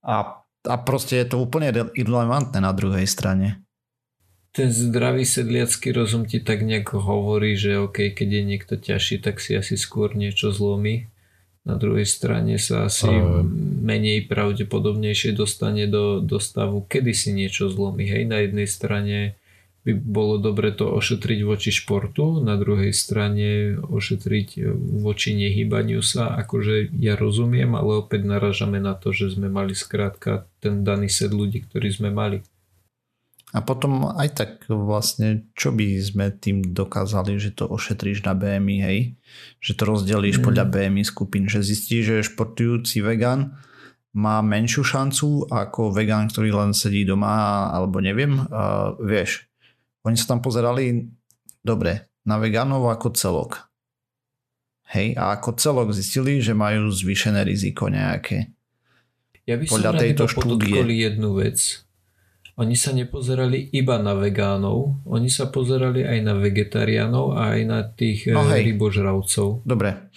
a, 0.03 0.15
a 0.63 0.75
proste 0.83 1.19
je 1.19 1.27
to 1.27 1.43
úplne 1.43 1.71
re- 1.75 1.93
irrelevantné 1.95 2.63
na 2.63 2.71
druhej 2.71 3.07
strane. 3.07 3.63
Ten 4.53 4.69
zdravý 4.69 5.25
sedliacký 5.25 5.97
rozum 5.97 6.29
ti 6.29 6.37
tak 6.37 6.61
nejak 6.61 6.93
hovorí, 6.93 7.57
že 7.57 7.81
OK, 7.81 8.13
keď 8.13 8.29
je 8.29 8.43
niekto 8.45 8.75
ťažší, 8.77 9.25
tak 9.25 9.41
si 9.41 9.57
asi 9.57 9.81
skôr 9.81 10.13
niečo 10.13 10.53
zlomí. 10.53 11.09
Na 11.63 11.79
druhej 11.79 12.05
strane 12.05 12.59
sa 12.59 12.91
asi 12.91 13.09
Ale- 13.09 13.47
menej 13.81 14.27
pravdepodobnejšie 14.29 15.33
dostane 15.33 15.87
do, 15.87 16.21
do 16.21 16.37
stavu, 16.43 16.85
kedy 16.85 17.15
si 17.17 17.31
niečo 17.33 17.71
zlomí. 17.71 18.05
Hej, 18.05 18.29
na 18.29 18.43
jednej 18.45 18.69
strane 18.69 19.41
by 19.83 19.93
bolo 19.99 20.39
dobre 20.39 20.71
to 20.71 20.87
ošetriť 20.87 21.41
voči 21.43 21.75
športu, 21.75 22.39
na 22.39 22.55
druhej 22.55 22.95
strane 22.95 23.75
ošetriť 23.83 24.63
voči 25.03 25.35
nehýbaniu 25.35 25.99
sa. 26.07 26.39
Akože 26.39 26.95
ja 27.03 27.19
rozumiem, 27.19 27.75
ale 27.75 27.99
opäť 27.99 28.23
naražame 28.23 28.79
na 28.79 28.95
to, 28.95 29.11
že 29.11 29.35
sme 29.35 29.51
mali 29.51 29.75
skrátka 29.75 30.47
ten 30.63 30.87
daný 30.87 31.11
set 31.11 31.35
ľudí, 31.35 31.67
ktorý 31.67 31.91
sme 31.91 32.15
mali. 32.15 32.47
A 33.53 33.61
potom 33.61 34.09
aj 34.17 34.29
tak 34.33 34.51
vlastne, 34.71 35.45
čo 35.53 35.77
by 35.77 36.01
sme 36.01 36.33
tým 36.33 36.73
dokázali, 36.73 37.37
že 37.37 37.53
to 37.53 37.69
ošetríš 37.69 38.25
na 38.25 38.33
BMI, 38.33 38.77
hej? 38.81 38.99
Že 39.61 39.73
to 39.77 39.83
rozdelíš 39.85 40.41
Mm. 40.41 40.45
podľa 40.49 40.65
BMI 40.73 41.05
skupín, 41.05 41.45
že 41.53 41.61
zistíš, 41.61 42.03
že 42.07 42.29
športujúci 42.33 43.05
vegan 43.05 43.61
má 44.17 44.41
menšiu 44.41 44.85
šancu 44.85 45.53
ako 45.53 45.93
vegan, 45.93 46.33
ktorý 46.33 46.49
len 46.65 46.73
sedí 46.73 47.05
doma 47.05 47.69
alebo 47.73 48.01
neviem, 48.01 48.41
uh, 48.41 48.97
vieš. 48.97 49.52
Oni 50.03 50.17
sa 50.19 50.35
tam 50.35 50.41
pozerali 50.43 51.07
dobre 51.63 52.11
na 52.23 52.39
veganov 52.39 52.91
ako 52.91 53.15
celok. 53.15 53.53
Hej, 54.93 55.17
a 55.17 55.33
ako 55.33 55.57
celok 55.57 55.89
zistili, 55.91 56.39
že 56.39 56.53
majú 56.53 56.93
zvýšené 56.93 57.43
riziko 57.43 57.89
nejaké. 57.89 58.53
Ja 59.43 59.57
by 59.57 59.65
som 59.65 59.81
Podľa 59.81 59.93
tejto 59.97 60.25
štúdie. 60.29 60.79
jednu 60.85 61.35
vec. 61.35 61.59
Oni 62.61 62.77
sa 62.77 62.93
nepozerali 62.93 63.73
iba 63.73 63.97
na 63.97 64.13
vegánov, 64.13 65.01
oni 65.09 65.33
sa 65.33 65.49
pozerali 65.49 66.05
aj 66.05 66.19
na 66.21 66.37
vegetariánov 66.37 67.33
a 67.33 67.57
aj 67.57 67.61
na 67.65 67.81
tých 67.81 68.29
No 68.29 68.45
no, 68.45 68.53
hej. 68.53 68.69
rybožravcov. 68.69 69.65
Dobre, 69.65 70.13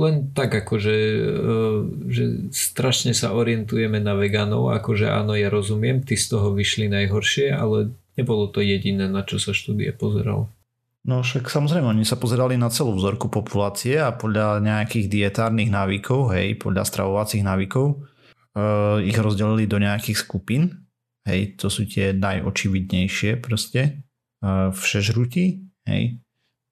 Len 0.00 0.32
tak 0.32 0.56
akože, 0.64 0.96
že 2.08 2.24
strašne 2.48 3.12
sa 3.12 3.36
orientujeme 3.36 4.00
na 4.00 4.16
vegánov, 4.16 4.72
akože 4.72 5.04
áno, 5.12 5.36
ja 5.36 5.52
rozumiem, 5.52 6.00
ty 6.00 6.16
z 6.16 6.32
toho 6.32 6.56
vyšli 6.56 6.88
najhoršie, 6.88 7.52
ale 7.52 7.92
nebolo 8.16 8.48
to 8.48 8.64
jediné, 8.64 9.12
na 9.12 9.20
čo 9.28 9.36
sa 9.36 9.52
štúdie 9.52 9.92
pozeral. 9.92 10.48
No 11.04 11.20
však 11.20 11.48
samozrejme, 11.48 11.96
oni 11.96 12.04
sa 12.08 12.16
pozerali 12.16 12.56
na 12.56 12.72
celú 12.72 12.96
vzorku 12.96 13.28
populácie 13.28 14.00
a 14.00 14.12
podľa 14.12 14.64
nejakých 14.64 15.08
dietárnych 15.08 15.68
návykov, 15.68 16.32
hej, 16.32 16.56
podľa 16.56 16.84
stravovacích 16.88 17.44
návykov, 17.44 18.00
uh, 18.00 19.00
ich 19.04 19.16
rozdelili 19.16 19.68
do 19.68 19.80
nejakých 19.80 20.16
skupín. 20.16 20.88
Hej, 21.28 21.60
to 21.60 21.68
sú 21.68 21.84
tie 21.84 22.16
najočividnejšie 22.16 23.36
proste. 23.40 24.00
Uh, 24.40 24.72
všežrutí, 24.72 25.60
hej. 25.88 26.20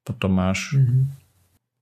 Potom 0.05 0.33
máš 0.41 0.77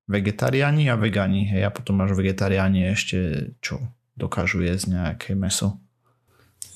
vegetariáni 0.07 0.87
a 0.91 0.97
vegani, 0.97 1.51
hej, 1.51 1.67
a 1.67 1.71
potom 1.75 1.99
máš 1.99 2.15
vegetariáni 2.15 2.95
ešte, 2.95 3.51
čo 3.59 3.83
dokážu 4.15 4.63
jesť 4.63 4.97
nejaké 4.97 5.31
meso. 5.35 5.83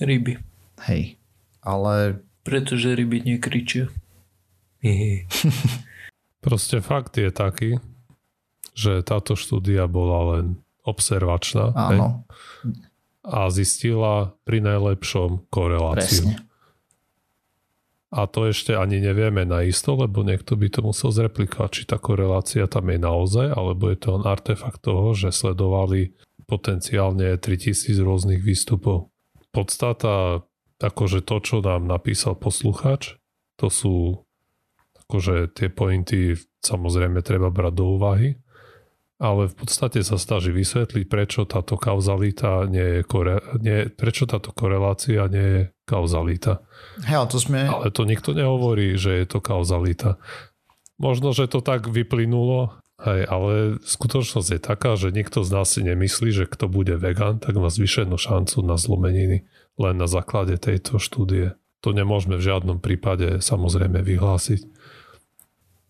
Ryby. 0.02 0.38
Hej. 0.90 1.16
Ale 1.62 2.24
Pretože 2.40 2.96
ryby 2.96 3.22
nekričia. 3.24 3.92
Proste 6.44 6.80
fakt 6.80 7.20
je 7.20 7.28
taký, 7.28 7.76
že 8.72 9.04
táto 9.04 9.36
štúdia 9.36 9.84
bola 9.84 10.36
len 10.36 10.46
observačná 10.88 11.76
hej, 11.76 12.00
áno, 12.00 12.24
a 13.20 13.52
zistila 13.52 14.32
pri 14.48 14.64
najlepšom 14.64 15.52
koreláciu. 15.52 16.32
presne. 16.32 16.49
A 18.10 18.26
to 18.26 18.50
ešte 18.50 18.74
ani 18.74 18.98
nevieme 18.98 19.46
na 19.46 19.62
isto, 19.62 19.94
lebo 19.94 20.26
niekto 20.26 20.58
by 20.58 20.66
to 20.66 20.82
musel 20.82 21.14
zreplikovať, 21.14 21.70
či 21.70 21.82
tá 21.86 21.94
korelácia 21.94 22.66
tam 22.66 22.90
je 22.90 22.98
naozaj, 22.98 23.54
alebo 23.54 23.86
je 23.86 23.98
to 24.02 24.18
len 24.18 24.26
artefakt 24.26 24.82
toho, 24.82 25.14
že 25.14 25.30
sledovali 25.30 26.18
potenciálne 26.50 27.38
3000 27.38 27.94
rôznych 28.02 28.42
výstupov. 28.42 29.14
Podstata, 29.54 30.42
akože 30.82 31.22
to, 31.22 31.36
čo 31.38 31.62
nám 31.62 31.86
napísal 31.86 32.34
posluchač, 32.34 33.14
to 33.54 33.70
sú 33.70 34.26
akože 35.06 35.54
tie 35.54 35.70
pointy 35.70 36.34
samozrejme 36.66 37.22
treba 37.22 37.54
brať 37.54 37.72
do 37.78 37.84
úvahy, 37.94 38.34
ale 39.20 39.52
v 39.52 39.54
podstate 39.54 40.00
sa 40.00 40.16
snaží 40.16 40.48
vysvetliť, 40.48 41.04
prečo 41.04 41.44
táto 41.44 41.76
kauzalita 41.76 42.64
nie 42.64 42.98
je 42.98 43.00
kore, 43.04 43.44
nie, 43.60 43.92
prečo 43.92 44.24
táto 44.24 44.48
korelácia 44.56 45.28
nie 45.28 45.46
je 45.52 45.62
kauzalita. 45.84 46.64
Hej, 47.04 47.16
ale 47.20 47.28
to 47.28 47.38
sme... 47.38 47.60
Ale 47.68 47.92
to 47.92 48.08
nikto 48.08 48.32
nehovorí, 48.32 48.96
že 48.96 49.20
je 49.20 49.26
to 49.28 49.44
kauzalita. 49.44 50.16
Možno, 50.96 51.36
že 51.36 51.52
to 51.52 51.60
tak 51.60 51.92
vyplynulo, 51.92 52.80
hej, 53.04 53.28
ale 53.28 53.76
skutočnosť 53.84 54.48
je 54.56 54.60
taká, 54.60 54.96
že 54.96 55.12
nikto 55.12 55.44
z 55.44 55.50
nás 55.52 55.68
si 55.68 55.84
nemyslí, 55.84 56.32
že 56.32 56.48
kto 56.48 56.72
bude 56.72 56.96
vegan, 56.96 57.36
tak 57.44 57.60
má 57.60 57.68
zvýšenú 57.68 58.16
šancu 58.16 58.64
na 58.64 58.80
zlomeniny 58.80 59.44
len 59.76 59.94
na 60.00 60.08
základe 60.08 60.56
tejto 60.56 60.96
štúdie. 60.96 61.56
To 61.80 61.96
nemôžeme 61.96 62.36
v 62.36 62.44
žiadnom 62.44 62.80
prípade 62.80 63.40
samozrejme 63.40 64.00
vyhlásiť. 64.04 64.60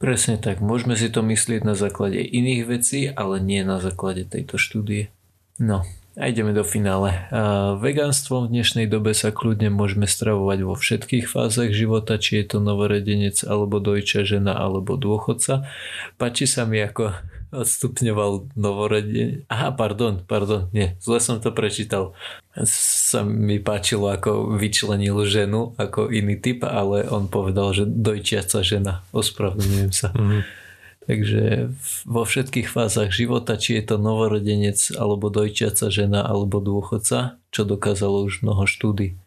Presne 0.00 0.40
tak, 0.40 0.64
môžeme 0.64 0.96
si 0.96 1.12
to 1.12 1.20
myslieť 1.20 1.60
na 1.60 1.76
základe 1.76 2.24
iných 2.24 2.62
vecí, 2.64 3.04
ale 3.04 3.36
nie 3.36 3.60
na 3.60 3.84
základe 3.84 4.24
tejto 4.24 4.56
štúdie. 4.56 5.12
No, 5.60 5.84
a 6.18 6.26
ideme 6.26 6.50
do 6.50 6.66
finále. 6.66 7.30
A 7.30 7.74
vegánstvom 7.78 8.50
v 8.50 8.58
dnešnej 8.58 8.86
dobe 8.90 9.14
sa 9.14 9.30
kľudne 9.30 9.70
môžeme 9.70 10.10
stravovať 10.10 10.58
vo 10.66 10.74
všetkých 10.74 11.30
fázach 11.30 11.70
života, 11.70 12.18
či 12.18 12.42
je 12.42 12.56
to 12.56 12.58
novoredenec, 12.58 13.38
alebo 13.46 13.78
dojčia 13.78 14.26
žena, 14.26 14.58
alebo 14.58 14.98
dôchodca. 14.98 15.70
Páči 16.18 16.50
sa 16.50 16.66
mi, 16.66 16.82
ako 16.82 17.14
odstupňoval 17.54 18.54
novoredenec. 18.58 19.46
Aha, 19.50 19.70
pardon, 19.74 20.22
pardon, 20.22 20.70
nie, 20.74 20.98
zle 20.98 21.18
som 21.22 21.38
to 21.38 21.54
prečítal. 21.54 22.14
Sa 22.66 23.22
mi 23.22 23.62
páčilo, 23.62 24.10
ako 24.10 24.58
vyčlenil 24.58 25.14
ženu 25.26 25.78
ako 25.78 26.10
iný 26.10 26.38
typ, 26.38 26.66
ale 26.66 27.06
on 27.06 27.30
povedal, 27.30 27.70
že 27.70 27.86
dojčiaca 27.86 28.66
žena. 28.66 29.06
Ospravedlňujem 29.14 29.92
sa. 29.94 30.10
Mhm. 30.14 30.59
Takže 31.10 31.74
v- 31.74 32.00
vo 32.06 32.22
všetkých 32.22 32.70
fázach 32.70 33.10
života, 33.10 33.58
či 33.58 33.82
je 33.82 33.90
to 33.90 33.96
novorodenec, 33.98 34.78
alebo 34.94 35.26
dojčiaca 35.26 35.90
žena, 35.90 36.22
alebo 36.22 36.62
dôchodca, 36.62 37.42
čo 37.50 37.66
dokázalo 37.66 38.22
už 38.30 38.46
mnoho 38.46 38.62
štúdí. 38.70 39.18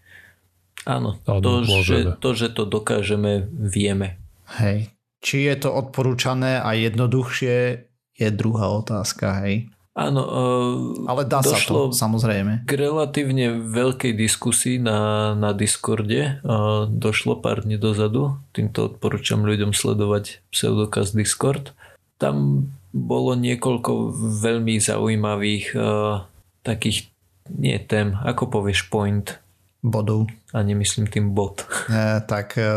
Áno, 0.88 1.19
Áno, 1.27 1.43
to, 1.43 1.67
že, 1.84 2.15
to, 2.23 2.29
že 2.31 2.55
to 2.55 2.63
dokážeme, 2.63 3.51
vieme. 3.51 4.15
Hej. 4.63 4.95
Či 5.19 5.43
je 5.51 5.55
to 5.59 5.75
odporúčané 5.75 6.63
a 6.63 6.71
jednoduchšie, 6.71 7.84
je 8.15 8.29
druhá 8.31 8.71
otázka, 8.71 9.43
hej. 9.43 9.67
Áno, 9.93 10.21
uh, 10.25 11.05
Ale 11.05 11.29
dá 11.29 11.45
sa 11.45 11.53
došlo 11.53 11.93
to, 11.93 11.97
samozrejme. 11.97 12.65
k 12.65 12.71
relatívne 12.73 13.61
veľkej 13.61 14.17
diskusii 14.17 14.81
na, 14.81 15.31
na 15.37 15.53
Discorde. 15.53 16.41
Uh, 16.41 16.89
došlo 16.89 17.37
pár 17.37 17.61
dní 17.61 17.77
dozadu. 17.77 18.41
Týmto 18.57 18.89
odporúčam 18.89 19.45
ľuďom 19.45 19.69
sledovať 19.69 20.41
Pseudokaz 20.49 21.13
Discord. 21.13 21.77
Tam 22.17 22.67
bolo 22.89 23.37
niekoľko 23.37 24.17
veľmi 24.41 24.81
zaujímavých 24.81 25.77
uh, 25.77 26.25
takých, 26.65 27.13
nie 27.53 27.77
tém, 27.85 28.17
ako 28.17 28.49
povieš 28.49 28.89
point, 28.89 29.37
Bodov. 29.83 30.31
a 30.55 30.63
nemyslím 30.63 31.11
tým 31.11 31.35
bod. 31.35 31.67
E, 31.91 32.23
tak 32.23 32.55
e, 32.55 32.71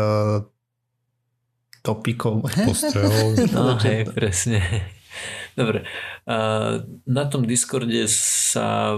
topikov. 1.79 2.43
Postrehov. 2.43 3.39
No, 3.55 3.79
hej, 3.79 4.11
presne. 4.11 4.59
Dobre. 5.57 5.89
Na 7.09 7.23
tom 7.25 7.41
Discorde 7.49 8.05
sa 8.05 8.93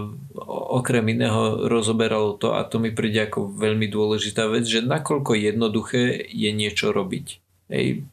okrem 0.51 1.07
iného 1.07 1.72
rozoberalo 1.72 2.36
to 2.36 2.51
a 2.51 2.68
to 2.68 2.84
mi 2.84 2.91
príde 2.91 3.32
ako 3.32 3.55
veľmi 3.55 3.88
dôležitá 3.88 4.43
vec, 4.51 4.68
že 4.68 4.84
nakoľko 4.84 5.39
jednoduché 5.39 6.20
je 6.28 6.51
niečo 6.51 6.91
robiť. 6.91 7.28
Hej, 7.72 8.03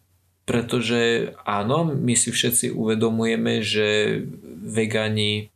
pretože 0.46 1.34
áno, 1.42 1.90
my 1.90 2.14
si 2.14 2.30
všetci 2.30 2.70
uvedomujeme, 2.70 3.66
že 3.66 4.22
vegáni 4.62 5.50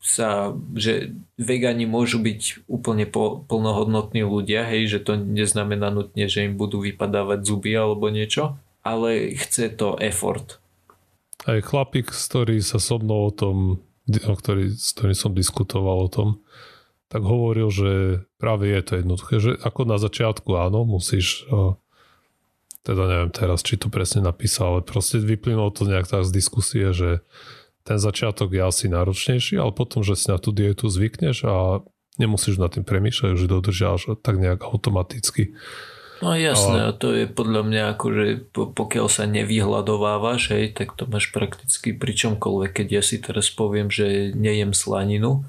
sa, 0.00 0.56
že 0.72 1.12
vegani 1.36 1.84
môžu 1.84 2.22
byť 2.24 2.64
úplne 2.64 3.04
po, 3.04 3.44
plnohodnotní 3.44 4.24
ľudia, 4.24 4.64
hej, 4.64 4.88
že 4.88 4.98
to 5.04 5.20
neznamená 5.20 5.92
nutne, 5.92 6.32
že 6.32 6.48
im 6.48 6.56
budú 6.56 6.80
vypadávať 6.80 7.44
zuby 7.44 7.76
alebo 7.76 8.08
niečo, 8.08 8.56
ale 8.80 9.36
chce 9.36 9.68
to 9.74 10.00
effort. 10.00 10.62
Aj 11.46 11.58
chlapík, 11.62 12.10
ktorý 12.10 12.58
sa 12.58 12.82
so 12.82 12.98
mnou 12.98 13.30
o 13.30 13.32
tom, 13.32 13.86
o 14.10 14.34
ktorý, 14.34 14.74
s 14.74 14.90
ktorým 14.98 15.14
som 15.14 15.32
diskutoval 15.32 16.06
o 16.06 16.12
tom, 16.12 16.28
tak 17.06 17.22
hovoril, 17.22 17.70
že 17.70 17.90
práve 18.36 18.66
je 18.66 18.82
to 18.82 18.92
jednoduché, 18.98 19.34
že 19.38 19.52
ako 19.62 19.86
na 19.86 19.96
začiatku 20.02 20.50
áno, 20.58 20.82
musíš 20.82 21.46
teda 22.86 23.02
neviem 23.10 23.34
teraz, 23.34 23.66
či 23.66 23.74
to 23.74 23.90
presne 23.90 24.22
napísal, 24.22 24.78
ale 24.78 24.80
proste 24.86 25.18
vyplynulo 25.18 25.74
to 25.74 25.90
nejak 25.90 26.06
tak 26.06 26.22
z 26.22 26.30
diskusie, 26.30 26.94
že 26.94 27.26
ten 27.82 27.98
začiatok 27.98 28.54
je 28.54 28.62
asi 28.62 28.86
náročnejší, 28.86 29.58
ale 29.58 29.74
potom, 29.74 30.06
že 30.06 30.14
si 30.14 30.30
na 30.30 30.38
tú 30.38 30.54
dietu 30.54 30.86
zvykneš 30.86 31.46
a 31.46 31.82
nemusíš 32.18 32.62
nad 32.62 32.70
tým 32.70 32.86
premýšľať, 32.86 33.38
že 33.38 33.50
dodržiavaš 33.50 34.18
tak 34.22 34.38
nejak 34.38 34.62
automaticky. 34.62 35.58
No 36.24 36.32
jasné, 36.32 36.88
a 36.88 36.96
to 36.96 37.12
je 37.12 37.28
podľa 37.28 37.62
mňa 37.68 37.82
ako, 37.92 38.06
že 38.16 38.26
pokiaľ 38.52 39.06
sa 39.12 39.28
nevyhľadovávaš, 39.28 40.56
hej, 40.56 40.72
tak 40.72 40.96
to 40.96 41.04
máš 41.04 41.28
prakticky 41.28 41.92
pri 41.92 42.16
čomkoľvek. 42.16 42.72
Keď 42.72 42.88
ja 42.88 43.02
si 43.04 43.20
teraz 43.20 43.52
poviem, 43.52 43.92
že 43.92 44.32
nejem 44.32 44.72
slaninu, 44.72 45.44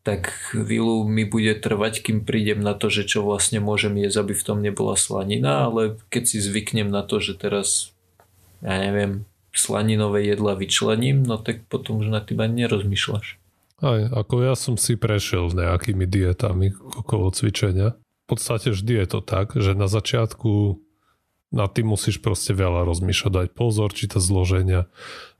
tak 0.00 0.32
chvíľu 0.54 1.04
mi 1.04 1.26
bude 1.26 1.50
trvať, 1.58 2.08
kým 2.08 2.22
prídem 2.22 2.62
na 2.62 2.78
to, 2.78 2.88
že 2.88 3.04
čo 3.04 3.26
vlastne 3.26 3.58
môžem 3.58 3.98
jesť, 3.98 4.22
aby 4.22 4.32
v 4.38 4.46
tom 4.46 4.58
nebola 4.62 4.94
slanina, 4.94 5.66
ale 5.66 5.98
keď 6.08 6.22
si 6.24 6.38
zvyknem 6.40 6.88
na 6.88 7.02
to, 7.02 7.18
že 7.18 7.36
teraz, 7.36 7.90
ja 8.62 8.78
neviem, 8.80 9.26
slaninové 9.50 10.24
jedla 10.30 10.54
vyčlením, 10.54 11.26
no 11.26 11.36
tak 11.42 11.66
potom 11.66 12.00
už 12.00 12.08
na 12.14 12.22
tým 12.22 12.38
ani 12.38 12.64
nerozmýšľaš. 12.64 13.36
Aj, 13.82 14.00
ako 14.08 14.34
ja 14.40 14.54
som 14.56 14.80
si 14.80 14.96
prešiel 14.96 15.52
nejakými 15.52 16.08
dietami 16.08 16.72
okolo 17.02 17.28
cvičenia. 17.28 17.92
Podstate 18.26 18.74
vždy 18.74 18.92
je 19.02 19.06
to 19.06 19.20
tak, 19.22 19.54
že 19.54 19.78
na 19.78 19.86
začiatku 19.86 20.82
na 21.54 21.70
tým 21.70 21.94
musíš 21.94 22.18
proste 22.18 22.50
veľa 22.50 22.82
rozmýšľať, 22.82 23.32
dať 23.32 23.48
pozor, 23.54 23.94
to 23.94 24.18
zloženia 24.18 24.90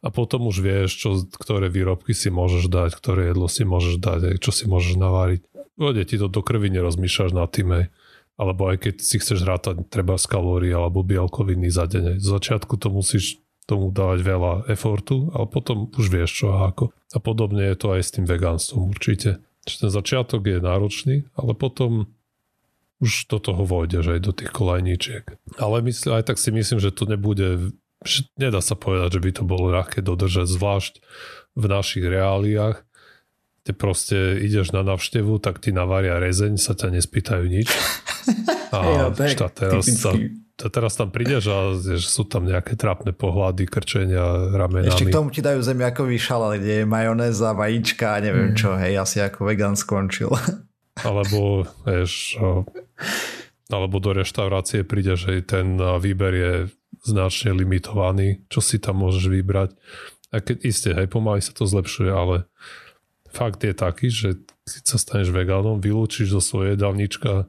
a 0.06 0.08
potom 0.14 0.46
už 0.46 0.62
vieš, 0.62 0.90
čo, 1.02 1.08
ktoré 1.26 1.66
výrobky 1.66 2.14
si 2.14 2.30
môžeš 2.30 2.70
dať, 2.70 2.90
ktoré 2.94 3.34
jedlo 3.34 3.50
si 3.50 3.66
môžeš 3.66 3.96
dať, 3.98 4.20
čo 4.38 4.54
si 4.54 4.70
môžeš 4.70 5.02
naváriť. 5.02 5.42
Vode 5.76 6.06
ti 6.06 6.16
to 6.16 6.30
do 6.30 6.40
krvi 6.46 6.70
nerozmýšľaš 6.70 7.32
na 7.34 7.50
tým, 7.50 7.90
alebo 8.38 8.62
aj 8.70 8.76
keď 8.86 8.94
si 9.02 9.18
chceš 9.18 9.42
rátať 9.42 9.82
treba 9.90 10.14
z 10.14 10.30
kalórií 10.30 10.70
alebo 10.70 11.02
bielkoviny 11.02 11.68
za 11.74 11.90
deň. 11.90 12.22
Z 12.22 12.26
začiatku 12.26 12.78
to 12.78 12.88
musíš 12.88 13.42
tomu 13.66 13.90
dávať 13.90 14.22
veľa 14.22 14.52
efortu, 14.70 15.34
ale 15.34 15.50
potom 15.50 15.90
už 15.90 16.06
vieš 16.06 16.44
čo 16.44 16.54
a 16.54 16.70
ako. 16.70 16.94
A 17.12 17.18
podobne 17.18 17.66
je 17.66 17.76
to 17.76 17.98
aj 17.98 18.02
s 18.06 18.14
tým 18.14 18.24
vegánstvom 18.30 18.94
určite. 18.94 19.42
Čiže 19.66 19.78
ten 19.82 19.90
začiatok 19.90 20.46
je 20.46 20.62
náročný, 20.62 21.16
ale 21.34 21.52
potom 21.58 22.06
už 23.00 23.28
do 23.28 23.38
toho 23.38 23.62
vôjdeš 23.68 24.16
aj 24.16 24.20
do 24.24 24.32
tých 24.32 24.50
kolajníčiek. 24.52 25.24
Ale 25.60 25.84
mysl, 25.84 26.16
aj 26.16 26.32
tak 26.32 26.40
si 26.40 26.48
myslím, 26.48 26.80
že 26.80 26.94
to 26.94 27.04
nebude, 27.04 27.76
že 28.00 28.24
nedá 28.40 28.64
sa 28.64 28.72
povedať, 28.72 29.20
že 29.20 29.22
by 29.22 29.30
to 29.36 29.42
bolo 29.44 29.68
ľahké 29.72 30.00
dodržať, 30.00 30.48
zvlášť 30.48 30.94
v 31.56 31.64
našich 31.68 32.04
reáliách, 32.04 32.84
kde 33.64 33.72
proste 33.76 34.18
ideš 34.40 34.72
na 34.72 34.80
navštevu, 34.86 35.42
tak 35.42 35.60
ti 35.60 35.74
navaria 35.76 36.16
rezeň, 36.16 36.56
sa 36.56 36.72
ťa 36.72 36.96
nespýtajú 36.96 37.44
nič. 37.44 37.68
A 38.74 39.12
ja, 39.12 39.28
šta, 39.30 39.46
teraz 39.54 39.86
sa 39.86 40.10
to 40.56 40.72
teraz 40.72 40.96
tam 40.96 41.12
prídeš 41.12 41.52
a 41.52 41.76
že 41.76 42.00
sú 42.00 42.24
tam 42.24 42.48
nejaké 42.48 42.80
trápne 42.80 43.12
pohľady, 43.12 43.68
krčenia 43.68 44.56
ramenami. 44.56 44.88
Ešte 44.88 45.12
k 45.12 45.14
tomu 45.14 45.28
ti 45.28 45.44
dajú 45.44 45.60
zemiakový 45.60 46.16
šalát, 46.16 46.56
kde 46.56 46.82
je 46.82 46.84
majonéza, 46.88 47.52
vajíčka 47.52 48.16
a 48.16 48.24
neviem 48.24 48.56
mm. 48.56 48.58
čo, 48.58 48.72
hej, 48.80 48.96
asi 48.96 49.20
ako 49.20 49.52
vegan 49.52 49.76
skončil. 49.76 50.32
Alebo, 51.04 51.68
vieš, 51.84 52.40
alebo 53.68 53.96
do 54.00 54.10
reštaurácie 54.16 54.86
prídeš, 54.86 55.28
že 55.28 55.44
ten 55.44 55.76
výber 55.76 56.32
je 56.32 56.52
značne 57.04 57.52
limitovaný, 57.52 58.46
čo 58.48 58.64
si 58.64 58.80
tam 58.80 59.04
môžeš 59.04 59.28
vybrať. 59.28 59.76
A 60.34 60.40
keď 60.42 60.56
isté, 60.64 60.90
hej, 60.96 61.06
pomaly 61.06 61.44
sa 61.44 61.52
to 61.52 61.68
zlepšuje, 61.68 62.10
ale 62.10 62.48
fakt 63.30 63.62
je 63.62 63.76
taký, 63.76 64.08
že 64.10 64.40
keď 64.66 64.82
sa 64.88 64.98
staneš 64.98 65.30
vegánom, 65.30 65.78
vylúčiš 65.78 66.34
zo 66.34 66.42
svojej 66.42 66.74
jedálnička 66.74 67.46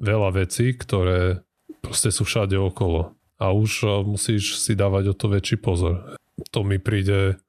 veľa 0.00 0.30
vecí, 0.40 0.72
ktoré 0.72 1.44
proste 1.84 2.08
sú 2.08 2.24
všade 2.24 2.56
okolo. 2.56 3.12
A 3.42 3.50
už 3.50 4.06
musíš 4.06 4.62
si 4.62 4.78
dávať 4.78 5.12
o 5.12 5.18
to 5.18 5.26
väčší 5.28 5.58
pozor. 5.58 6.16
To 6.54 6.62
mi 6.62 6.78
príde 6.78 7.42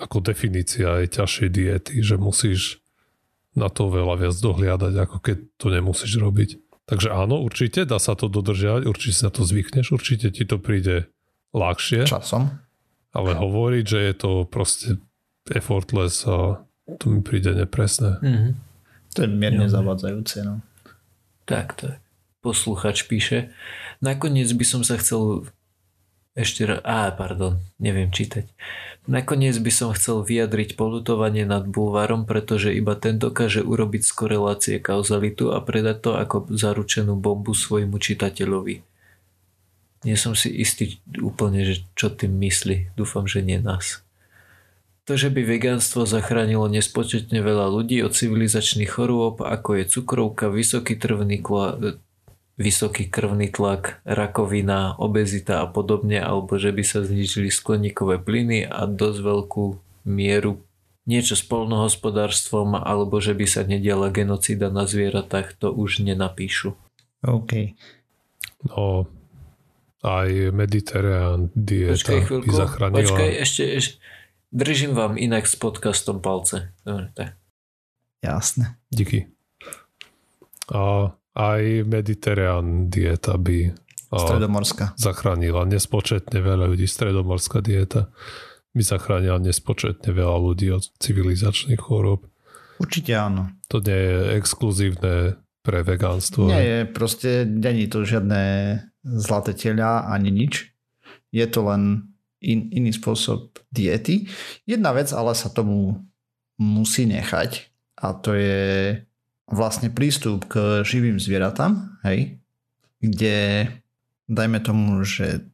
ako 0.00 0.24
definícia 0.24 0.98
aj 0.98 1.20
ťažšej 1.20 1.48
diety, 1.52 1.94
že 2.00 2.16
musíš 2.16 2.82
na 3.56 3.68
to 3.72 3.88
veľa 3.88 4.14
viac 4.20 4.34
dohliadať, 4.36 4.92
ako 4.98 5.16
keď 5.22 5.36
to 5.56 5.66
nemusíš 5.72 6.20
robiť. 6.20 6.50
Takže 6.88 7.12
áno, 7.12 7.44
určite 7.44 7.84
dá 7.84 8.00
sa 8.00 8.16
to 8.16 8.32
dodržiavať, 8.32 8.88
určite 8.88 9.16
sa 9.16 9.28
to 9.28 9.44
zvykneš, 9.44 9.92
určite 9.92 10.32
ti 10.32 10.48
to 10.48 10.56
príde 10.56 11.12
ľahšie. 11.52 12.08
Časom. 12.08 12.48
Ale 13.12 13.36
hovoriť, 13.36 13.84
že 13.84 14.00
je 14.08 14.14
to 14.16 14.30
proste 14.48 15.00
effortless 15.52 16.24
a 16.28 16.64
to 16.96 17.04
mi 17.12 17.20
príde 17.20 17.52
nepresné. 17.52 18.16
Mm-hmm. 18.20 18.52
To 19.16 19.18
je 19.24 19.28
mierne 19.28 19.68
zavadzajúce. 19.68 20.44
No. 20.44 20.64
Tak, 21.44 21.76
tak 21.76 22.00
posluchač 22.40 23.04
píše. 23.04 23.52
Nakoniec 24.00 24.48
by 24.54 24.64
som 24.64 24.80
sa 24.86 24.96
chcel 24.96 25.48
ešte 26.38 26.70
raz, 26.70 26.80
á, 26.86 27.10
pardon, 27.10 27.58
neviem 27.82 28.14
čítať. 28.14 28.46
Nakoniec 29.10 29.58
by 29.58 29.72
som 29.74 29.90
chcel 29.90 30.22
vyjadriť 30.22 30.78
polutovanie 30.78 31.42
nad 31.42 31.66
bulvárom, 31.66 32.28
pretože 32.28 32.70
iba 32.70 32.94
ten 32.94 33.18
dokáže 33.18 33.66
urobiť 33.66 34.06
z 34.06 34.12
korelácie 34.14 34.76
kauzalitu 34.78 35.50
a 35.50 35.58
predať 35.58 35.96
to 36.06 36.10
ako 36.14 36.46
zaručenú 36.54 37.18
bombu 37.18 37.56
svojmu 37.56 37.98
čitateľovi. 37.98 38.86
Nie 40.06 40.14
som 40.14 40.38
si 40.38 40.54
istý 40.54 41.02
úplne, 41.18 41.66
že 41.66 41.82
čo 41.98 42.12
tým 42.12 42.38
myslí. 42.38 42.94
Dúfam, 42.94 43.26
že 43.26 43.42
nie 43.42 43.58
nás. 43.58 44.06
To, 45.08 45.16
že 45.16 45.32
by 45.32 45.40
vegánstvo 45.40 46.04
zachránilo 46.04 46.68
nespočetne 46.68 47.40
veľa 47.40 47.72
ľudí 47.72 48.04
od 48.04 48.12
civilizačných 48.12 48.92
chorôb, 48.92 49.40
ako 49.40 49.80
je 49.80 49.84
cukrovka, 49.88 50.52
vysoký 50.52 51.00
trvný 51.00 51.40
vysoký 52.58 53.06
krvný 53.06 53.54
tlak, 53.54 54.02
rakovina, 54.02 54.98
obezita 54.98 55.62
a 55.62 55.66
podobne, 55.70 56.18
alebo 56.18 56.58
že 56.58 56.74
by 56.74 56.82
sa 56.82 57.06
znižili 57.06 57.54
skleníkové 57.54 58.18
plyny 58.18 58.66
a 58.66 58.84
dosť 58.90 59.18
veľkú 59.22 59.64
mieru 60.10 60.66
niečo 61.08 61.38
s 61.38 61.46
polnohospodárstvom, 61.46 62.76
alebo 62.76 63.22
že 63.22 63.32
by 63.32 63.46
sa 63.48 63.64
nediala 63.64 64.12
genocída 64.12 64.68
na 64.68 64.84
zvieratách, 64.84 65.56
to 65.56 65.72
už 65.72 66.04
nenapíšu. 66.04 66.76
OK. 67.24 67.78
No, 68.68 69.08
aj 70.02 70.52
Mediterrán 70.52 71.48
dieta 71.56 71.96
Počkaj 71.96 72.20
by 72.44 72.50
zachránila. 72.52 72.98
Počkaj, 73.00 73.30
ešte, 73.40 73.64
ešte, 73.64 73.94
držím 74.50 74.92
vám 74.92 75.14
inak 75.16 75.48
s 75.48 75.56
podcastom 75.56 76.20
palce. 76.20 76.74
Dobre, 76.84 77.08
tak. 77.14 77.38
Jasné. 78.20 78.76
Díky. 78.90 79.30
A 80.68 81.14
aj 81.38 81.86
mediterán 81.86 82.90
dieta 82.90 83.38
by 83.38 83.70
Stredomorská. 84.10 84.98
zachránila 84.98 85.62
nespočetne 85.68 86.42
veľa 86.42 86.66
ľudí. 86.74 86.90
Stredomorská 86.90 87.62
dieta 87.62 88.10
by 88.74 88.82
zachránila 88.82 89.38
nespočetne 89.38 90.10
veľa 90.10 90.38
ľudí 90.42 90.74
od 90.74 90.82
civilizačných 90.98 91.78
chorób. 91.78 92.26
Určite 92.82 93.14
áno. 93.14 93.54
To 93.70 93.78
nie 93.78 93.94
je 93.94 94.18
exkluzívne 94.38 95.14
pre 95.62 95.84
vegánstvo. 95.84 96.48
Nie 96.48 96.64
je, 96.64 96.80
proste 96.88 97.44
není 97.44 97.90
to 97.90 98.06
žiadne 98.06 98.78
zlaté 99.04 99.52
tela 99.54 100.08
ani 100.08 100.30
nič. 100.32 100.72
Je 101.34 101.44
to 101.44 101.68
len 101.68 102.14
in, 102.40 102.70
iný 102.72 102.94
spôsob 102.94 103.60
diety. 103.68 104.30
Jedna 104.64 104.94
vec 104.96 105.12
ale 105.12 105.36
sa 105.36 105.52
tomu 105.52 106.00
musí 106.56 107.04
nechať 107.04 107.68
a 107.98 108.14
to 108.14 108.34
je 108.34 108.62
vlastne 109.48 109.88
prístup 109.88 110.44
k 110.48 110.84
živým 110.84 111.16
zvieratám, 111.16 111.96
hej, 112.04 112.36
kde 113.00 113.68
dajme 114.28 114.60
tomu, 114.60 115.00
že 115.02 115.48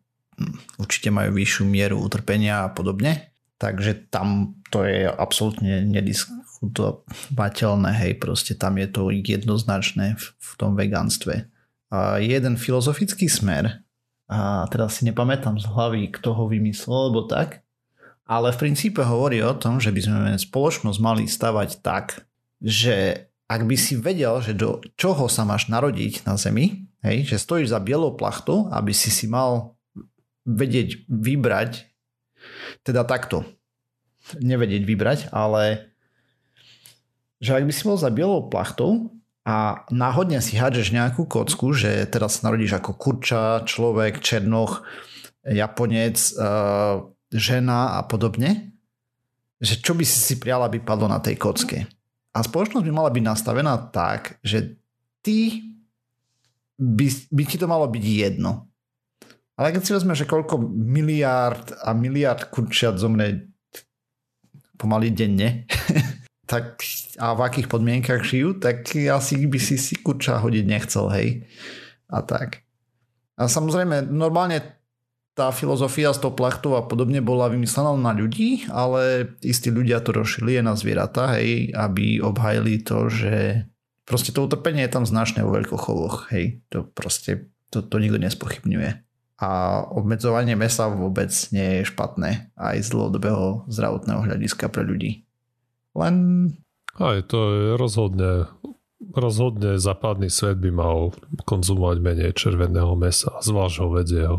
určite 0.82 1.14
majú 1.14 1.38
vyššiu 1.38 1.64
mieru 1.66 2.03
utrpenia 2.03 2.66
a 2.66 2.72
podobne, 2.74 3.30
takže 3.62 4.11
tam 4.11 4.59
to 4.74 4.82
je 4.82 5.07
absolútne 5.07 5.86
nediskutovateľné, 5.86 7.90
hej, 8.03 8.18
proste 8.18 8.59
tam 8.59 8.82
je 8.82 8.90
to 8.90 9.14
jednoznačné 9.14 10.18
v, 10.18 10.24
v 10.34 10.51
tom 10.59 10.74
vegánstve. 10.74 11.47
A 11.95 12.18
jeden 12.18 12.59
filozofický 12.59 13.30
smer, 13.30 13.86
a 14.26 14.66
teraz 14.66 14.99
si 14.99 15.07
nepamätám 15.07 15.62
z 15.62 15.70
hlavy, 15.70 16.11
kto 16.11 16.34
ho 16.34 16.51
vymyslel, 16.51 17.14
alebo 17.14 17.30
tak, 17.30 17.62
ale 18.26 18.51
v 18.51 18.61
princípe 18.66 19.05
hovorí 19.05 19.45
o 19.45 19.55
tom, 19.55 19.78
že 19.78 19.92
by 19.92 20.01
sme 20.01 20.32
spoločnosť 20.34 20.99
mali 20.99 21.28
stavať 21.28 21.84
tak, 21.84 22.26
že 22.59 23.28
ak 23.45 23.61
by 23.68 23.76
si 23.76 24.01
vedel, 24.01 24.40
že 24.40 24.57
do 24.57 24.80
čoho 24.97 25.28
sa 25.28 25.45
máš 25.45 25.68
narodiť 25.68 26.24
na 26.24 26.40
Zemi, 26.40 26.88
hej, 27.05 27.28
že 27.28 27.36
stojíš 27.36 27.76
za 27.76 27.80
bielou 27.80 28.16
plachtou, 28.16 28.72
aby 28.72 28.97
si 28.97 29.12
si 29.12 29.28
mal 29.28 29.76
vedieť 30.45 31.09
vybrať 31.09 31.95
teda 32.84 33.05
takto. 33.05 33.45
nevedieť 34.40 34.82
vybrať, 34.88 35.18
ale 35.36 35.92
že 37.45 37.61
ak 37.61 37.68
by 37.68 37.72
si 37.76 37.84
bol 37.84 38.01
za 38.01 38.09
bielou 38.09 38.49
plachtou 38.49 39.12
a 39.45 39.84
náhodne 39.92 40.40
si 40.40 40.57
hádžeš 40.57 40.97
nejakú 40.97 41.28
kocku, 41.28 41.76
že 41.76 42.09
teraz 42.09 42.40
sa 42.40 42.49
narodíš 42.49 42.80
ako 42.80 42.97
kurča, 42.97 43.68
človek, 43.68 44.24
černoch, 44.24 44.80
Japonec, 45.45 46.16
uh, 46.40 47.05
žena 47.28 48.01
a 48.01 48.09
podobne, 48.09 48.72
že 49.61 49.76
čo 49.76 49.92
by 49.92 50.09
si 50.09 50.16
si 50.16 50.40
prijala, 50.40 50.72
aby 50.72 50.80
padlo 50.80 51.05
na 51.05 51.20
tej 51.20 51.36
kocke. 51.36 51.84
A 52.35 52.43
spoločnosť 52.43 52.82
by 52.82 52.93
mala 52.93 53.14
byť 53.14 53.24
nastavená 53.24 53.78
tak, 53.95 54.43
že 54.43 54.74
ty 55.22 55.62
by, 56.74 57.07
by 57.30 57.43
ti 57.47 57.57
to 57.57 57.70
malo 57.70 57.87
byť 57.87 58.05
jedno. 58.05 58.66
Ale 59.55 59.70
keď 59.70 59.82
si 59.87 59.95
vezme, 59.95 60.18
že 60.18 60.26
koľko 60.26 60.59
miliárd 60.74 61.78
a 61.78 61.95
miliárd 61.95 62.51
kurčiat 62.51 62.99
zomre 62.99 63.55
pomaly 64.74 65.14
denne, 65.14 65.70
tak 66.51 66.82
a 67.22 67.39
v 67.39 67.41
akých 67.47 67.70
podmienkach 67.70 68.26
žijú, 68.26 68.59
tak 68.59 68.91
asi 68.99 69.47
by 69.47 69.59
si 69.62 69.78
si 69.78 69.95
kurča 70.03 70.43
hodiť 70.43 70.64
nechcel, 70.66 71.07
hej. 71.14 71.47
A 72.11 72.18
tak. 72.26 72.66
A 73.39 73.47
samozrejme, 73.47 74.11
normálne 74.11 74.84
tá 75.35 75.51
filozofia 75.51 76.14
s 76.14 76.22
tou 76.22 76.30
plachtou 76.30 76.78
a 76.78 76.87
podobne 76.87 77.18
bola 77.18 77.51
vymyslená 77.51 77.91
na 77.99 78.14
ľudí, 78.14 78.70
ale 78.70 79.35
istí 79.43 79.68
ľudia 79.68 79.99
to 79.99 80.14
rozšili 80.14 80.62
na 80.62 80.78
zvieratá, 80.78 81.35
hej, 81.39 81.74
aby 81.74 82.22
obhajili 82.22 82.78
to, 82.87 83.11
že 83.11 83.66
proste 84.07 84.30
to 84.30 84.47
utrpenie 84.47 84.87
je 84.87 84.95
tam 84.95 85.05
značné 85.05 85.43
vo 85.43 85.59
veľkochovoch, 85.59 86.30
hej, 86.30 86.62
to 86.70 86.87
proste, 86.87 87.51
to, 87.74 87.82
to 87.82 87.99
nikto 87.99 88.22
nespochybňuje. 88.22 89.03
A 89.43 89.82
obmedzovanie 89.91 90.55
mesa 90.55 90.87
vôbec 90.87 91.35
nie 91.51 91.82
je 91.82 91.91
špatné 91.91 92.55
aj 92.55 92.87
z 92.87 92.89
dlhodobého 92.95 93.66
zdravotného 93.66 94.30
hľadiska 94.30 94.70
pre 94.70 94.87
ľudí. 94.87 95.26
Len... 95.99 96.14
Aj 96.95 97.18
to 97.26 97.39
je 97.51 97.62
rozhodne 97.74 98.47
rozhodne 99.12 99.76
západný 99.76 100.32
svet 100.32 100.57
by 100.62 100.70
mal 100.72 101.12
konzumovať 101.45 101.99
menej 102.01 102.30
červeného 102.32 102.97
mesa, 102.97 103.37
zvlášť 103.43 103.76
ho 103.85 103.89
vedieho. 103.93 104.37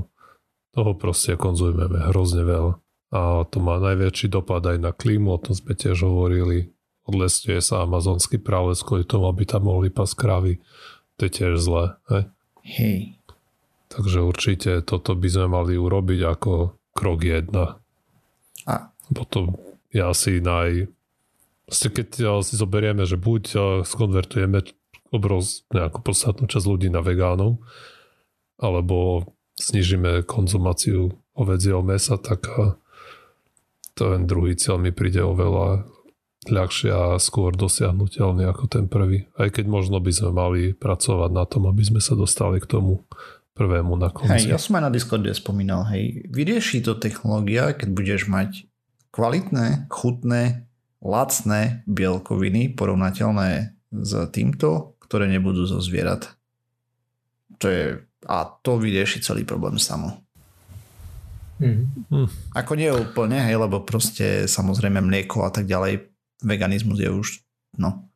Toho 0.76 0.92
proste 1.00 1.40
konzumujeme 1.40 2.12
hrozne 2.12 2.44
veľa. 2.44 2.74
A 3.16 3.48
to 3.48 3.64
má 3.64 3.80
najväčší 3.80 4.28
dopad 4.28 4.60
aj 4.68 4.76
na 4.76 4.92
klímu, 4.92 5.32
o 5.32 5.40
tom 5.40 5.56
sme 5.56 5.72
tiež 5.72 6.04
hovorili. 6.04 6.76
Odlesňuje 7.08 7.64
sa 7.64 7.88
amazonský 7.88 8.44
prales 8.44 8.84
kvôli 8.84 9.08
tomu, 9.08 9.32
aby 9.32 9.48
tam 9.48 9.72
mohli 9.72 9.88
pas 9.88 10.12
kravy. 10.12 10.60
To 11.16 11.22
je 11.24 11.32
tiež 11.32 11.56
zlé. 11.56 11.96
Hej? 12.12 12.24
Hej. 12.66 13.00
Takže 13.88 14.20
určite 14.20 14.84
toto 14.84 15.16
by 15.16 15.30
sme 15.32 15.48
mali 15.48 15.80
urobiť 15.80 16.22
ako 16.28 16.76
krok 16.92 17.24
jedna. 17.24 17.80
A. 18.68 18.92
Potom 19.16 19.56
je 19.96 20.02
asi 20.04 20.44
naj... 20.44 20.92
Keď 21.72 22.42
si 22.44 22.54
zoberieme, 22.60 23.08
že 23.08 23.16
buď 23.16 23.44
skonvertujeme 23.88 24.60
obroz 25.14 25.64
nejakú 25.72 26.04
podstatnú 26.04 26.52
časť 26.52 26.66
ľudí 26.68 26.90
na 26.92 27.00
vegánov, 27.00 27.64
alebo 28.60 29.30
snižíme 29.60 30.28
konzumáciu 30.28 31.16
ovedzieho 31.36 31.84
mesa, 31.84 32.16
tak 32.20 32.47
ten 33.95 34.28
druhý 34.28 34.60
cieľ 34.60 34.80
mi 34.80 34.91
príde 34.91 35.24
oveľa 35.24 35.88
ľahšie 36.45 36.91
a 36.93 37.18
skôr 37.18 37.56
dosiahnutelný 37.58 38.45
ako 38.45 38.70
ten 38.70 38.86
prvý. 38.86 39.26
Aj 39.34 39.49
keď 39.49 39.66
možno 39.66 39.97
by 39.97 40.12
sme 40.14 40.32
mali 40.32 40.62
pracovať 40.78 41.32
na 41.34 41.43
tom, 41.49 41.66
aby 41.66 41.82
sme 41.82 42.01
sa 42.03 42.14
dostali 42.14 42.62
k 42.62 42.70
tomu 42.70 43.01
prvému 43.56 43.95
na 43.95 44.12
konci. 44.12 44.51
Hej, 44.51 44.53
ja 44.53 44.60
som 44.60 44.76
aj 44.78 44.84
na 44.84 44.91
Discorde 44.91 45.32
spomínal, 45.32 45.88
hej, 45.89 46.28
vyrieši 46.28 46.84
to 46.84 46.99
technológia, 46.99 47.72
keď 47.72 47.89
budeš 47.95 48.22
mať 48.28 48.68
kvalitné, 49.16 49.88
chutné, 49.88 50.68
lacné 50.99 51.88
bielkoviny 51.88 52.76
porovnateľné 52.76 53.80
s 53.95 54.12
týmto, 54.36 54.99
ktoré 54.99 55.32
nebudú 55.32 55.64
zo 55.64 55.80
zvierat. 55.80 56.36
To 57.64 57.66
je 57.72 57.84
a 58.26 58.46
to 58.62 58.82
vyrieši 58.82 59.22
celý 59.22 59.46
problém 59.46 59.78
samo. 59.78 60.22
Mm. 61.62 61.88
Hm. 62.12 62.28
Ako 62.52 62.76
nie 62.76 62.92
úplne, 62.92 63.40
hej, 63.40 63.56
lebo 63.56 63.86
proste 63.88 64.44
samozrejme 64.50 65.00
mlieko 65.00 65.48
a 65.48 65.52
tak 65.54 65.70
ďalej, 65.70 66.12
veganizmus 66.44 67.00
je 67.00 67.10
už 67.10 67.28
no, 67.80 68.12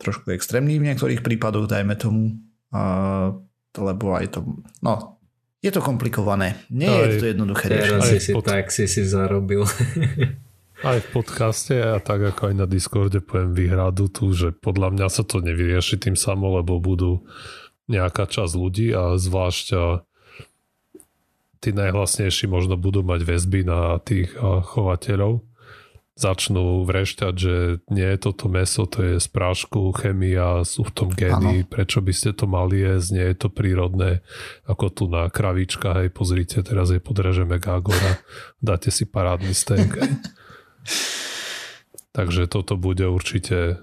trošku 0.00 0.32
extrémny 0.32 0.80
v 0.80 0.88
niektorých 0.88 1.20
prípadoch, 1.20 1.68
dajme 1.68 1.94
tomu, 2.00 2.40
uh, 2.72 3.36
lebo 3.76 4.16
aj 4.16 4.26
to, 4.32 4.40
no, 4.80 5.20
je 5.62 5.70
to 5.70 5.84
komplikované. 5.84 6.58
Nie 6.72 6.90
aj, 6.90 7.06
je 7.06 7.08
to 7.20 7.26
jednoduché 7.36 7.66
Teraz 7.70 8.08
si 8.08 8.18
si 8.18 8.32
pod... 8.32 8.48
tak 8.48 8.72
si 8.72 8.88
si 8.88 9.04
zarobil. 9.04 9.62
aj 10.90 10.98
v 10.98 11.08
podcaste 11.14 11.78
a 11.78 12.02
tak 12.02 12.34
ako 12.34 12.50
aj 12.50 12.54
na 12.58 12.66
Discorde 12.66 13.22
poviem 13.22 13.54
výhradu 13.54 14.10
tu, 14.10 14.34
že 14.34 14.50
podľa 14.50 14.98
mňa 14.98 15.06
sa 15.06 15.22
to 15.22 15.38
nevyrieši 15.38 16.02
tým 16.02 16.18
samo, 16.18 16.58
lebo 16.58 16.82
budú 16.82 17.22
nejaká 17.90 18.30
časť 18.30 18.54
ľudí 18.54 18.94
a 18.94 19.18
zvlášť 19.18 19.66
tí 21.62 21.70
najhlasnejší 21.70 22.50
možno 22.50 22.74
budú 22.74 23.06
mať 23.06 23.22
väzby 23.22 23.62
na 23.62 24.02
tých 24.02 24.34
chovateľov. 24.42 25.46
Začnú 26.12 26.84
vrešťať, 26.84 27.34
že 27.34 27.80
nie 27.88 28.04
je 28.04 28.18
toto 28.20 28.52
meso, 28.52 28.84
to 28.84 29.00
je 29.00 29.14
z 29.16 29.28
prášku, 29.32 29.96
chemia, 29.96 30.60
sú 30.60 30.84
v 30.84 30.92
tom 30.92 31.08
gény, 31.08 31.64
ano. 31.64 31.70
prečo 31.70 32.04
by 32.04 32.12
ste 32.12 32.36
to 32.36 32.44
mali 32.44 32.84
jesť, 32.84 33.08
nie 33.16 33.26
je 33.32 33.36
to 33.40 33.48
prírodné, 33.48 34.20
ako 34.68 34.92
tu 34.92 35.04
na 35.08 35.32
kravička, 35.32 36.04
hej, 36.04 36.12
pozrite, 36.12 36.60
teraz 36.60 36.92
je 36.92 37.00
podrežeme 37.00 37.56
Gágora, 37.56 38.20
dáte 38.60 38.92
si 38.92 39.08
parádny 39.08 39.56
steak. 39.56 39.88
Takže 42.16 42.44
toto 42.44 42.76
bude 42.76 43.08
určite, 43.08 43.80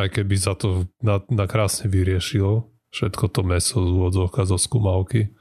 aj 0.00 0.16
keby 0.16 0.34
za 0.40 0.56
to 0.56 0.88
na, 1.04 1.20
na 1.28 1.44
krásne 1.44 1.92
vyriešilo, 1.92 2.72
všetko 2.96 3.28
to 3.28 3.40
meso 3.44 3.76
z 3.84 3.90
úvodzovka 3.92 4.48
zo 4.48 4.56
skumavky, 4.56 5.36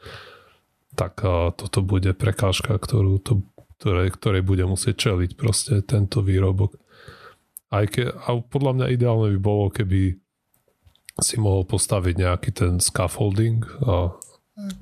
tak 0.99 1.23
toto 1.55 1.79
bude 1.79 2.11
prekážka, 2.11 2.75
ktorú 2.75 3.23
to, 3.23 3.47
ktoré, 3.79 4.11
ktorej 4.11 4.43
bude 4.43 4.67
musieť 4.67 5.11
čeliť 5.11 5.39
proste 5.39 5.79
tento 5.83 6.19
výrobok. 6.19 6.75
Aj 7.71 7.87
ke, 7.87 8.11
a 8.11 8.39
podľa 8.43 8.71
mňa 8.75 8.85
ideálne 8.91 9.31
by 9.35 9.39
bolo, 9.39 9.71
keby 9.71 10.19
si 11.19 11.35
mohol 11.39 11.63
postaviť 11.63 12.15
nejaký 12.19 12.51
ten 12.51 12.83
scaffolding 12.83 13.63
a 13.87 14.11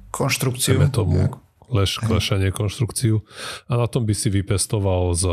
konštrukciu. 0.10 0.82
tomu 0.90 1.30
leš, 1.74 1.98
klešenie 2.06 2.54
konštrukciu 2.54 3.26
a 3.66 3.74
na 3.82 3.90
tom 3.90 4.06
by 4.06 4.14
si 4.14 4.30
vypestoval 4.30 5.18
z 5.18 5.26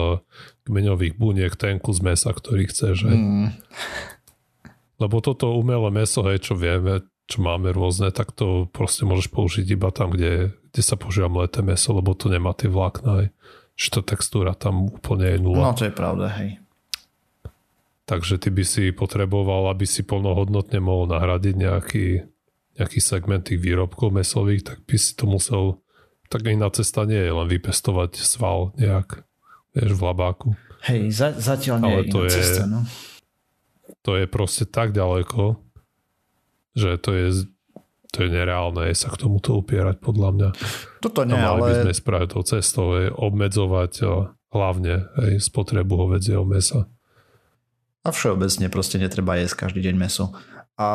kmeňových 0.65 1.21
buniek 1.21 1.53
ten 1.57 1.77
kus 1.77 2.01
mesa, 2.01 2.33
ktorý 2.33 2.65
chceš. 2.69 3.05
Mm. 3.05 3.53
Lebo 5.01 5.21
toto 5.21 5.53
umelé 5.57 5.89
meso, 5.93 6.25
hej, 6.25 6.41
čo 6.41 6.57
vieme, 6.57 7.05
čo 7.31 7.39
máme 7.41 7.71
rôzne, 7.71 8.11
tak 8.11 8.35
to 8.35 8.67
proste 8.75 9.07
môžeš 9.07 9.31
použiť 9.31 9.67
iba 9.71 9.95
tam, 9.95 10.11
kde, 10.11 10.51
kde 10.75 10.83
sa 10.83 10.99
používa 10.99 11.31
mleté 11.31 11.63
meso, 11.63 11.95
lebo 11.95 12.19
to 12.19 12.27
nemá 12.27 12.51
tie 12.59 12.67
vlákna. 12.67 13.31
Že 13.79 13.89
tá 13.95 14.01
textúra 14.13 14.53
tam 14.59 14.91
úplne 14.91 15.31
je 15.31 15.39
nula. 15.39 15.71
No 15.71 15.79
to 15.79 15.87
je 15.87 15.95
pravda, 15.95 16.29
hej. 16.43 16.59
Takže 18.05 18.43
ty 18.43 18.51
by 18.51 18.65
si 18.67 18.91
potreboval, 18.91 19.71
aby 19.71 19.87
si 19.87 20.03
plnohodnotne 20.03 20.83
mohol 20.83 21.07
nahradiť 21.15 21.55
nejaký, 21.55 22.07
nejaký 22.83 22.99
segment 22.99 23.47
tých 23.47 23.63
výrobkov 23.63 24.11
mesových, 24.11 24.67
tak 24.67 24.79
by 24.83 24.99
si 24.99 25.15
to 25.15 25.31
musel 25.31 25.79
tak 26.31 26.47
iná 26.47 26.71
cesta 26.71 27.03
nie 27.03 27.19
je 27.19 27.33
len 27.35 27.51
vypestovať 27.51 28.23
sval 28.23 28.71
nejak, 28.79 29.27
vieš, 29.75 29.93
v 29.99 30.01
labáku. 30.07 30.49
Hej, 30.87 31.11
za, 31.11 31.29
zatiaľ 31.35 31.77
nie 31.83 31.91
Ale 31.91 32.03
je 32.07 32.13
to 32.15 32.21
je, 32.25 32.31
cesta, 32.31 32.65
no. 32.71 32.87
To 34.07 34.15
je 34.15 34.25
proste 34.31 34.65
tak 34.71 34.95
ďaleko, 34.95 35.59
že 36.75 36.99
to 37.03 37.11
je, 37.15 37.47
to 38.11 38.27
je 38.27 38.29
nereálne 38.29 38.91
sa 38.95 39.11
k 39.11 39.21
tomuto 39.21 39.59
upierať 39.59 40.03
podľa 40.03 40.29
mňa. 40.35 40.49
Toto 41.03 41.23
nie, 41.27 41.39
a 41.39 41.55
mali 41.55 41.61
ale... 41.63 41.69
by 41.71 41.75
sme 41.87 41.95
spraviť 41.95 42.29
tou 42.31 42.43
cestou, 42.47 42.87
je 42.99 43.09
obmedzovať 43.11 43.93
hlavne 44.51 45.07
aj 45.15 45.33
spotrebu 45.43 45.95
hovedzieho 45.95 46.43
mesa. 46.43 46.91
A 48.03 48.09
všeobecne 48.11 48.73
proste 48.73 48.97
netreba 48.97 49.37
jesť 49.37 49.69
každý 49.69 49.85
deň 49.85 49.95
meso. 49.95 50.33
A... 50.81 50.89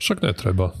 Však 0.00 0.24
netreba. 0.24 0.72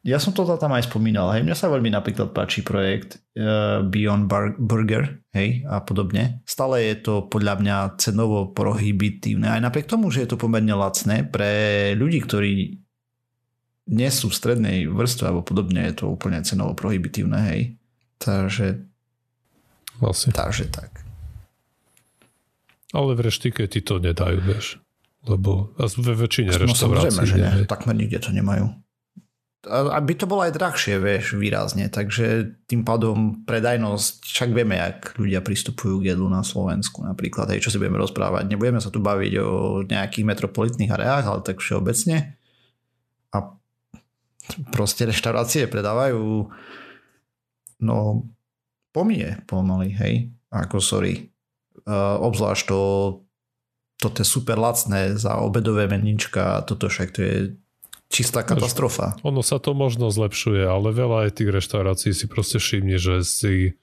Ja 0.00 0.16
som 0.16 0.32
to 0.32 0.48
tam 0.56 0.72
aj 0.72 0.88
spomínal, 0.88 1.28
hej, 1.36 1.44
mňa 1.44 1.52
sa 1.52 1.68
veľmi 1.68 1.92
napríklad 1.92 2.32
páči 2.32 2.64
projekt 2.64 3.20
uh, 3.36 3.84
Beyond 3.84 4.32
Bar- 4.32 4.56
Burger, 4.56 5.20
hej, 5.36 5.60
a 5.68 5.84
podobne. 5.84 6.40
Stále 6.48 6.88
je 6.88 7.04
to 7.04 7.28
podľa 7.28 7.60
mňa 7.60 7.76
cenovo 8.00 8.48
prohibitívne, 8.48 9.52
aj 9.52 9.60
napriek 9.60 9.92
tomu, 9.92 10.08
že 10.08 10.24
je 10.24 10.32
to 10.32 10.40
pomerne 10.40 10.72
lacné 10.72 11.28
pre 11.28 11.92
ľudí, 12.00 12.24
ktorí 12.24 12.80
nie 13.90 14.10
sú 14.14 14.30
v 14.30 14.38
strednej 14.38 14.78
vrstve 14.86 15.26
alebo 15.26 15.42
podobne, 15.42 15.82
je 15.90 16.00
to 16.00 16.06
úplne 16.06 16.38
cenovo 16.46 16.78
prohibitívne, 16.78 17.38
hej. 17.50 17.60
Takže 18.22 18.86
vlastne. 19.98 20.30
Takže 20.30 20.70
tak. 20.70 21.02
Ale 22.94 23.18
v 23.18 23.20
reštike 23.26 23.66
ti 23.66 23.82
to 23.82 23.98
nedajú, 23.98 24.38
vieš. 24.42 24.78
Lebo 25.26 25.74
ve 25.76 26.14
väčšine 26.16 26.54
no, 26.54 26.60
reštaurácií. 26.64 27.26
Že 27.28 27.36
nie. 27.38 27.68
Takmer 27.68 27.92
nikde 27.92 28.18
to 28.24 28.32
nemajú. 28.32 28.72
aby 29.68 30.16
to 30.16 30.24
bolo 30.24 30.48
aj 30.48 30.56
drahšie, 30.56 30.96
vieš, 30.96 31.36
výrazne. 31.36 31.92
Takže 31.92 32.56
tým 32.64 32.80
pádom 32.80 33.44
predajnosť, 33.44 34.24
však 34.24 34.50
vieme, 34.56 34.80
jak 34.80 35.12
ľudia 35.20 35.44
pristupujú 35.44 36.00
k 36.00 36.16
jedlu 36.16 36.32
na 36.32 36.40
Slovensku 36.40 37.04
napríklad, 37.04 37.52
aj 37.52 37.60
čo 37.60 37.68
si 37.68 37.76
budeme 37.76 38.00
rozprávať. 38.00 38.48
Nebudeme 38.48 38.80
sa 38.80 38.88
tu 38.88 39.04
baviť 39.04 39.32
o 39.44 39.84
nejakých 39.84 40.24
metropolitných 40.24 40.88
areách, 40.88 41.24
ale 41.28 41.40
tak 41.44 41.60
všeobecne. 41.60 42.39
Proste 44.70 45.06
reštaurácie 45.08 45.70
predávajú 45.70 46.50
no 47.80 47.96
pomie 48.90 49.40
pomaly, 49.46 49.94
hej, 49.96 50.14
ako 50.52 50.82
sorry. 50.82 51.30
Uh, 51.88 52.20
obzvlášť 52.20 52.64
to 52.68 52.80
toto 54.00 54.24
je 54.24 54.26
super 54.28 54.56
lacné 54.56 55.16
za 55.16 55.36
obedové 55.44 55.84
menička 55.84 56.64
toto 56.64 56.88
však 56.88 57.08
to 57.12 57.20
je 57.20 57.36
čistá 58.10 58.42
katastrofa. 58.42 59.14
Ono 59.22 59.44
sa 59.44 59.60
to 59.62 59.76
možno 59.76 60.08
zlepšuje, 60.10 60.66
ale 60.66 60.90
veľa 60.90 61.28
aj 61.28 61.40
tých 61.40 61.50
reštaurácií 61.52 62.12
si 62.16 62.26
proste 62.26 62.58
všimne, 62.58 62.96
že 62.96 63.22
si 63.22 63.78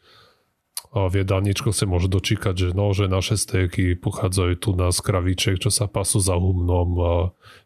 v 0.92 1.14
jedálničku 1.24 1.70
sa 1.72 1.86
môže 1.86 2.10
dočíkať, 2.10 2.56
že 2.58 2.70
no, 2.74 2.90
že 2.92 3.06
naše 3.12 3.38
stéky 3.38 3.94
pochádzajú 3.94 4.54
tu 4.58 4.70
na 4.74 4.90
z 4.90 5.00
kravíček, 5.00 5.62
čo 5.62 5.70
sa 5.70 5.86
pasú 5.86 6.18
za 6.18 6.36
humnom 6.36 6.90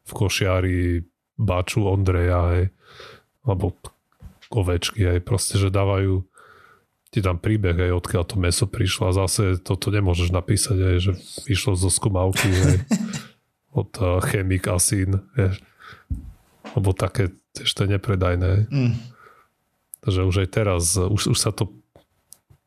v 0.03 0.11
košiari 0.11 1.05
Baču 1.39 1.87
Ondreja, 1.87 2.41
hej, 2.53 2.65
alebo 3.45 3.73
ovečky, 4.51 5.17
aj 5.17 5.21
proste, 5.23 5.55
že 5.57 5.73
dávajú 5.73 6.23
ti 7.11 7.19
tam 7.19 7.39
príbeh, 7.39 7.75
aj 7.75 7.97
odkiaľ 8.03 8.23
to 8.23 8.35
meso 8.39 8.65
prišlo 8.67 9.11
a 9.11 9.17
zase 9.27 9.59
toto 9.59 9.91
nemôžeš 9.91 10.31
napísať, 10.31 10.77
aj, 10.79 10.97
že 11.03 11.11
vyšlo 11.43 11.75
zo 11.75 11.91
skumavky 11.91 12.47
aj, 12.47 12.77
od 13.83 13.91
uh, 13.99 14.23
chemik 14.23 14.71
asín, 14.71 15.19
vieš 15.35 15.59
lebo 16.75 16.95
také 16.95 17.35
ešte 17.57 17.87
nepredajné. 17.87 18.71
Mm. 18.71 18.95
Takže 20.01 20.19
už 20.25 20.35
aj 20.47 20.49
teraz, 20.49 20.83
už, 20.97 21.35
už 21.35 21.39
sa 21.39 21.51
to 21.51 21.69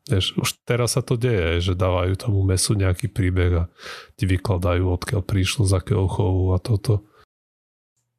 Vieš, 0.04 0.36
už 0.36 0.60
teraz 0.68 1.00
sa 1.00 1.00
to 1.00 1.16
deje, 1.16 1.64
že 1.64 1.80
dávajú 1.80 2.12
tomu 2.20 2.44
mesu 2.44 2.76
nejaký 2.76 3.08
príbeh 3.08 3.64
a 3.64 3.72
ti 4.20 4.28
vykladajú, 4.28 4.84
odkiaľ 4.84 5.24
prišlo, 5.24 5.64
z 5.64 5.80
akého 5.80 6.04
chovu 6.12 6.52
a 6.52 6.60
toto. 6.60 7.08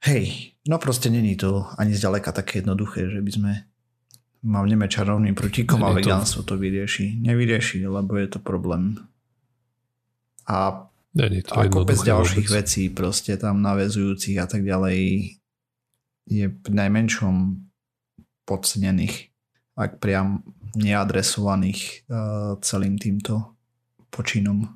Hej, 0.06 0.54
no 0.70 0.78
proste 0.78 1.10
není 1.10 1.34
to 1.34 1.66
ani 1.82 1.98
zďaleka 1.98 2.30
také 2.32 2.62
jednoduché, 2.62 3.10
že 3.10 3.22
by 3.26 3.32
sme 3.34 3.52
mávneme 4.46 4.86
čarovným 4.86 5.34
prútikom 5.34 5.82
a 5.82 5.90
vegánstvo 5.90 6.46
to... 6.46 6.54
to 6.54 6.62
vyrieši. 6.62 7.18
Nevyrieši, 7.26 7.90
lebo 7.90 8.14
je 8.22 8.28
to 8.30 8.40
problém. 8.40 9.02
A 10.46 10.86
Není 11.16 11.42
to 11.42 11.58
a 11.58 11.66
kopec 11.72 11.96
ďalších 11.96 12.48
vôbec. 12.52 12.60
vecí 12.62 12.84
proste 12.92 13.40
tam 13.40 13.64
navezujúcich 13.64 14.36
a 14.38 14.46
tak 14.46 14.68
ďalej 14.68 15.32
je 16.28 16.46
pri 16.52 16.74
najmenšom 16.76 17.66
podcenených, 18.46 19.32
ak 19.80 20.04
priam 20.04 20.44
neadresovaných 20.76 22.06
uh, 22.12 22.60
celým 22.60 23.00
týmto 23.00 23.56
počinom. 24.12 24.76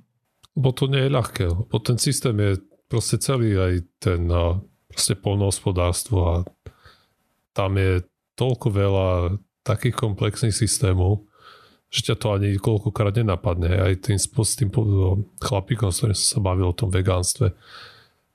Bo 0.55 0.71
to 0.71 0.87
nie 0.87 1.05
je 1.05 1.11
ľahké, 1.11 1.45
lebo 1.51 1.75
ten 1.83 1.99
systém 1.99 2.39
je 2.39 2.63
proste 2.87 3.19
celý 3.19 3.59
aj 3.59 3.73
ten 3.99 4.25
uh, 4.31 4.63
proste 4.89 5.13
polnohospodárstvo 5.15 6.17
a 6.25 6.35
tam 7.53 7.77
je 7.77 8.01
toľko 8.35 8.67
veľa 8.73 9.09
takých 9.63 9.95
komplexných 9.95 10.55
systémov, 10.55 11.29
že 11.89 12.09
ťa 12.09 12.15
to 12.17 12.27
ani 12.33 12.57
koľkokrát 12.57 13.13
nenapadne. 13.17 13.69
Aj 13.69 13.93
tým, 13.97 14.17
s 14.17 14.29
tým 14.57 14.69
chlapíkom, 15.41 15.89
s 15.89 16.01
ktorým 16.01 16.17
som 16.17 16.29
sa 16.37 16.41
bavil 16.41 16.69
o 16.69 16.77
tom 16.77 16.89
vegánstve, 16.89 17.53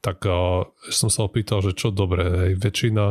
tak 0.04 0.20
uh, 0.28 0.68
som 0.92 1.08
sa 1.08 1.24
opýtal, 1.24 1.64
že 1.64 1.72
čo 1.72 1.88
dobre, 1.88 2.22
aj 2.22 2.50
väčšina 2.60 3.04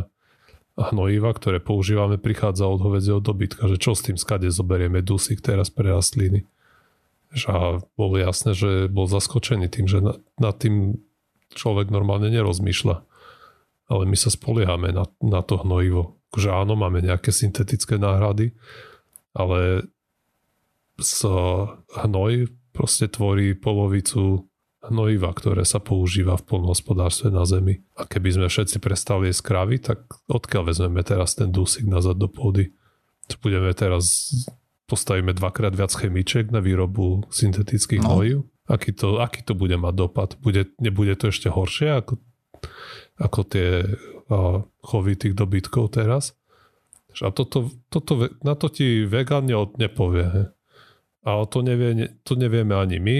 hnojiva, 0.77 1.33
ktoré 1.33 1.61
používame, 1.61 2.17
prichádza 2.17 2.65
od 2.65 2.81
hovedzieho 2.81 3.21
dobytka, 3.21 3.69
že 3.69 3.77
čo 3.77 3.93
s 3.93 4.05
tým 4.05 4.17
skade 4.17 4.49
zoberieme 4.49 5.05
dusík 5.05 5.41
teraz 5.41 5.69
pre 5.69 5.89
rastliny. 5.93 6.45
A 7.49 7.81
bolo 7.97 8.15
jasné, 8.21 8.53
že 8.53 8.85
bol 8.89 9.09
zaskočený 9.09 9.69
tým, 9.69 9.89
že 9.89 10.05
nad, 10.05 10.21
nad 10.37 10.53
tým 10.57 11.01
človek 11.57 11.89
normálne 11.89 12.29
nerozmýšľa. 12.29 13.05
Ale 13.91 14.07
my 14.07 14.15
sa 14.15 14.31
spoliehame 14.31 14.95
na, 14.95 15.03
na 15.19 15.41
to 15.43 15.59
hnojivo. 15.59 16.19
Že 16.33 16.49
áno, 16.49 16.73
máme 16.73 17.03
nejaké 17.03 17.29
syntetické 17.29 17.99
náhrady, 17.99 18.55
ale 19.37 19.85
z 20.97 21.25
hnoj 21.93 22.49
proste 22.73 23.09
tvorí 23.09 23.53
polovicu 23.53 24.49
hnojiva, 24.83 25.31
ktoré 25.31 25.63
sa 25.63 25.79
používa 25.79 26.35
v 26.35 26.43
polnohospodárstve 26.43 27.31
na 27.31 27.47
Zemi. 27.47 27.79
A 27.95 28.03
keby 28.03 28.35
sme 28.35 28.47
všetci 28.51 28.77
prestali 28.83 29.31
jesť 29.31 29.43
kravy, 29.45 29.77
tak 29.79 30.03
odkiaľ 30.27 30.63
vezmeme 30.73 31.01
teraz 31.05 31.39
ten 31.39 31.53
dusík 31.53 31.87
nazad 31.87 32.19
do 32.19 32.27
pôdy? 32.27 32.75
Budeme 33.39 33.71
teraz 33.71 34.33
postavíme 34.87 35.31
dvakrát 35.31 35.71
viac 35.71 35.95
chemiček 35.95 36.51
na 36.51 36.59
výrobu 36.59 37.23
syntetických 37.31 38.03
no. 38.03 38.19
hnojív? 38.19 38.39
Aký 38.67 38.91
to, 38.95 39.19
aký 39.19 39.43
to 39.43 39.55
bude 39.55 39.75
mať 39.75 39.93
dopad? 39.95 40.29
Bude, 40.39 40.71
nebude 40.79 41.15
to 41.15 41.31
ešte 41.31 41.51
horšie 41.51 42.03
ako, 42.03 42.19
ako 43.19 43.39
tie 43.45 43.83
chovy 44.81 45.13
tých 45.19 45.35
dobytkov 45.37 45.93
teraz? 45.93 46.33
A 47.21 47.29
toto, 47.29 47.69
toto, 47.93 48.25
na 48.41 48.57
to 48.57 48.73
ti 48.73 49.05
vegan 49.05 49.45
nepovie. 49.77 50.49
A 51.23 51.29
to, 51.45 51.61
nevie, 51.61 52.19
to 52.25 52.33
nevieme 52.33 52.73
ani 52.73 52.97
my 52.97 53.17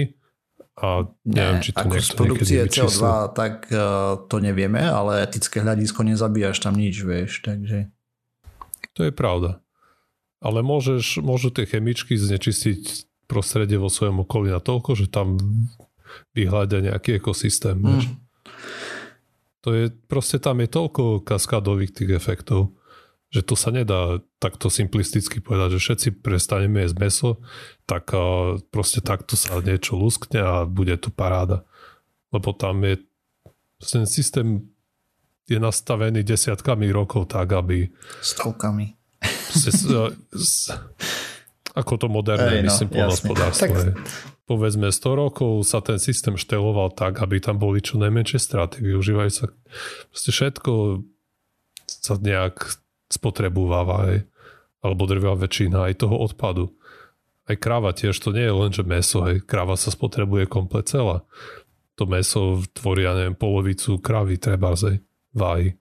a 0.74 1.06
neviem, 1.22 1.62
či 1.62 1.70
to 1.70 1.86
ako 1.86 1.96
z 2.02 2.10
produkcie 2.18 2.60
CO2 2.66 3.30
tak 3.30 3.70
uh, 3.70 4.18
to 4.26 4.42
nevieme, 4.42 4.82
ale 4.82 5.22
etické 5.22 5.62
hľadisko 5.62 6.02
nezabíjaš 6.02 6.58
tam 6.66 6.74
nič, 6.74 7.06
vieš, 7.06 7.46
takže... 7.46 7.94
To 8.98 9.06
je 9.06 9.12
pravda. 9.14 9.62
Ale 10.42 10.66
môžeš, 10.66 11.22
môžu 11.22 11.54
tie 11.54 11.64
chemičky 11.64 12.18
znečistiť 12.18 13.06
prostredie 13.30 13.78
vo 13.78 13.88
svojom 13.88 14.26
okolí 14.26 14.50
na 14.50 14.58
toľko, 14.58 14.98
že 14.98 15.06
tam 15.08 15.38
vyhľadia 16.34 16.92
nejaký 16.92 17.22
ekosystém. 17.22 17.78
Mm. 17.78 18.23
To 19.64 19.72
je, 19.72 19.88
proste 19.88 20.36
tam 20.36 20.60
je 20.60 20.68
toľko 20.68 21.24
kaskádových 21.24 21.92
tých 21.96 22.10
efektov 22.14 22.76
že 23.34 23.42
to 23.42 23.58
sa 23.58 23.74
nedá 23.74 24.22
takto 24.38 24.70
simplisticky 24.70 25.42
povedať, 25.42 25.74
že 25.74 25.82
všetci 25.82 26.08
prestaneme 26.22 26.86
jesť 26.86 26.96
meso, 27.02 27.30
tak 27.82 28.14
proste 28.70 29.02
takto 29.02 29.34
sa 29.34 29.58
niečo 29.58 29.98
luskne 29.98 30.38
a 30.38 30.62
bude 30.62 30.94
to 31.02 31.10
paráda. 31.10 31.66
Lebo 32.30 32.54
tam 32.54 32.86
je 32.86 33.02
ten 33.82 34.06
systém 34.06 34.70
je 35.44 35.60
nastavený 35.60 36.24
desiatkami 36.24 36.88
rokov 36.88 37.28
tak, 37.28 37.52
aby... 37.52 37.92
Stovkami. 38.24 38.96
ako 41.74 41.92
to 41.98 42.06
moderné, 42.06 42.62
Ej, 42.62 42.62
no, 42.62 42.66
myslím, 42.70 42.88
polnospodárstvo. 42.94 43.74
Tak... 43.74 43.98
Povedzme 44.46 44.94
100 44.94 45.22
rokov 45.22 45.52
sa 45.66 45.82
ten 45.82 45.98
systém 45.98 46.38
šteloval 46.38 46.94
tak, 46.94 47.18
aby 47.18 47.42
tam 47.42 47.58
boli 47.58 47.82
čo 47.82 47.98
najmenšie 47.98 48.38
straty. 48.38 48.84
Využívajú 48.84 49.30
sa 49.32 49.44
proste 50.14 50.30
všetko 50.30 51.02
sa 51.88 52.14
nejak 52.20 52.78
spotrebováva 53.10 53.96
aj, 54.12 54.16
alebo 54.86 55.02
drvá 55.08 55.34
väčšina 55.34 55.90
aj 55.90 56.04
toho 56.06 56.16
odpadu. 56.20 56.76
Aj 57.44 57.56
kráva 57.58 57.92
tiež, 57.92 58.16
to 58.16 58.32
nie 58.32 58.46
je 58.46 58.54
len, 58.54 58.70
že 58.72 58.86
meso, 58.86 59.24
hej, 59.28 59.44
kráva 59.44 59.76
sa 59.76 59.92
spotrebuje 59.92 60.48
komplet 60.48 60.88
celá. 60.88 61.26
To 62.00 62.08
meso 62.08 62.64
tvorí, 62.72 63.04
ja 63.04 63.12
neviem, 63.16 63.36
polovicu 63.36 64.00
krávy, 64.00 64.40
treba 64.40 64.72
zej, 64.78 65.04
váhy. 65.36 65.76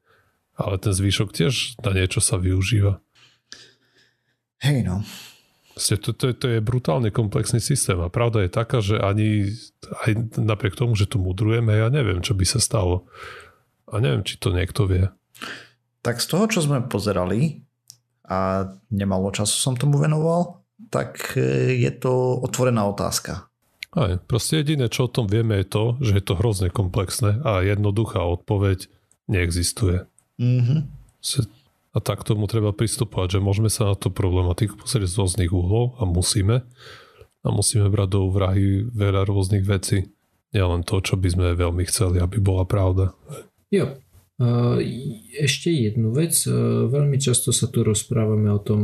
Ale 0.53 0.77
ten 0.77 0.93
zvyšok 0.93 1.29
tiež 1.33 1.81
na 1.81 1.95
niečo 1.95 2.21
sa 2.21 2.37
využíva. 2.37 2.99
Hej 4.63 4.87
no. 4.87 5.03
To, 5.73 6.13
to, 6.13 6.37
to 6.37 6.45
je 6.47 6.59
brutálne 6.61 7.09
komplexný 7.09 7.57
systém 7.57 7.97
a 7.97 8.13
pravda 8.13 8.45
je 8.45 8.51
taká, 8.53 8.77
že 8.77 9.01
ani 9.01 9.49
aj 10.05 10.37
napriek 10.37 10.77
tomu, 10.77 10.93
že 10.93 11.09
tu 11.09 11.17
mudrujeme, 11.17 11.73
ja 11.73 11.89
neviem, 11.89 12.21
čo 12.21 12.37
by 12.37 12.45
sa 12.45 12.61
stalo. 12.61 13.09
A 13.89 13.97
neviem, 13.97 14.21
či 14.21 14.37
to 14.37 14.53
niekto 14.53 14.85
vie. 14.85 15.09
Tak 16.05 16.21
z 16.21 16.27
toho, 16.29 16.45
čo 16.45 16.59
sme 16.61 16.85
pozerali, 16.85 17.65
a 18.23 18.69
nemalo 18.93 19.33
času 19.35 19.55
som 19.57 19.73
tomu 19.75 19.99
venoval, 19.99 20.63
tak 20.87 21.35
e, 21.35 21.75
je 21.75 21.91
to 21.91 22.39
otvorená 22.39 22.87
otázka. 22.87 23.49
Aj, 23.93 24.17
proste 24.25 24.63
jediné, 24.63 24.89
čo 24.89 25.05
o 25.05 25.13
tom 25.13 25.29
vieme, 25.29 25.61
je 25.61 25.67
to, 25.69 25.83
že 26.01 26.17
je 26.17 26.23
to 26.25 26.33
hrozne 26.39 26.69
komplexné 26.73 27.43
a 27.45 27.61
jednoduchá 27.61 28.25
odpoveď 28.25 28.89
neexistuje. 29.29 30.09
Mm-hmm. 30.41 30.79
A 31.93 32.01
tak 32.01 32.25
tomu 32.25 32.49
treba 32.49 32.73
pristupovať, 32.73 33.37
že 33.37 33.45
môžeme 33.45 33.69
sa 33.69 33.93
na 33.93 33.95
tú 33.95 34.09
problematiku 34.09 34.81
pozrieť 34.81 35.13
z 35.13 35.17
rôznych 35.21 35.53
uhlov 35.53 36.01
a 36.01 36.09
musíme. 36.09 36.65
A 37.45 37.47
musíme 37.53 37.85
brať 37.93 38.17
do 38.17 38.19
úvrahy 38.25 38.89
veľa 38.89 39.29
rôznych 39.29 39.61
vecí. 39.61 40.09
Nielen 40.53 40.81
to, 40.81 41.01
čo 41.05 41.21
by 41.21 41.29
sme 41.29 41.47
veľmi 41.53 41.85
chceli, 41.85 42.17
aby 42.17 42.41
bola 42.41 42.65
pravda. 42.65 43.13
Jo, 43.69 43.97
ešte 45.37 45.69
jednu 45.69 46.13
vec. 46.13 46.33
Veľmi 46.89 47.21
často 47.21 47.53
sa 47.53 47.69
tu 47.69 47.85
rozprávame 47.85 48.49
o 48.49 48.57
tom 48.57 48.81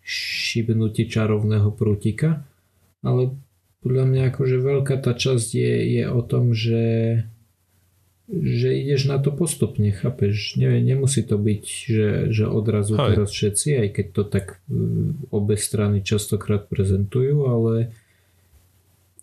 šibnutí 0.00 1.06
čarovného 1.06 1.68
prútika, 1.76 2.48
ale 3.04 3.36
podľa 3.82 4.04
mňa 4.08 4.22
akože 4.30 4.56
veľká 4.62 4.94
tá 5.02 5.12
časť 5.12 5.48
je, 5.52 5.72
je 6.00 6.04
o 6.06 6.20
tom, 6.22 6.54
že 6.54 6.80
že 8.32 8.72
ideš 8.72 9.12
na 9.12 9.20
to 9.20 9.28
postupne, 9.28 9.92
chápeš? 9.92 10.56
Ne, 10.56 10.80
nemusí 10.80 11.20
to 11.20 11.36
byť, 11.36 11.64
že, 11.68 12.08
že 12.32 12.44
odrazu 12.48 12.96
Hej. 12.96 13.06
teraz 13.12 13.28
všetci, 13.28 13.68
aj 13.76 13.88
keď 13.92 14.06
to 14.16 14.22
tak 14.24 14.46
mm, 14.72 15.28
obe 15.28 15.60
strany 15.60 16.00
častokrát 16.00 16.64
prezentujú, 16.72 17.44
ale 17.44 17.92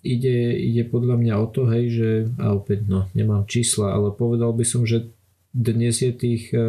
ide, 0.05 0.53
ide 0.53 0.86
podľa 0.86 1.16
mňa 1.18 1.34
o 1.41 1.47
to, 1.49 1.66
hej, 1.74 1.86
že 1.89 2.10
a 2.38 2.53
opäť 2.53 2.86
no, 2.86 3.10
nemám 3.18 3.49
čísla, 3.49 3.97
ale 3.97 4.14
povedal 4.14 4.53
by 4.53 4.64
som, 4.64 4.86
že 4.86 5.10
dnes 5.49 5.97
je 5.97 6.14
tých 6.14 6.53
eh, 6.53 6.62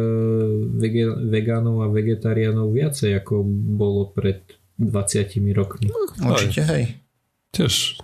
vege, 0.65 1.13
vegánov 1.29 1.85
a 1.85 1.87
vegetariánov 1.93 2.73
viacej 2.73 3.21
ako 3.21 3.45
bolo 3.77 4.09
pred 4.09 4.41
20 4.81 5.53
rokmi. 5.53 5.93
Určite, 6.25 6.61
hej. 6.65 6.83
Tiež, 7.53 8.01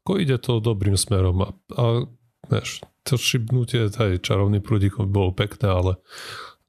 ako 0.00 0.12
ide 0.16 0.40
to 0.40 0.64
dobrým 0.64 0.96
smerom 0.96 1.44
a, 1.44 1.48
a 1.76 2.08
vieš, 2.48 2.80
to 3.04 3.18
šibnutie 3.20 3.90
aj 3.90 4.22
čarovný 4.22 4.62
prúdikom 4.62 5.08
by 5.08 5.12
bolo 5.12 5.30
pekné, 5.34 5.68
ale 5.68 5.92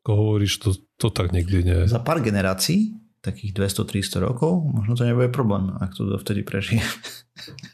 ako 0.02 0.12
hovoríš, 0.18 0.54
to, 0.60 0.70
to 0.98 1.08
tak 1.14 1.30
nikdy 1.30 1.62
nie 1.62 1.78
je. 1.86 1.94
Za 1.94 2.02
pár 2.02 2.26
generácií, 2.26 2.98
takých 3.22 3.54
200-300 3.54 4.28
rokov, 4.28 4.66
možno 4.66 4.98
to 4.98 5.06
nebude 5.06 5.30
problém, 5.30 5.70
ak 5.78 5.94
to 5.94 6.10
dovtedy 6.10 6.42
prežije. 6.42 6.82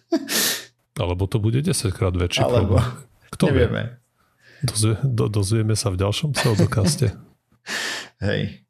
Alebo 1.02 1.30
to 1.30 1.40
bude 1.40 1.64
10 1.64 1.72
krát 1.96 2.12
väčší 2.18 2.44
Alebo, 2.44 2.82
problém. 2.82 2.86
Kto 3.32 3.46
vie? 3.48 3.54
nevieme. 3.54 3.84
Dozvie, 4.66 4.96
do, 5.06 5.26
dozvieme 5.30 5.76
sa 5.78 5.94
v 5.94 6.02
ďalšom 6.02 6.34
pseudokaste. 6.34 7.14
Hej. 8.26 8.66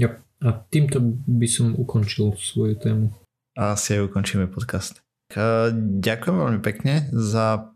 Jo. 0.00 0.16
A 0.40 0.56
týmto 0.72 1.04
by 1.28 1.44
som 1.44 1.76
ukončil 1.76 2.32
svoju 2.40 2.80
tému. 2.80 3.12
A 3.60 3.76
asi 3.76 4.00
aj 4.00 4.08
ukončíme 4.08 4.48
podcast. 4.48 5.04
Ďakujem 6.00 6.36
veľmi 6.40 6.60
pekne 6.64 7.12
za 7.12 7.70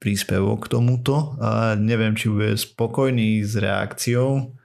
príspevok 0.00 0.66
k 0.66 0.80
tomuto. 0.80 1.36
A 1.38 1.76
neviem, 1.76 2.16
či 2.16 2.32
bude 2.32 2.56
spokojný 2.56 3.44
s 3.44 3.54
reakciou, 3.54 4.56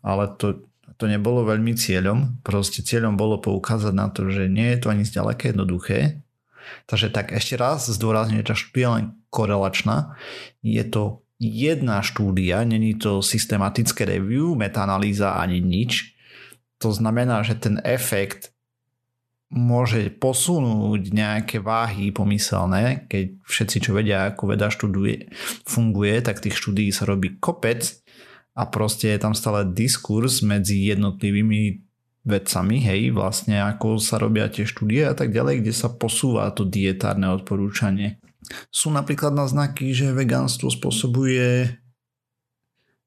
ale 0.00 0.24
to, 0.40 0.64
to 0.96 1.04
nebolo 1.04 1.44
veľmi 1.44 1.76
cieľom. 1.76 2.40
Proste 2.40 2.80
cieľom 2.80 3.14
bolo 3.14 3.38
poukázať 3.38 3.92
na 3.92 4.08
to, 4.08 4.32
že 4.32 4.48
nie 4.48 4.72
je 4.74 4.78
to 4.80 4.88
ani 4.88 5.04
zďaleka 5.04 5.52
jednoduché. 5.52 6.24
Takže 6.88 7.12
tak 7.12 7.36
ešte 7.36 7.60
raz 7.60 7.86
zdôrazňujem, 7.92 8.46
tá 8.46 8.56
štúdia 8.56 8.88
len 8.96 9.04
korelačná. 9.28 10.16
Je 10.64 10.82
to 10.88 11.22
jedna 11.40 12.00
štúdia, 12.00 12.64
není 12.64 12.96
to 12.96 13.24
systematické 13.24 14.04
review, 14.04 14.56
metaanalýza 14.56 15.36
ani 15.40 15.60
nič. 15.60 16.16
To 16.80 16.92
znamená, 16.92 17.44
že 17.44 17.60
ten 17.60 17.80
efekt 17.84 18.52
môže 19.50 20.14
posunúť 20.14 21.10
nejaké 21.10 21.58
váhy 21.58 22.14
pomyselné, 22.14 23.10
keď 23.10 23.34
všetci, 23.42 23.76
čo 23.82 23.90
vedia, 23.98 24.30
ako 24.30 24.54
veda 24.54 24.70
študuje, 24.70 25.26
funguje, 25.66 26.22
tak 26.22 26.38
tých 26.38 26.54
štúdií 26.54 26.94
sa 26.94 27.02
robí 27.02 27.34
kopec 27.42 27.98
a 28.54 28.62
proste 28.70 29.10
je 29.10 29.18
tam 29.18 29.34
stále 29.34 29.66
diskurs 29.66 30.46
medzi 30.46 30.86
jednotlivými 30.94 31.82
vedcami, 32.22 32.78
hej, 32.78 33.10
vlastne 33.10 33.58
ako 33.58 33.98
sa 33.98 34.22
robia 34.22 34.46
tie 34.46 34.62
štúdie 34.62 35.02
a 35.02 35.18
tak 35.18 35.34
ďalej, 35.34 35.66
kde 35.66 35.72
sa 35.74 35.90
posúva 35.90 36.46
to 36.54 36.62
dietárne 36.62 37.26
odporúčanie. 37.32 38.22
Sú 38.70 38.94
napríklad 38.94 39.34
naznaky, 39.34 39.90
že 39.90 40.14
vegánstvo 40.14 40.70
spôsobuje 40.70 41.74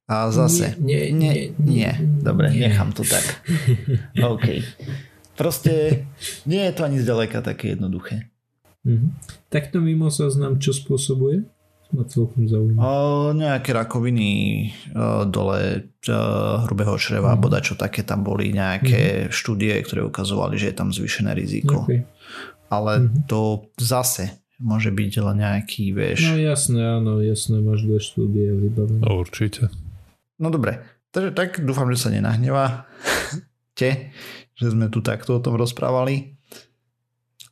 a 0.04 0.28
zase... 0.28 0.76
Nie, 0.84 1.08
nie, 1.16 1.56
nie, 1.56 1.88
nie. 1.88 1.92
Dobre, 2.20 2.52
nie. 2.52 2.68
nechám 2.68 2.92
to 2.92 3.08
tak. 3.08 3.24
OK. 4.34 4.60
Proste 5.34 6.06
nie 6.46 6.62
je 6.62 6.74
to 6.74 6.82
ani 6.84 6.98
zďaleka 6.98 7.42
také 7.42 7.74
jednoduché. 7.74 8.30
Mhm. 8.84 9.16
Takto 9.48 9.80
mimo 9.80 10.08
záznam, 10.08 10.60
čo 10.60 10.72
spôsobuje? 10.72 11.46
Ma 11.94 12.02
celkom 12.04 12.50
zaujíma. 12.50 12.82
O, 12.82 12.90
nejaké 13.32 13.70
rakoviny 13.70 14.30
o, 14.90 15.24
dole 15.24 15.86
o, 16.02 16.14
hrubého 16.66 16.98
čreva, 16.98 17.38
Mhm. 17.38 17.42
mm. 17.44 17.62
čo 17.62 17.74
také 17.76 18.02
tam 18.02 18.26
boli 18.26 18.50
nejaké 18.50 19.30
štúdie, 19.30 19.78
ktoré 19.82 20.02
ukazovali, 20.02 20.58
že 20.58 20.74
je 20.74 20.76
tam 20.76 20.90
zvýšené 20.90 21.32
riziko. 21.32 21.86
Okay. 21.86 22.02
Ale 22.68 23.06
Mhm. 23.06 23.30
to 23.30 23.70
zase 23.78 24.34
môže 24.58 24.90
byť 24.90 25.14
len 25.22 25.38
nejaký, 25.40 25.94
vieš... 25.94 26.26
No 26.26 26.36
jasné, 26.36 26.82
áno, 26.82 27.22
jasné, 27.22 27.62
máš 27.62 27.86
dve 27.86 28.00
štúdie 28.00 28.48
vybavené. 28.50 28.98
No, 28.98 29.22
určite. 29.22 29.70
No 30.40 30.50
dobre, 30.50 30.82
takže 31.10 31.30
tak 31.32 31.62
dúfam, 31.62 31.86
že 31.94 32.00
sa 32.00 32.10
nenahnevá 32.10 32.90
te, 33.78 34.10
že 34.54 34.74
sme 34.74 34.90
tu 34.90 35.02
takto 35.02 35.38
o 35.38 35.44
tom 35.44 35.58
rozprávali. 35.58 36.38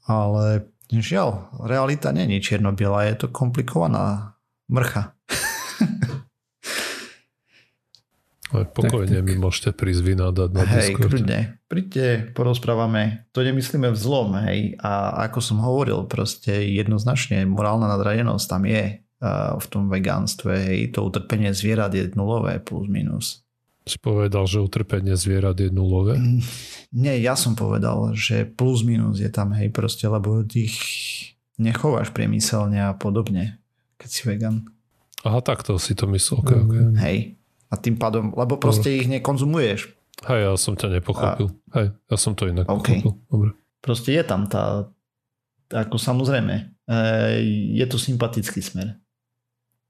Ale 0.05 0.69
žiaľ, 0.89 1.53
realita 1.63 2.11
nie 2.11 2.27
je 2.37 2.51
čierno-biela, 2.51 3.07
je 3.07 3.25
to 3.25 3.27
komplikovaná 3.31 4.35
mrcha. 4.67 5.13
Ale 8.51 8.67
pokojne 8.67 9.23
tak. 9.23 9.27
mi 9.31 9.39
môžete 9.39 9.71
prísť 9.71 10.01
vynádať 10.11 10.49
na 10.51 10.63
Hej, 10.67 10.91
Discord. 10.91 11.07
kľudne. 11.07 11.39
Príďte, 11.71 12.35
porozprávame. 12.35 13.31
To 13.31 13.47
nemyslíme 13.47 13.87
v 13.87 13.97
zlom, 13.97 14.35
hej. 14.43 14.75
A 14.83 15.23
ako 15.31 15.39
som 15.39 15.63
hovoril, 15.63 16.03
proste 16.11 16.67
jednoznačne 16.67 17.47
morálna 17.47 17.87
nadradenosť 17.87 18.45
tam 18.51 18.67
je 18.67 18.99
uh, 18.99 19.55
v 19.55 19.65
tom 19.71 19.87
vegánstve, 19.87 20.51
hej. 20.67 20.79
To 20.99 21.07
utrpenie 21.07 21.55
zvierat 21.55 21.95
je 21.95 22.11
nulové 22.19 22.59
plus 22.59 22.91
minus. 22.91 23.47
Si 23.81 23.97
povedal, 23.97 24.45
že 24.45 24.61
utrpenie 24.61 25.17
zvierat 25.17 25.57
je 25.57 25.73
nulové? 25.73 26.13
Mm, 26.17 26.41
Nie, 26.91 27.17
ja 27.23 27.33
som 27.39 27.55
povedal, 27.57 28.13
že 28.13 28.45
plus 28.45 28.83
minus 28.85 29.17
je 29.23 29.31
tam, 29.31 29.55
hej, 29.57 29.71
proste, 29.73 30.05
lebo 30.05 30.43
ich 30.53 30.77
nechováš 31.55 32.11
priemyselne 32.13 32.77
a 32.77 32.91
podobne, 32.93 33.57
keď 33.97 34.09
si 34.09 34.21
vegan. 34.27 34.67
Aha, 35.21 35.39
takto 35.41 35.77
si 35.77 35.93
to 35.93 36.09
myslel. 36.11 36.41
Okay, 36.45 36.59
okay. 36.59 36.81
Mhm. 36.83 36.95
Hej. 36.99 37.17
A 37.71 37.79
tým 37.79 37.95
pádom, 37.95 38.35
lebo 38.35 38.59
proste 38.59 38.91
ich 38.91 39.07
nekonzumuješ. 39.07 39.95
Hej, 40.27 40.39
ja 40.43 40.53
som 40.59 40.75
ťa 40.75 40.99
nepochopil. 40.99 41.47
A... 41.71 41.79
Hej, 41.79 41.87
ja 41.95 42.17
som 42.19 42.35
to 42.35 42.51
inak 42.51 42.67
OK. 42.67 42.99
pochopil. 42.99 43.13
Dobre. 43.31 43.49
Proste 43.79 44.13
je 44.13 44.23
tam 44.27 44.45
tá, 44.45 44.91
ako 45.71 45.95
samozrejme, 45.95 46.53
e, 46.85 46.97
je 47.79 47.85
to 47.87 47.97
sympatický 47.97 48.59
smer. 48.61 48.99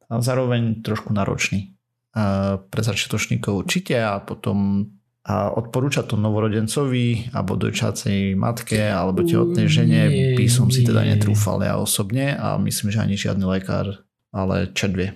A 0.08 0.22
zároveň 0.22 0.86
trošku 0.86 1.12
náročný. 1.12 1.74
E, 2.12 2.24
pre 2.60 2.82
začiatočníkov 2.84 3.64
určite 3.64 3.96
a 3.96 4.20
potom 4.20 4.88
a 5.22 5.54
odporúča 5.54 6.02
to 6.02 6.18
novorodencovi 6.18 7.30
alebo 7.30 7.54
dojčacej 7.54 8.34
matke 8.34 8.90
alebo 8.90 9.22
tehotnej 9.22 9.70
žene 9.70 10.10
Nie, 10.10 10.34
by 10.34 10.50
som 10.50 10.74
si 10.74 10.82
teda 10.82 11.06
netrúfal 11.06 11.62
ja 11.62 11.78
osobne 11.78 12.34
a 12.34 12.58
myslím, 12.58 12.90
že 12.90 13.06
ani 13.06 13.16
žiadny 13.22 13.46
lekár, 13.46 14.02
ale 14.34 14.74
čet 14.74 14.98
vie. 14.98 15.14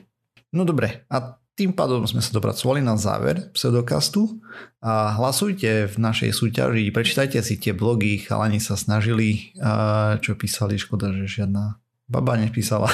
No 0.54 0.62
dobre, 0.62 1.10
a 1.10 1.42
tým 1.58 1.74
pádom 1.74 2.06
sme 2.06 2.22
sa 2.22 2.38
dopracovali 2.38 2.86
na 2.86 3.02
záver 3.02 3.50
pseudokastu 3.58 4.30
a 4.78 5.10
hlasujte 5.18 5.90
v 5.90 5.96
našej 5.98 6.38
súťaži, 6.38 6.94
prečítajte 6.94 7.42
si 7.42 7.58
tie 7.58 7.74
blogy, 7.74 8.22
chalani 8.22 8.62
sa 8.62 8.78
snažili, 8.78 9.58
a 9.58 10.22
čo 10.22 10.38
písali, 10.38 10.78
škoda, 10.78 11.18
že 11.18 11.42
žiadna 11.42 11.82
baba 12.06 12.38
nepísala. 12.38 12.94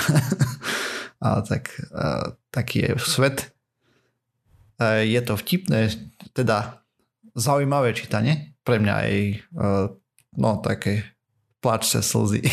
a 1.26 1.44
tak, 1.44 1.76
a, 1.92 2.40
taký 2.56 2.88
je 2.88 2.92
svet. 3.04 3.52
A 4.82 5.06
je 5.06 5.22
to 5.22 5.38
vtipné, 5.38 5.94
teda 6.34 6.82
zaujímavé 7.38 7.94
čítanie, 7.94 8.58
pre 8.66 8.82
mňa 8.82 8.94
aj 8.98 9.14
a, 9.14 9.34
no 10.42 10.58
také 10.58 11.06
plačce 11.62 12.02
slzy. 12.02 12.42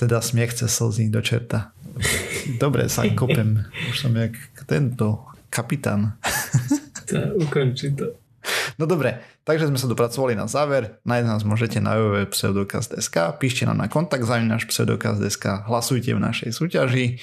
teda 0.00 0.24
smiech 0.24 0.56
cez 0.56 0.72
slzy 0.72 1.12
do 1.12 1.20
čerta. 1.20 1.76
Dobre 2.58 2.88
sa 2.88 3.04
kopem. 3.12 3.60
Už 3.92 4.08
som 4.08 4.16
jak 4.16 4.34
tento 4.64 5.28
kapitán. 5.52 6.16
Ukonči 7.44 7.92
to. 7.92 8.16
No 8.74 8.90
dobre, 8.90 9.22
takže 9.46 9.70
sme 9.70 9.78
sa 9.78 9.86
dopracovali 9.86 10.34
na 10.34 10.50
záver. 10.50 10.98
Nájsť 11.06 11.28
nás 11.28 11.46
môžete 11.46 11.78
na 11.78 11.94
www.pseudokaz.sk, 11.94 13.38
píšte 13.38 13.62
nám 13.68 13.78
na 13.78 13.86
kontakt 13.86 14.26
náš 14.26 14.66
pseudokaz.sk, 14.66 15.68
hlasujte 15.70 16.10
v 16.10 16.18
našej 16.18 16.50
súťaži 16.50 17.22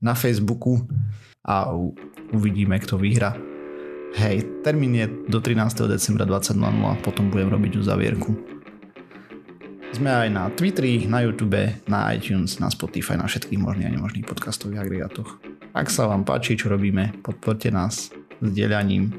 na 0.00 0.16
Facebooku 0.16 0.88
a 1.46 1.70
uvidíme, 2.34 2.74
kto 2.82 2.98
vyhra. 2.98 3.38
Hej, 4.16 4.64
termín 4.66 4.98
je 4.98 5.06
do 5.30 5.38
13. 5.38 5.86
decembra 5.86 6.26
20.00 6.26 6.58
a 6.62 6.98
potom 6.98 7.30
budem 7.30 7.52
robiť 7.52 7.78
uzavierku. 7.78 8.32
Sme 9.94 10.10
aj 10.10 10.28
na 10.28 10.50
Twitteri, 10.50 11.06
na 11.06 11.22
YouTube, 11.24 11.62
na 11.86 12.10
iTunes, 12.12 12.58
na 12.58 12.68
Spotify, 12.68 13.16
na 13.16 13.30
všetkých 13.30 13.60
možných 13.60 13.88
a 13.88 13.94
nemožných 13.94 14.26
podcastových 14.28 14.82
agregátoch. 14.82 15.38
Ak 15.72 15.88
sa 15.88 16.10
vám 16.10 16.26
páči, 16.26 16.58
čo 16.58 16.68
robíme, 16.68 17.22
podporte 17.22 17.70
nás 17.70 18.10
zdieľaním, 18.42 19.12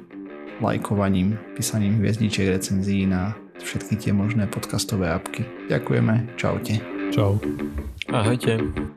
lajkovaním, 0.62 1.38
písaním 1.54 2.02
hviezdičiek, 2.02 2.50
recenzií 2.50 3.06
na 3.06 3.38
všetky 3.62 3.98
tie 3.98 4.12
možné 4.14 4.50
podcastové 4.50 5.10
apky. 5.10 5.46
Ďakujeme, 5.70 6.38
čaute. 6.38 6.82
Čau. 7.14 7.40
Ahojte. 8.10 8.97